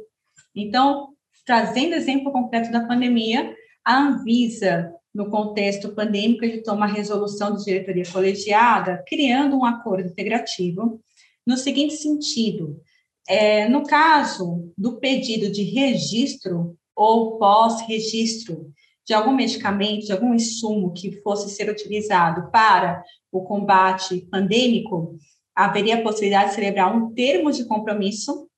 Então, 0.55 1.09
trazendo 1.43 1.95
exemplo 1.95 2.31
concreto 2.31 2.71
da 2.71 2.85
pandemia, 2.85 3.55
a 3.83 3.97
Anvisa, 3.97 4.93
no 5.15 5.29
contexto 5.29 5.95
pandêmico, 5.95 6.43
editou 6.43 6.73
uma 6.73 6.85
resolução 6.85 7.55
de 7.55 7.63
diretoria 7.63 8.03
colegiada, 8.11 9.01
criando 9.07 9.55
um 9.55 9.63
acordo 9.63 10.09
integrativo, 10.09 10.99
no 11.47 11.55
seguinte 11.55 11.93
sentido: 11.93 12.81
é, 13.25 13.69
no 13.69 13.83
caso 13.83 14.73
do 14.77 14.99
pedido 14.99 15.49
de 15.49 15.63
registro 15.63 16.77
ou 16.93 17.39
pós-registro 17.39 18.69
de 19.05 19.13
algum 19.13 19.33
medicamento, 19.33 20.05
de 20.05 20.11
algum 20.11 20.33
insumo 20.33 20.91
que 20.91 21.21
fosse 21.21 21.49
ser 21.49 21.69
utilizado 21.69 22.51
para 22.51 23.01
o 23.31 23.41
combate 23.43 24.27
pandêmico, 24.29 25.17
haveria 25.55 25.95
a 25.95 26.01
possibilidade 26.01 26.49
de 26.49 26.55
celebrar 26.55 26.93
um 26.93 27.13
termo 27.13 27.51
de 27.51 27.63
compromisso, 27.65 28.49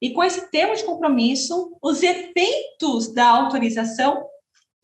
e 0.00 0.10
com 0.10 0.22
esse 0.22 0.50
termo 0.50 0.76
de 0.76 0.84
compromisso, 0.84 1.76
os 1.82 2.02
efeitos 2.02 3.12
da 3.12 3.28
autorização 3.28 4.29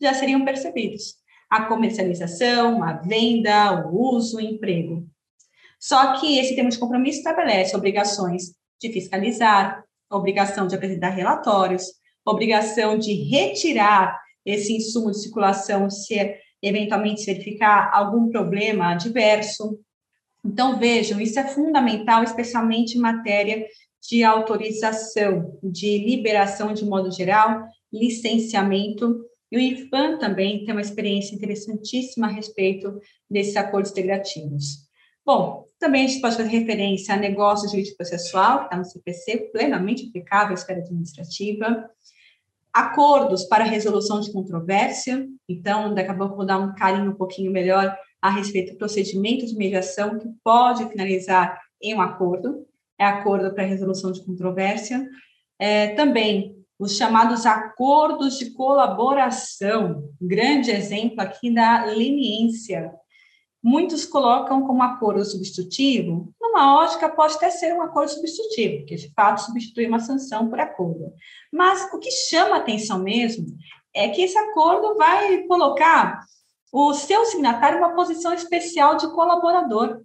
já 0.01 0.13
seriam 0.13 0.43
percebidos. 0.45 1.15
A 1.49 1.65
comercialização, 1.65 2.83
a 2.83 2.93
venda, 2.93 3.87
o 3.87 4.15
uso, 4.15 4.37
o 4.37 4.41
emprego. 4.41 5.07
Só 5.79 6.19
que 6.19 6.39
esse 6.39 6.55
termo 6.55 6.69
de 6.69 6.77
compromisso 6.77 7.19
estabelece 7.19 7.75
obrigações 7.75 8.55
de 8.81 8.91
fiscalizar, 8.91 9.83
obrigação 10.09 10.67
de 10.67 10.75
apresentar 10.75 11.09
relatórios, 11.09 11.85
obrigação 12.25 12.97
de 12.97 13.13
retirar 13.13 14.19
esse 14.45 14.73
insumo 14.73 15.11
de 15.11 15.21
circulação 15.21 15.89
se 15.89 16.35
eventualmente 16.61 17.25
verificar 17.25 17.91
algum 17.93 18.29
problema 18.29 18.93
adverso, 18.93 19.79
então, 20.47 20.79
vejam, 20.79 21.19
isso 21.19 21.37
é 21.37 21.45
fundamental, 21.45 22.23
especialmente 22.23 22.97
em 22.97 23.01
matéria 23.01 23.65
de 24.09 24.23
autorização, 24.23 25.59
de 25.61 25.97
liberação 25.97 26.73
de 26.73 26.85
modo 26.85 27.11
geral, 27.11 27.67
licenciamento. 27.91 29.25
E 29.51 29.57
o 29.57 29.59
IFAM 29.59 30.17
também 30.17 30.65
tem 30.65 30.73
uma 30.73 30.81
experiência 30.81 31.35
interessantíssima 31.35 32.27
a 32.27 32.31
respeito 32.31 32.99
desses 33.29 33.55
acordos 33.55 33.91
integrativos. 33.91 34.87
Bom, 35.25 35.65
também 35.79 36.05
a 36.05 36.07
gente 36.07 36.21
pode 36.21 36.37
fazer 36.37 36.49
referência 36.49 37.13
a 37.13 37.17
negócio 37.17 37.69
jurídico 37.69 37.97
processual, 37.97 38.59
que 38.59 38.65
está 38.65 38.77
no 38.77 38.85
CPC, 38.85 39.49
plenamente 39.51 40.07
aplicável 40.07 40.51
à 40.51 40.53
esfera 40.53 40.79
administrativa. 40.79 41.89
Acordos 42.73 43.43
para 43.45 43.63
resolução 43.63 44.19
de 44.19 44.31
controvérsia, 44.31 45.27
então, 45.47 45.93
daqui 45.93 46.11
a 46.11 46.15
pouco 46.15 46.35
vou 46.35 46.45
dar 46.45 46.59
um 46.59 46.75
carinho 46.75 47.11
um 47.11 47.15
pouquinho 47.15 47.51
melhor 47.51 47.97
a 48.21 48.29
respeito 48.29 48.73
do 48.73 48.77
procedimento 48.77 49.45
de 49.45 49.55
mediação 49.55 50.17
que 50.17 50.27
pode 50.43 50.87
finalizar 50.89 51.59
em 51.81 51.93
um 51.95 52.01
acordo, 52.01 52.65
é 52.99 53.05
acordo 53.05 53.53
para 53.53 53.63
resolução 53.63 54.11
de 54.11 54.23
controvérsia. 54.23 55.07
É, 55.59 55.89
também 55.89 56.55
os 56.79 56.95
chamados 56.95 57.45
acordos 57.45 58.37
de 58.37 58.51
colaboração, 58.51 60.09
grande 60.21 60.69
exemplo 60.69 61.21
aqui 61.21 61.53
da 61.53 61.85
leniência. 61.85 62.91
Muitos 63.63 64.05
colocam 64.05 64.65
como 64.65 64.83
acordo 64.83 65.25
substitutivo, 65.25 66.31
numa 66.39 66.79
ótica 66.79 67.09
pode 67.09 67.35
até 67.35 67.49
ser 67.49 67.73
um 67.73 67.81
acordo 67.81 68.11
substitutivo, 68.11 68.85
que 68.85 68.95
de 68.95 69.11
fato 69.13 69.41
substitui 69.41 69.87
uma 69.87 69.99
sanção 69.99 70.49
por 70.49 70.59
acordo. 70.59 71.11
Mas 71.51 71.91
o 71.91 71.99
que 71.99 72.11
chama 72.11 72.57
atenção 72.57 72.99
mesmo 72.99 73.47
é 73.93 74.09
que 74.09 74.21
esse 74.21 74.37
acordo 74.37 74.95
vai 74.95 75.39
colocar 75.43 76.19
o 76.71 76.93
seu 76.93 77.25
signatário 77.25 77.79
uma 77.79 77.95
posição 77.95 78.33
especial 78.33 78.95
de 78.97 79.11
colaborador 79.13 80.01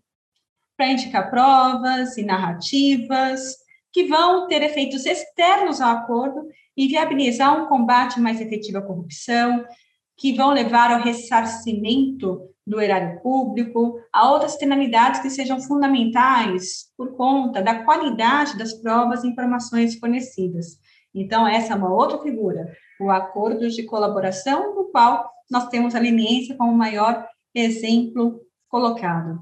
para 0.76 0.90
indicar 0.90 1.30
provas 1.30 2.16
e 2.16 2.24
narrativas 2.24 3.61
que 3.92 4.04
vão 4.04 4.46
ter 4.48 4.62
efeitos 4.62 5.04
externos 5.04 5.80
ao 5.80 5.96
acordo 5.96 6.48
e 6.76 6.88
viabilizar 6.88 7.62
um 7.62 7.66
combate 7.66 8.18
mais 8.20 8.40
efetivo 8.40 8.78
à 8.78 8.82
corrupção, 8.82 9.64
que 10.16 10.32
vão 10.32 10.50
levar 10.50 10.90
ao 10.92 11.02
ressarcimento 11.02 12.48
do 12.66 12.80
erário 12.80 13.20
público, 13.20 14.00
a 14.12 14.30
outras 14.30 14.56
finalidades 14.56 15.20
que 15.20 15.30
sejam 15.30 15.60
fundamentais 15.60 16.86
por 16.96 17.16
conta 17.16 17.60
da 17.60 17.84
qualidade 17.84 18.56
das 18.56 18.72
provas 18.72 19.24
e 19.24 19.28
informações 19.28 19.98
fornecidas. 19.98 20.78
Então, 21.14 21.46
essa 21.46 21.72
é 21.72 21.76
uma 21.76 21.92
outra 21.92 22.18
figura, 22.18 22.72
o 23.00 23.10
acordo 23.10 23.68
de 23.68 23.82
colaboração, 23.82 24.74
no 24.74 24.84
qual 24.90 25.28
nós 25.50 25.68
temos 25.68 25.94
a 25.94 25.98
leniência 25.98 26.56
como 26.56 26.72
maior 26.72 27.26
exemplo 27.54 28.40
colocado. 28.68 29.40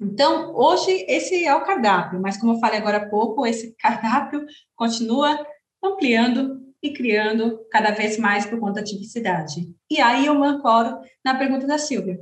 Então, 0.00 0.54
hoje, 0.56 1.04
esse 1.06 1.44
é 1.44 1.54
o 1.54 1.62
cardápio, 1.62 2.20
mas 2.20 2.38
como 2.38 2.54
eu 2.54 2.58
falei 2.58 2.78
agora 2.78 2.96
há 2.96 3.08
pouco, 3.08 3.46
esse 3.46 3.74
cardápio 3.78 4.46
continua 4.74 5.46
ampliando 5.82 6.60
e 6.82 6.92
criando 6.94 7.60
cada 7.70 7.90
vez 7.90 8.16
mais 8.16 8.46
por 8.46 8.58
conta 8.58 8.80
da 8.80 8.84
tipicidade. 8.84 9.74
E 9.90 10.00
aí 10.00 10.24
eu 10.24 10.42
ancoro 10.42 10.98
na 11.22 11.36
pergunta 11.36 11.66
da 11.66 11.76
Silvia, 11.76 12.18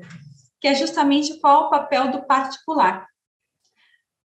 que 0.60 0.66
é 0.66 0.74
justamente 0.74 1.38
qual 1.38 1.66
o 1.66 1.70
papel 1.70 2.10
do 2.10 2.22
particular. 2.24 3.06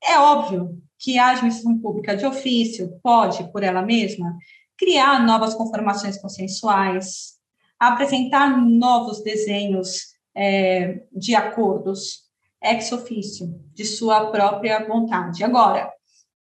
É 0.02 0.18
óbvio 0.18 0.82
que 0.98 1.20
a 1.20 1.32
administração 1.32 1.78
pública 1.80 2.16
de 2.16 2.26
ofício 2.26 2.98
pode, 3.04 3.52
por 3.52 3.62
ela 3.62 3.82
mesma, 3.82 4.38
criar 4.78 5.26
novas 5.26 5.54
conformações 5.54 6.18
consensuais, 6.18 7.34
apresentar 7.78 8.58
novos 8.58 9.22
desenhos 9.22 10.14
é, 10.34 11.04
de 11.12 11.36
acordos 11.36 12.24
ex 12.64 12.92
ofício, 12.92 13.60
de 13.74 13.86
sua 13.86 14.32
própria 14.32 14.86
vontade. 14.88 15.44
Agora, 15.44 15.92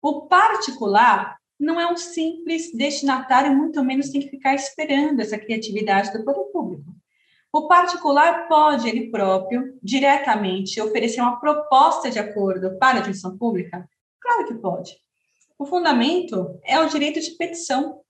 o 0.02 0.26
particular 0.26 1.38
não 1.58 1.80
é 1.80 1.90
um 1.90 1.96
simples 1.96 2.72
destinatário, 2.72 3.56
muito 3.56 3.82
menos 3.82 4.10
tem 4.10 4.20
que 4.20 4.28
ficar 4.28 4.54
esperando 4.54 5.20
essa 5.20 5.38
criatividade 5.38 6.12
do 6.12 6.24
poder 6.24 6.44
público. 6.52 6.94
O 7.52 7.66
particular 7.66 8.46
pode, 8.46 8.88
ele 8.88 9.10
próprio, 9.10 9.78
diretamente, 9.82 10.80
oferecer 10.80 11.20
uma 11.20 11.40
proposta 11.40 12.10
de 12.10 12.18
acordo 12.18 12.78
para 12.78 12.98
a 12.98 13.00
administração 13.00 13.38
pública? 13.38 13.88
Claro 14.20 14.46
que 14.46 14.54
pode. 14.54 14.96
O 15.58 15.64
fundamento 15.64 16.60
é 16.62 16.78
o 16.78 16.88
direito 16.88 17.20
de 17.20 17.30
petição, 17.32 18.00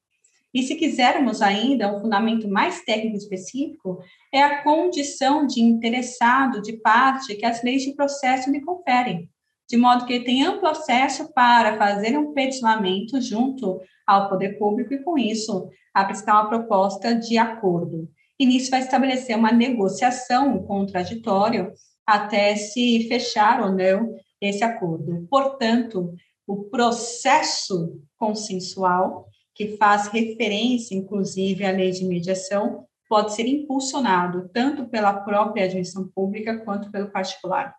e 0.55 0.63
se 0.63 0.77
quisermos 0.77 1.43
ainda 1.43 1.95
um 1.95 2.01
fundamento 2.01 2.49
mais 2.49 2.83
técnico 2.83 3.17
específico, 3.17 3.99
é 4.33 4.43
a 4.43 4.63
condição 4.63 5.47
de 5.47 5.61
interessado, 5.61 6.63
de 6.63 6.75
parte, 6.75 7.35
que 7.35 7.45
as 7.45 7.63
leis 7.63 7.83
de 7.83 7.95
processo 7.95 8.51
lhe 8.51 8.61
conferem, 8.61 9.29
de 9.69 9.77
modo 9.77 10.07
que 10.07 10.15
ele 10.15 10.25
tem 10.25 10.45
amplo 10.45 10.69
acesso 10.69 11.33
para 11.35 11.77
fazer 11.77 12.19
um 12.19 12.33
peticionamento 12.33 13.21
junto 13.21 13.81
ao 14.07 14.29
poder 14.31 14.59
público 14.59 14.95
e, 14.95 15.03
com 15.03 15.19
isso, 15.19 15.69
apresentar 15.93 16.41
uma 16.41 16.49
proposta 16.49 17.15
de 17.15 17.37
acordo. 17.37 18.09
E 18.41 18.47
nisso 18.47 18.71
vai 18.71 18.81
estabelecer 18.81 19.37
uma 19.37 19.53
negociação, 19.53 20.57
um 20.57 20.63
contraditório, 20.63 21.73
até 22.07 22.57
se 22.57 23.07
fechar 23.07 23.61
ou 23.61 23.73
não 23.73 24.15
esse 24.41 24.65
acordo. 24.65 25.27
Portanto, 25.29 26.15
o 26.47 26.65
processo 26.71 28.01
consensual 28.17 29.29
que 29.59 29.77
faz 29.77 30.07
referência, 30.07 30.95
inclusive, 30.95 31.65
à 31.65 31.73
lei 31.73 31.91
de 31.91 32.05
mediação, 32.05 32.87
pode 33.09 33.35
ser 33.35 33.45
impulsionado 33.45 34.49
tanto 34.55 34.87
pela 34.87 35.13
própria 35.13 35.65
administração 35.65 36.09
pública 36.15 36.59
quanto 36.61 36.93
pelo 36.93 37.11
particular. 37.11 37.75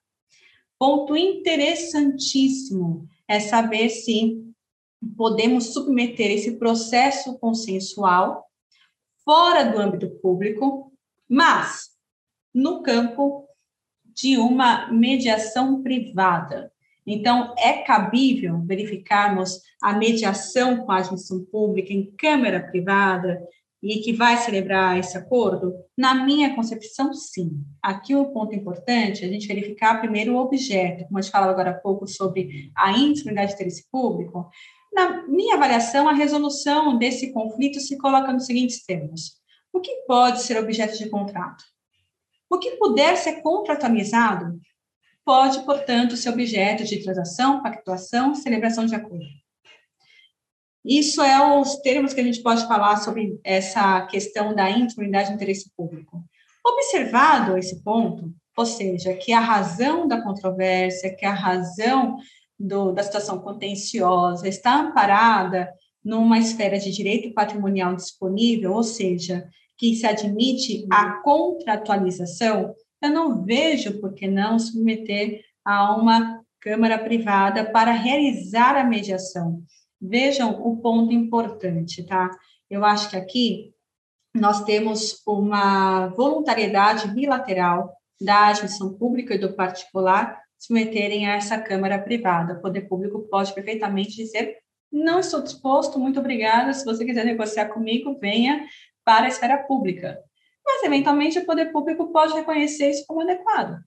Ponto 0.77 1.15
interessantíssimo 1.15 3.07
é 3.25 3.39
saber 3.39 3.89
se 3.89 4.43
podemos 5.15 5.73
submeter 5.73 6.29
esse 6.31 6.57
processo 6.57 7.39
consensual 7.39 8.45
fora 9.23 9.63
do 9.63 9.79
âmbito 9.79 10.09
público, 10.21 10.91
mas 11.29 11.91
no 12.53 12.83
campo 12.83 13.47
de 14.03 14.37
uma 14.37 14.91
mediação 14.91 15.81
privada. 15.81 16.68
Então, 17.11 17.55
é 17.57 17.73
cabível 17.79 18.61
verificarmos 18.67 19.63
a 19.81 19.93
mediação 19.93 20.85
com 20.85 20.91
a 20.91 20.97
administração 20.97 21.43
pública 21.45 21.91
em 21.91 22.11
câmara 22.15 22.61
privada 22.61 23.41
e 23.81 23.97
que 24.01 24.13
vai 24.13 24.37
celebrar 24.37 24.99
esse 24.99 25.17
acordo? 25.17 25.73
Na 25.97 26.13
minha 26.13 26.53
concepção, 26.53 27.11
sim. 27.11 27.63
Aqui 27.81 28.13
o 28.13 28.31
ponto 28.31 28.53
importante 28.53 29.23
é 29.23 29.27
a 29.27 29.31
gente 29.31 29.47
verificar 29.47 29.99
primeiro 29.99 30.35
o 30.35 30.37
objeto, 30.37 31.05
como 31.05 31.17
a 31.17 31.21
gente 31.21 31.31
falava 31.31 31.51
agora 31.51 31.71
há 31.71 31.79
pouco 31.79 32.05
sobre 32.05 32.71
a 32.75 32.91
indisponibilidade 32.91 33.47
de 33.47 33.55
interesse 33.55 33.89
público. 33.91 34.47
Na 34.93 35.25
minha 35.27 35.55
avaliação, 35.55 36.07
a 36.07 36.13
resolução 36.13 36.95
desse 36.95 37.33
conflito 37.33 37.79
se 37.79 37.97
coloca 37.97 38.31
nos 38.31 38.45
seguintes 38.45 38.85
termos: 38.85 39.31
o 39.73 39.79
que 39.79 40.03
pode 40.05 40.43
ser 40.43 40.59
objeto 40.59 40.95
de 40.95 41.09
contrato? 41.09 41.63
O 42.47 42.59
que 42.59 42.77
puder 42.77 43.17
ser 43.17 43.41
contratualizado 43.41 44.59
pode, 45.29 45.63
portanto, 45.63 46.17
ser 46.17 46.31
objeto 46.31 46.83
de 46.83 47.03
transação, 47.03 47.61
pactuação, 47.61 48.33
celebração 48.33 48.87
de 48.87 48.95
acordo. 48.95 49.27
Isso 50.83 51.21
é 51.21 51.59
os 51.59 51.75
termos 51.81 52.15
que 52.15 52.21
a 52.21 52.23
gente 52.23 52.41
pode 52.41 52.67
falar 52.67 52.97
sobre 52.97 53.39
essa 53.43 54.01
questão 54.07 54.55
da 54.55 54.71
intimidade 54.71 55.29
de 55.29 55.35
interesse 55.35 55.69
público. 55.77 56.23
Observado 56.65 57.59
esse 57.59 57.83
ponto, 57.83 58.33
ou 58.57 58.65
seja, 58.65 59.13
que 59.13 59.31
a 59.31 59.39
razão 59.39 60.07
da 60.07 60.19
controvérsia, 60.19 61.15
que 61.15 61.27
a 61.27 61.33
razão 61.33 62.17
do, 62.59 62.91
da 62.91 63.03
situação 63.03 63.37
contenciosa 63.37 64.47
está 64.47 64.79
amparada 64.79 65.71
numa 66.03 66.39
esfera 66.39 66.79
de 66.79 66.89
direito 66.89 67.35
patrimonial 67.35 67.95
disponível, 67.95 68.73
ou 68.73 68.83
seja, 68.83 69.47
que 69.77 69.93
se 69.95 70.07
admite 70.07 70.87
a 70.91 71.21
contratualização, 71.21 72.73
eu 73.01 73.09
não 73.09 73.43
vejo 73.43 73.99
por 73.99 74.13
que 74.13 74.27
não 74.27 74.59
submeter 74.59 75.43
a 75.63 75.95
uma 75.95 76.39
Câmara 76.61 76.99
privada 76.99 77.71
para 77.71 77.93
realizar 77.93 78.75
a 78.75 78.83
mediação. 78.83 79.63
Vejam 80.01 80.61
o 80.61 80.75
ponto 80.81 81.13
importante, 81.13 82.05
tá? 82.05 82.29
Eu 82.69 82.83
acho 82.83 83.09
que 83.09 83.15
aqui 83.15 83.73
nós 84.35 84.65
temos 84.65 85.21
uma 85.25 86.07
voluntariedade 86.07 87.07
bilateral 87.13 87.93
da 88.19 88.47
administração 88.47 88.93
pública 88.93 89.35
e 89.35 89.39
do 89.39 89.53
particular 89.53 90.37
submeterem 90.57 91.27
a 91.27 91.35
essa 91.35 91.57
Câmara 91.57 91.97
privada. 91.97 92.55
O 92.55 92.61
poder 92.61 92.81
público 92.89 93.21
pode 93.29 93.53
perfeitamente 93.53 94.17
dizer: 94.17 94.57
não 94.91 95.19
estou 95.19 95.41
disposto, 95.41 95.97
muito 95.97 96.19
obrigada, 96.19 96.73
se 96.73 96.83
você 96.83 97.05
quiser 97.05 97.23
negociar 97.23 97.69
comigo, 97.69 98.17
venha, 98.19 98.67
para 99.05 99.25
a 99.25 99.29
esfera 99.29 99.57
pública. 99.57 100.19
Mas, 100.69 100.83
eventualmente, 100.83 101.39
o 101.39 101.45
poder 101.47 101.71
público 101.71 102.11
pode 102.11 102.33
reconhecer 102.33 102.91
isso 102.91 103.03
como 103.07 103.21
adequado. 103.21 103.79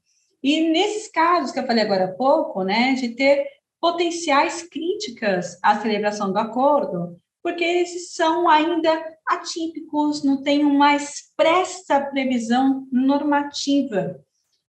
E 0.43 0.69
nesses 0.69 1.09
casos 1.09 1.53
que 1.53 1.61
eu 1.61 1.67
falei 1.67 1.85
agora 1.85 2.07
há 2.07 2.13
pouco, 2.13 2.65
né, 2.65 2.95
de 2.95 3.11
ter 3.11 3.47
potenciais 3.81 4.65
críticas 4.65 5.57
à 5.63 5.81
celebração 5.81 6.33
do 6.33 6.39
acordo, 6.39 7.17
porque 7.41 7.65
esses 7.65 8.15
são 8.15 8.49
ainda 8.49 9.01
atípicos, 9.29 10.25
não 10.25 10.43
tem 10.43 10.65
uma 10.65 10.97
expressa 10.97 12.01
previsão 12.01 12.87
normativa. 12.91 14.21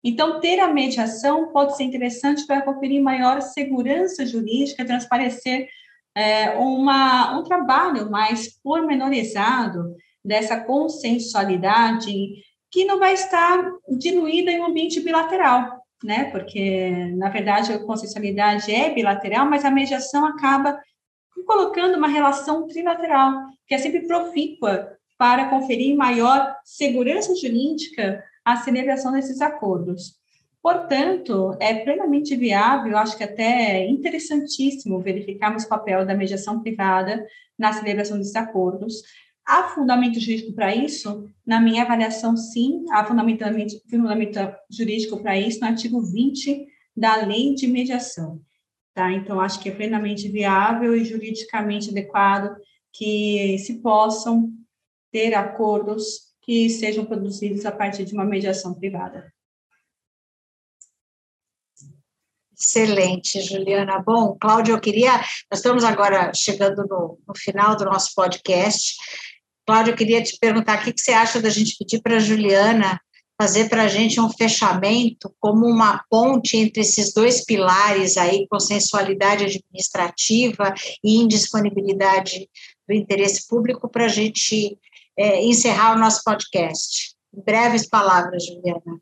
Então, 0.03 0.41
ter 0.41 0.59
a 0.59 0.67
mediação 0.67 1.53
pode 1.53 1.77
ser 1.77 1.85
interessante 1.85 2.45
para 2.45 2.63
conferir 2.63 3.01
maior 3.01 3.41
segurança 3.41 4.27
jurídica, 4.27 4.85
transparecer 4.85 5.69
é, 6.17 6.51
uma, 6.59 7.39
um 7.39 7.45
trabalho 7.45 8.11
mais 8.11 8.49
pormenorizado 8.61 9.95
dessa 10.25 10.61
consensualidade 10.61 12.13
que 12.71 12.85
não 12.85 12.99
vai 12.99 13.15
estar 13.15 13.73
diluída 13.89 14.51
em 14.51 14.61
um 14.61 14.67
ambiente 14.67 15.01
bilateral, 15.01 15.83
né? 16.05 16.25
Porque, 16.31 16.91
na 17.17 17.29
verdade, 17.29 17.73
a 17.73 17.85
consensualidade 17.85 18.73
é 18.73 18.95
bilateral, 18.95 19.47
mas 19.47 19.65
a 19.65 19.71
mediação 19.71 20.25
acaba 20.27 20.81
colocando 21.47 21.97
uma 21.97 22.09
relação 22.09 22.67
trilateral, 22.67 23.33
que 23.67 23.75
é 23.75 23.79
sempre 23.79 24.07
profícua 24.07 24.97
para 25.19 25.49
conferir 25.49 25.97
maior 25.97 26.55
segurança 26.65 27.35
jurídica 27.35 28.23
à 28.45 28.57
celebração 28.57 29.13
desses 29.13 29.41
acordos. 29.41 30.19
Portanto, 30.63 31.57
é 31.59 31.75
plenamente 31.75 32.37
viável, 32.37 32.97
acho 32.99 33.17
que 33.17 33.25
até 33.25 33.87
interessantíssimo 33.87 35.01
verificarmos 35.01 35.65
o 35.65 35.69
papel 35.69 36.05
da 36.05 36.15
mediação 36.15 36.61
privada 36.61 37.27
na 37.59 37.73
celebração 37.73 38.19
desses 38.19 38.37
acordos, 38.37 39.03
Há 39.51 39.67
fundamento 39.67 40.21
jurídico 40.21 40.53
para 40.53 40.73
isso? 40.73 41.29
Na 41.45 41.61
minha 41.61 41.83
avaliação, 41.83 42.37
sim, 42.37 42.85
há 42.89 43.05
fundamento, 43.05 43.45
jurídico 44.71 45.21
para 45.21 45.37
isso 45.37 45.59
no 45.59 45.67
artigo 45.67 46.01
20 46.01 46.69
da 46.97 47.17
Lei 47.17 47.53
de 47.57 47.67
Mediação. 47.67 48.41
Tá? 48.95 49.11
Então, 49.13 49.41
acho 49.41 49.59
que 49.59 49.69
é 49.69 49.75
plenamente 49.75 50.29
viável 50.29 50.97
e 50.97 51.05
juridicamente 51.05 51.91
adequado 51.91 52.55
que 52.93 53.59
se 53.59 53.83
possam 53.83 54.53
ter 55.11 55.35
acordos 55.35 56.31
que 56.43 56.71
sejam 56.71 57.05
produzidos 57.05 57.67
a 57.67 57.73
partir 57.73 58.05
de 58.05 58.15
uma 58.15 58.25
mediação 58.25 58.73
privada. 58.73 59.33
Excelente, 62.57 63.41
Juliana. 63.41 64.01
Bom, 64.01 64.37
Cláudio, 64.39 64.75
eu 64.75 64.81
queria. 64.81 65.17
Nós 65.51 65.59
estamos 65.59 65.83
agora 65.83 66.31
chegando 66.37 66.87
no, 66.87 67.19
no 67.27 67.35
final 67.35 67.75
do 67.75 67.87
nosso 67.87 68.15
podcast. 68.15 68.95
Cláudia, 69.71 69.93
eu 69.93 69.97
queria 69.97 70.21
te 70.21 70.37
perguntar 70.37 70.81
o 70.81 70.83
que, 70.83 70.93
você 71.01 71.13
acha 71.13 71.41
da 71.41 71.49
gente 71.49 71.77
pedir 71.79 72.03
para 72.03 72.17
a 72.17 72.19
Juliana 72.19 73.01
fazer 73.41 73.69
para 73.69 73.85
a 73.85 73.87
gente 73.87 74.21
um 74.21 74.29
fechamento 74.29 75.33
como 75.39 75.65
uma 75.65 76.05
ponte 76.11 76.57
entre 76.57 76.81
esses 76.81 77.15
dois 77.15 77.45
pilares 77.45 78.17
aí, 78.17 78.49
consensualidade 78.49 79.45
administrativa 79.45 80.75
e 81.05 81.23
indisponibilidade 81.23 82.51
do 82.89 82.93
interesse 82.93 83.47
público, 83.47 83.89
para 83.89 84.07
a 84.07 84.09
gente 84.09 84.77
é, 85.17 85.41
encerrar 85.45 85.95
o 85.95 86.01
nosso 86.01 86.21
podcast. 86.25 87.15
breves 87.33 87.89
palavras, 87.89 88.45
Juliana. 88.45 89.01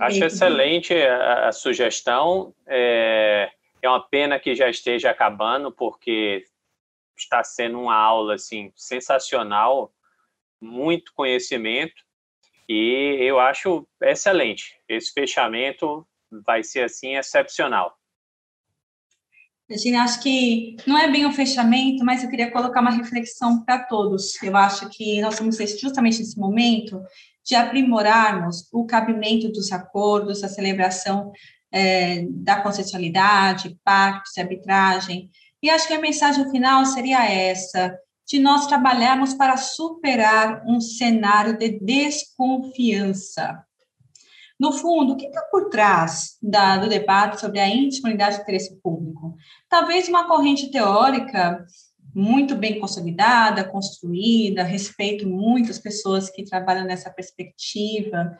Acho 0.00 0.24
excelente 0.24 0.92
a, 0.92 1.50
a 1.50 1.52
sugestão. 1.52 2.52
É, 2.66 3.48
é 3.80 3.88
uma 3.88 4.00
pena 4.00 4.40
que 4.40 4.56
já 4.56 4.68
esteja 4.68 5.08
acabando, 5.08 5.70
porque 5.70 6.42
está 7.20 7.42
sendo 7.44 7.80
uma 7.80 7.94
aula 7.94 8.34
assim 8.34 8.72
sensacional, 8.74 9.92
muito 10.60 11.12
conhecimento 11.14 12.06
e 12.68 13.18
eu 13.20 13.38
acho 13.38 13.86
excelente. 14.02 14.74
Esse 14.88 15.12
fechamento 15.12 16.06
vai 16.44 16.62
ser 16.62 16.84
assim 16.84 17.16
excepcional. 17.16 17.96
Regina, 19.68 20.04
acho 20.04 20.22
que 20.22 20.76
não 20.86 20.96
é 20.96 21.10
bem 21.10 21.26
um 21.26 21.32
fechamento, 21.32 22.04
mas 22.04 22.22
eu 22.22 22.30
queria 22.30 22.52
colocar 22.52 22.80
uma 22.80 22.90
reflexão 22.90 23.64
para 23.64 23.80
todos. 23.80 24.40
Eu 24.40 24.56
acho 24.56 24.88
que 24.90 25.20
nós 25.20 25.38
vamos 25.38 25.56
ter 25.56 25.66
justamente 25.66 26.20
nesse 26.20 26.38
momento 26.38 27.02
de 27.44 27.54
aprimorarmos 27.56 28.68
o 28.72 28.86
cabimento 28.86 29.48
dos 29.48 29.72
acordos, 29.72 30.44
a 30.44 30.48
celebração 30.48 31.32
é, 31.72 32.24
da 32.28 32.60
consensualidade, 32.60 33.76
pactos 33.84 34.38
arbitragem, 34.38 35.30
e 35.66 35.70
acho 35.70 35.88
que 35.88 35.94
a 35.94 36.00
mensagem 36.00 36.48
final 36.50 36.84
seria 36.86 37.28
essa: 37.28 37.98
de 38.26 38.38
nós 38.38 38.66
trabalharmos 38.68 39.34
para 39.34 39.56
superar 39.56 40.62
um 40.64 40.80
cenário 40.80 41.58
de 41.58 41.80
desconfiança. 41.80 43.64
No 44.58 44.72
fundo, 44.72 45.12
o 45.12 45.16
que 45.16 45.26
está 45.26 45.42
por 45.50 45.68
trás 45.68 46.38
da, 46.40 46.78
do 46.78 46.88
debate 46.88 47.40
sobre 47.40 47.58
a 47.58 47.68
indisponibilidade 47.68 48.36
de 48.36 48.42
interesse 48.42 48.80
público? 48.80 49.36
Talvez 49.68 50.08
uma 50.08 50.26
corrente 50.26 50.70
teórica 50.70 51.66
muito 52.14 52.54
bem 52.54 52.80
consolidada, 52.80 53.64
construída, 53.64 54.62
respeito 54.62 55.28
muitas 55.28 55.78
pessoas 55.78 56.30
que 56.30 56.44
trabalham 56.44 56.86
nessa 56.86 57.10
perspectiva, 57.10 58.38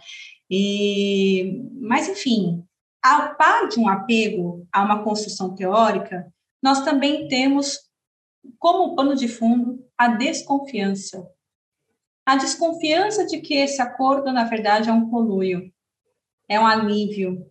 e, 0.48 1.60
mas, 1.80 2.08
enfim, 2.08 2.64
a 3.02 3.34
par 3.34 3.68
de 3.68 3.78
um 3.78 3.88
apego 3.88 4.66
a 4.72 4.82
uma 4.82 5.02
construção 5.02 5.54
teórica, 5.54 6.32
nós 6.62 6.84
também 6.84 7.28
temos 7.28 7.78
como 8.58 8.94
pano 8.94 9.14
de 9.14 9.28
fundo 9.28 9.84
a 9.96 10.08
desconfiança. 10.08 11.28
A 12.24 12.36
desconfiança 12.36 13.24
de 13.24 13.40
que 13.40 13.54
esse 13.54 13.80
acordo, 13.80 14.32
na 14.32 14.44
verdade, 14.44 14.88
é 14.88 14.92
um 14.92 15.08
conluio, 15.08 15.72
é 16.48 16.58
um 16.58 16.66
alívio, 16.66 17.50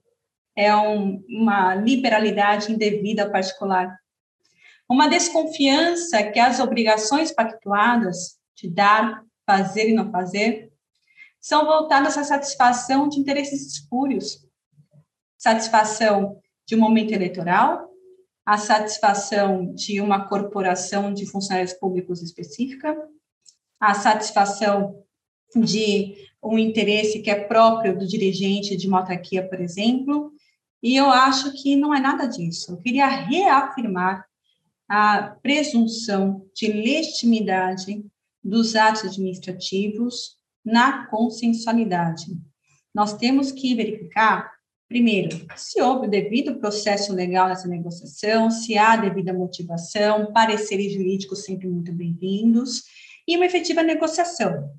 é 0.56 0.76
um, 0.76 1.24
uma 1.30 1.76
liberalidade 1.76 2.72
indevida 2.72 3.30
particular. 3.30 3.98
Uma 4.90 5.08
desconfiança 5.08 6.24
que 6.24 6.40
as 6.40 6.60
obrigações 6.60 7.32
pactuadas 7.32 8.38
de 8.56 8.70
dar, 8.70 9.24
fazer 9.46 9.90
e 9.90 9.94
não 9.94 10.12
fazer 10.12 10.72
são 11.40 11.66
voltadas 11.66 12.18
à 12.18 12.24
satisfação 12.24 13.08
de 13.08 13.20
interesses 13.20 13.74
espúrios, 13.74 14.46
satisfação 15.38 16.42
de 16.66 16.76
um 16.76 16.80
momento 16.80 17.12
eleitoral, 17.12 17.90
a 18.46 18.58
satisfação 18.58 19.74
de 19.74 20.00
uma 20.00 20.28
corporação 20.28 21.14
de 21.14 21.26
funcionários 21.26 21.74
públicos 21.74 22.22
específica, 22.22 22.96
a 23.80 23.94
satisfação 23.94 25.04
de 25.56 26.16
um 26.44 26.60
interesse 26.60 27.22
que 27.22 27.30
é 27.30 27.44
próprio 27.44 27.98
do 27.98 28.08
dirigente 28.08 28.78
de 28.78 28.88
uma 28.88 29.00
autarquia, 29.00 29.48
por 29.48 29.60
exemplo, 29.60 30.32
e 30.84 30.96
eu 30.96 31.10
acho 31.10 31.52
que 31.54 31.76
não 31.76 31.94
é 31.94 32.00
nada 32.00 32.28
disso. 32.28 32.74
Eu 32.74 32.78
queria 32.78 33.08
reafirmar 33.08 34.26
a 34.88 35.36
presunção 35.42 36.46
de 36.54 36.68
legitimidade 36.68 38.06
dos 38.44 38.76
atos 38.76 39.06
administrativos 39.06 40.38
na 40.64 41.08
consensualidade. 41.08 42.38
Nós 42.94 43.14
temos 43.14 43.52
que 43.52 43.74
verificar, 43.74 44.52
primeiro, 44.88 45.46
se 45.56 45.82
houve 45.82 46.08
o 46.08 46.10
devido 46.10 46.60
processo 46.60 47.14
legal 47.14 47.48
nessa 47.48 47.68
negociação, 47.68 48.50
se 48.50 48.78
há 48.78 48.96
devida 48.96 49.34
motivação, 49.34 50.32
pareceres 50.32 50.94
jurídicos 50.94 51.44
sempre 51.44 51.68
muito 51.68 51.92
bem-vindos, 51.92 52.84
e 53.28 53.36
uma 53.36 53.46
efetiva 53.46 53.82
negociação. 53.82 54.70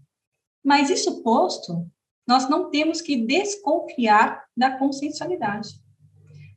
Mas 0.65 0.91
isso 0.91 1.23
posto, 1.23 1.87
nós 2.27 2.49
não 2.49 2.71
temos 2.71 3.01
que 3.01 3.17
desconfiar 3.17 4.45
da 4.57 4.77
consensualidade. 4.79 5.69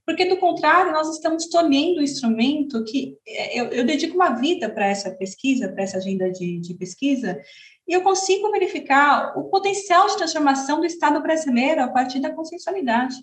Porque, 0.06 0.26
do 0.26 0.38
contrário, 0.38 0.92
nós 0.92 1.08
estamos 1.10 1.46
tornando 1.48 2.00
o 2.00 2.04
instrumento 2.04 2.84
que 2.84 3.16
é, 3.28 3.60
eu, 3.60 3.66
eu 3.66 3.86
dedico 3.86 4.16
uma 4.16 4.32
vida 4.32 4.68
para 4.68 4.88
essa 4.88 5.12
pesquisa, 5.12 5.70
para 5.70 5.84
essa 5.84 5.98
agenda 5.98 6.32
de, 6.32 6.60
de 6.60 6.74
pesquisa, 6.74 7.40
e 7.88 7.94
eu 7.94 8.02
consigo 8.02 8.52
verificar 8.52 9.38
o 9.38 9.50
potencial 9.50 10.08
de 10.08 10.18
transformação 10.18 10.80
do 10.80 10.86
Estado 10.86 11.22
brasileiro 11.22 11.84
a 11.84 11.88
partir 11.88 12.20
da 12.20 12.34
consensualidade. 12.34 13.16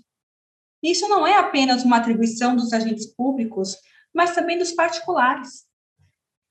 Isso 0.83 1.09
não 1.09 1.27
é 1.27 1.37
apenas 1.37 1.85
uma 1.85 1.97
atribuição 1.97 2.55
dos 2.55 2.73
agentes 2.73 3.07
públicos, 3.07 3.77
mas 4.15 4.35
também 4.35 4.59
dos 4.59 4.73
particulares. 4.73 5.67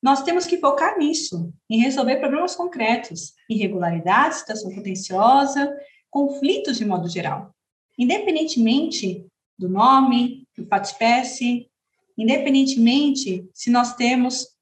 Nós 0.02 0.22
temos 0.22 0.46
que 0.46 0.58
focar 0.58 0.98
nisso, 0.98 1.52
em 1.70 1.80
resolver 1.80 2.18
problemas 2.18 2.56
concretos, 2.56 3.34
irregularidades, 3.50 4.40
situação 4.40 4.74
contenciosa, 4.74 5.76
conflitos 6.12 6.78
de 6.78 6.86
modo 6.86 7.10
geral. 7.10 7.56
Independentemente 7.98 9.26
do 9.58 9.70
nome, 9.70 10.48
do 10.56 10.66
fato 10.68 10.86
espécie, 10.86 11.70
independentemente 12.18 13.50
se 13.54 13.70
nós 13.70 13.96
temos 13.96 14.56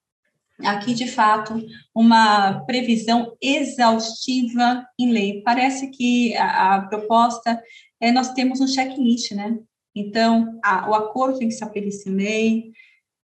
aqui, 0.60 0.94
de 0.94 1.08
fato, 1.08 1.62
uma 1.94 2.64
previsão 2.66 3.36
exaustiva 3.42 4.86
em 4.98 5.12
lei. 5.12 5.42
Parece 5.44 5.90
que 5.90 6.36
a, 6.38 6.76
a 6.76 6.82
proposta 6.88 7.62
é 8.04 8.12
nós 8.12 8.34
temos 8.34 8.60
um 8.60 8.68
checklist, 8.68 9.32
né? 9.32 9.58
Então, 9.96 10.60
a, 10.62 10.90
o 10.90 10.94
acordo 10.94 11.40
tem 11.40 11.48
que 11.48 11.54
estar 11.54 11.68
previsto 11.68 12.10
em 12.10 12.16
lei, 12.16 12.72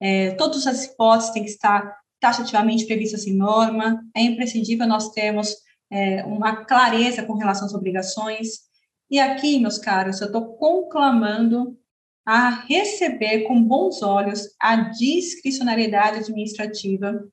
é, 0.01 0.33
todas 0.33 0.67
as 0.67 0.85
hipóteses 0.85 1.33
têm 1.33 1.45
que 1.45 1.51
estar 1.51 1.97
taxativamente 2.19 2.85
previstas 2.85 3.25
em 3.25 3.37
norma, 3.37 4.05
é 4.17 4.21
imprescindível 4.21 4.85
nós 4.89 5.11
termos 5.11 5.55
é, 5.89 6.25
uma 6.25 6.65
clareza 6.65 7.23
com 7.23 7.35
relação 7.35 7.67
às 7.67 7.75
obrigações. 7.75 8.63
E 9.09 9.21
aqui, 9.21 9.61
meus 9.61 9.79
caros, 9.79 10.21
eu 10.21 10.27
estou 10.27 10.55
conclamando 10.57 11.79
a 12.27 12.49
receber 12.67 13.43
com 13.43 13.63
bons 13.63 14.03
olhos 14.03 14.49
a 14.59 14.75
discricionariedade 14.75 16.19
administrativa 16.19 17.25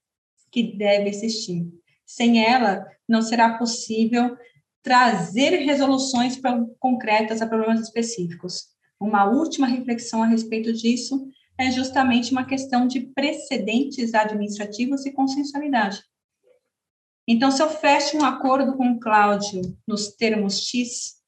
que 0.51 0.77
deve 0.77 1.09
existir. 1.09 1.65
Sem 2.05 2.45
ela, 2.45 2.85
não 3.09 3.23
será 3.23 3.57
possível 3.57 4.37
trazer 4.84 5.57
resoluções 5.57 6.39
concretas 6.79 7.41
a 7.41 7.47
problemas 7.47 7.82
específicos. 7.82 8.67
Uma 8.99 9.25
última 9.25 9.67
reflexão 9.67 10.23
a 10.23 10.27
respeito 10.27 10.73
disso 10.73 11.27
é 11.57 11.71
justamente 11.71 12.32
uma 12.32 12.45
questão 12.45 12.88
de 12.88 13.01
precedentes 13.01 14.13
administrativos 14.13 15.05
e 15.05 15.11
consensualidade. 15.11 16.03
Então, 17.27 17.51
se 17.51 17.61
eu 17.61 17.69
fecho 17.69 18.17
um 18.17 18.25
acordo 18.25 18.75
com 18.75 18.91
o 18.91 18.99
Cláudio 18.99 19.61
nos 19.88 20.09
termos 20.15 20.67
X, 20.67 21.21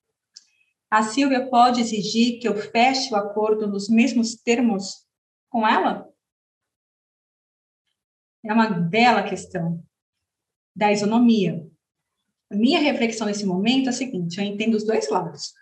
a 0.90 1.04
Silvia 1.04 1.50
pode 1.50 1.82
exigir 1.82 2.40
que 2.40 2.48
eu 2.48 2.56
feche 2.56 3.14
o 3.14 3.18
acordo 3.18 3.68
nos 3.68 3.90
mesmos 3.90 4.36
termos 4.36 5.08
com 5.50 5.68
ela? 5.68 6.08
É 8.44 8.52
uma 8.52 8.70
bela 8.70 9.24
questão 9.24 9.84
da 10.76 10.92
isonomia. 10.92 11.68
A 12.52 12.56
minha 12.56 12.80
reflexão 12.80 13.28
nesse 13.28 13.46
momento 13.46 13.88
é 13.88 13.90
a 13.90 13.94
seguinte: 13.94 14.38
eu 14.38 14.44
entendo 14.44 14.76
os 14.76 14.86
dois 14.86 15.10
lados 15.10 15.54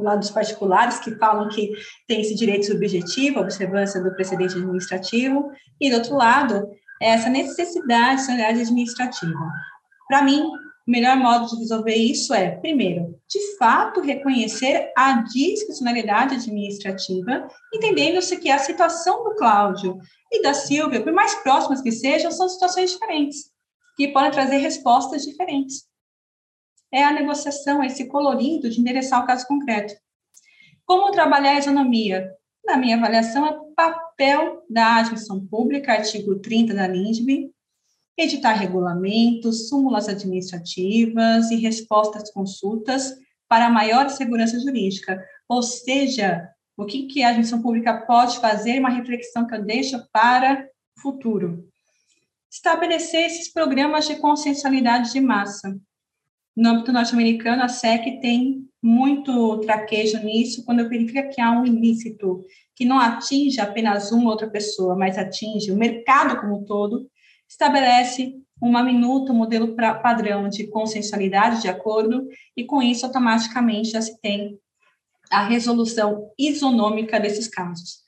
do 0.00 0.04
lado 0.04 0.20
dos 0.20 0.30
particulares, 0.30 0.98
que 0.98 1.14
falam 1.16 1.48
que 1.48 1.72
tem 2.08 2.22
esse 2.22 2.34
direito 2.34 2.66
subjetivo, 2.66 3.38
a 3.38 3.42
observância 3.42 4.02
do 4.02 4.14
precedente 4.14 4.56
administrativo, 4.56 5.50
e 5.80 5.90
do 5.90 5.96
outro 5.96 6.16
lado, 6.16 6.68
essa 7.00 7.28
necessidade 7.28 8.26
de 8.26 8.42
administrativa. 8.42 9.52
Para 10.08 10.22
mim, 10.22 10.42
o 10.42 10.90
melhor 10.90 11.16
modo 11.16 11.46
de 11.46 11.56
resolver 11.56 11.94
isso 11.94 12.32
é, 12.34 12.50
primeiro, 12.56 13.14
de 13.28 13.56
fato, 13.58 14.00
reconhecer 14.00 14.90
a 14.96 15.22
discricionalidade 15.22 16.34
administrativa, 16.34 17.46
entendendo-se 17.72 18.36
que 18.38 18.50
a 18.50 18.58
situação 18.58 19.22
do 19.22 19.34
Cláudio 19.36 19.98
e 20.32 20.42
da 20.42 20.54
Silvia, 20.54 21.02
por 21.02 21.12
mais 21.12 21.34
próximas 21.36 21.80
que 21.80 21.92
sejam, 21.92 22.30
são 22.30 22.48
situações 22.48 22.90
diferentes, 22.90 23.50
que 23.96 24.08
podem 24.08 24.30
trazer 24.30 24.56
respostas 24.56 25.22
diferentes 25.22 25.89
é 26.92 27.04
a 27.04 27.12
negociação, 27.12 27.82
esse 27.82 28.06
colorido 28.06 28.68
de 28.68 28.80
endereçar 28.80 29.22
o 29.22 29.26
caso 29.26 29.46
concreto. 29.46 29.94
Como 30.84 31.12
trabalhar 31.12 31.52
a 31.52 31.58
isonomia? 31.58 32.30
Na 32.64 32.76
minha 32.76 32.96
avaliação, 32.96 33.46
é 33.46 33.56
papel 33.76 34.62
da 34.68 34.96
administração 34.96 35.46
pública, 35.46 35.92
artigo 35.92 36.38
30 36.40 36.74
da 36.74 36.86
LINDB, 36.86 37.50
editar 38.18 38.52
regulamentos, 38.52 39.68
súmulas 39.68 40.08
administrativas 40.08 41.50
e 41.50 41.56
respostas 41.56 42.24
às 42.24 42.30
consultas 42.32 43.14
para 43.48 43.70
maior 43.70 44.10
segurança 44.10 44.60
jurídica. 44.60 45.24
Ou 45.48 45.62
seja, 45.62 46.48
o 46.76 46.84
que, 46.84 47.06
que 47.06 47.22
a 47.22 47.28
administração 47.28 47.62
pública 47.62 48.06
pode 48.06 48.38
fazer, 48.38 48.78
uma 48.78 48.90
reflexão 48.90 49.46
que 49.46 49.54
eu 49.54 49.64
deixo 49.64 50.02
para 50.12 50.68
o 50.96 51.00
futuro. 51.00 51.68
Estabelecer 52.50 53.26
esses 53.26 53.52
programas 53.52 54.06
de 54.06 54.16
consensualidade 54.16 55.12
de 55.12 55.20
massa. 55.20 55.78
No 56.56 56.70
âmbito 56.70 56.92
norte-americano, 56.92 57.62
a 57.62 57.68
SEC 57.68 58.20
tem 58.20 58.68
muito 58.82 59.58
traquejo 59.58 60.18
nisso, 60.24 60.64
quando 60.64 60.88
verifica 60.88 61.28
que 61.28 61.40
há 61.40 61.50
um 61.50 61.66
ilícito 61.66 62.44
que 62.74 62.84
não 62.84 62.98
atinge 62.98 63.60
apenas 63.60 64.10
uma 64.10 64.30
outra 64.30 64.48
pessoa, 64.48 64.96
mas 64.96 65.18
atinge 65.18 65.70
o 65.70 65.76
mercado 65.76 66.40
como 66.40 66.58
um 66.58 66.64
todo, 66.64 67.08
estabelece 67.48 68.34
uma 68.60 68.82
minuta, 68.82 69.32
um 69.32 69.36
modelo 69.36 69.74
pra, 69.74 69.94
padrão 69.94 70.48
de 70.48 70.66
consensualidade 70.66 71.62
de 71.62 71.68
acordo, 71.68 72.26
e 72.56 72.64
com 72.64 72.82
isso, 72.82 73.06
automaticamente, 73.06 73.90
já 73.90 74.02
se 74.02 74.20
tem 74.20 74.58
a 75.30 75.44
resolução 75.44 76.30
isonômica 76.38 77.20
desses 77.20 77.48
casos. 77.48 78.00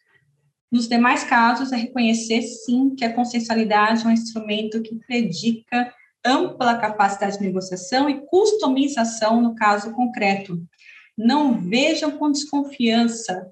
Nos 0.70 0.88
demais 0.88 1.22
casos, 1.22 1.70
é 1.70 1.76
reconhecer, 1.76 2.43
sim, 2.43 2.95
que 2.95 3.05
a 3.05 3.12
consensualidade 3.14 4.05
é 4.05 4.09
um 4.09 4.12
instrumento 4.12 4.82
que 4.82 4.97
predica 5.07 5.93
ampla 6.25 6.79
capacidade 6.79 7.39
de 7.39 7.45
negociação 7.45 8.09
e 8.09 8.25
customização 8.27 9.41
no 9.41 9.55
caso 9.55 9.93
concreto. 9.93 10.62
Não 11.16 11.61
vejam 11.61 12.12
com 12.18 12.31
desconfiança, 12.31 13.51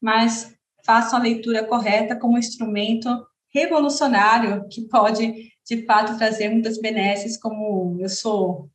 mas 0.00 0.54
façam 0.84 1.18
a 1.18 1.22
leitura 1.22 1.64
correta 1.64 2.16
como 2.16 2.38
instrumento 2.38 3.08
revolucionário 3.52 4.66
que 4.68 4.82
pode, 4.82 5.52
de 5.66 5.84
fato, 5.84 6.16
trazer 6.16 6.48
muitas 6.48 6.78
benesses, 6.80 7.38
como 7.38 7.96
eu 8.00 8.08
sou 8.08 8.68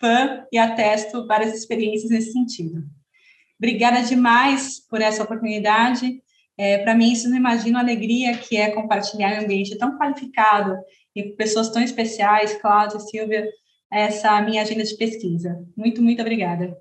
fã 0.00 0.44
e 0.52 0.58
atesto 0.58 1.26
várias 1.26 1.54
experiências 1.54 2.10
nesse 2.10 2.32
sentido. 2.32 2.84
Obrigada 3.58 4.02
demais 4.02 4.80
por 4.88 5.00
essa 5.00 5.22
oportunidade. 5.22 6.22
É, 6.56 6.78
Para 6.78 6.94
mim, 6.94 7.12
isso 7.12 7.28
não 7.28 7.36
imagino 7.36 7.76
a 7.76 7.80
alegria 7.80 8.36
que 8.36 8.56
é 8.56 8.70
compartilhar 8.70 9.34
um 9.34 9.44
ambiente 9.44 9.76
tão 9.76 9.98
qualificado 9.98 10.76
e 11.18 11.32
pessoas 11.34 11.68
tão 11.68 11.82
especiais, 11.82 12.54
Cláudia, 12.60 13.00
Silvia, 13.00 13.48
essa 13.92 14.40
minha 14.42 14.62
agenda 14.62 14.84
de 14.84 14.96
pesquisa. 14.96 15.64
Muito, 15.76 16.00
muito 16.00 16.20
obrigada. 16.20 16.76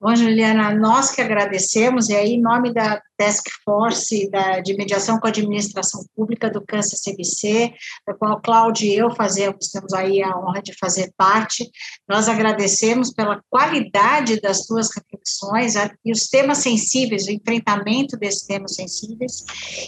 Bom, 0.00 0.14
Juliana, 0.14 0.72
nós 0.72 1.10
que 1.10 1.20
agradecemos, 1.20 2.08
e 2.08 2.14
aí, 2.14 2.34
em 2.34 2.40
nome 2.40 2.72
da 2.72 3.02
Task 3.16 3.44
Force 3.64 4.30
da, 4.30 4.60
de 4.60 4.76
Mediação 4.76 5.18
com 5.18 5.26
a 5.26 5.30
Administração 5.30 6.04
Pública 6.14 6.48
do 6.48 6.64
Câncer 6.64 6.96
CBC, 7.02 7.74
da 8.06 8.14
qual 8.14 8.40
Cláudio 8.40 8.86
e 8.86 8.96
eu 8.96 9.12
fazemos, 9.16 9.70
temos 9.72 9.92
aí 9.92 10.22
a 10.22 10.38
honra 10.38 10.62
de 10.62 10.72
fazer 10.78 11.12
parte, 11.16 11.68
nós 12.08 12.28
agradecemos 12.28 13.12
pela 13.12 13.42
qualidade 13.50 14.40
das 14.40 14.66
tuas 14.66 14.88
reflexões 14.94 15.74
e 16.04 16.12
os 16.12 16.28
temas 16.28 16.58
sensíveis, 16.58 17.26
o 17.26 17.32
enfrentamento 17.32 18.16
desses 18.16 18.46
temas 18.46 18.76
sensíveis, 18.76 19.44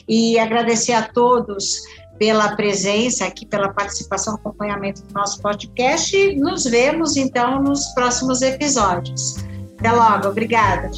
e 0.08 0.40
agradecer 0.40 0.94
a 0.94 1.06
todos 1.06 1.82
pela 2.20 2.54
presença 2.54 3.24
aqui, 3.24 3.46
pela 3.46 3.72
participação, 3.72 4.34
acompanhamento 4.34 5.02
do 5.04 5.14
nosso 5.14 5.40
podcast 5.40 6.14
e 6.14 6.36
nos 6.36 6.64
vemos 6.64 7.16
então 7.16 7.62
nos 7.62 7.86
próximos 7.94 8.42
episódios. 8.42 9.36
Até 9.78 9.90
logo, 9.90 10.28
obrigada. 10.28 10.90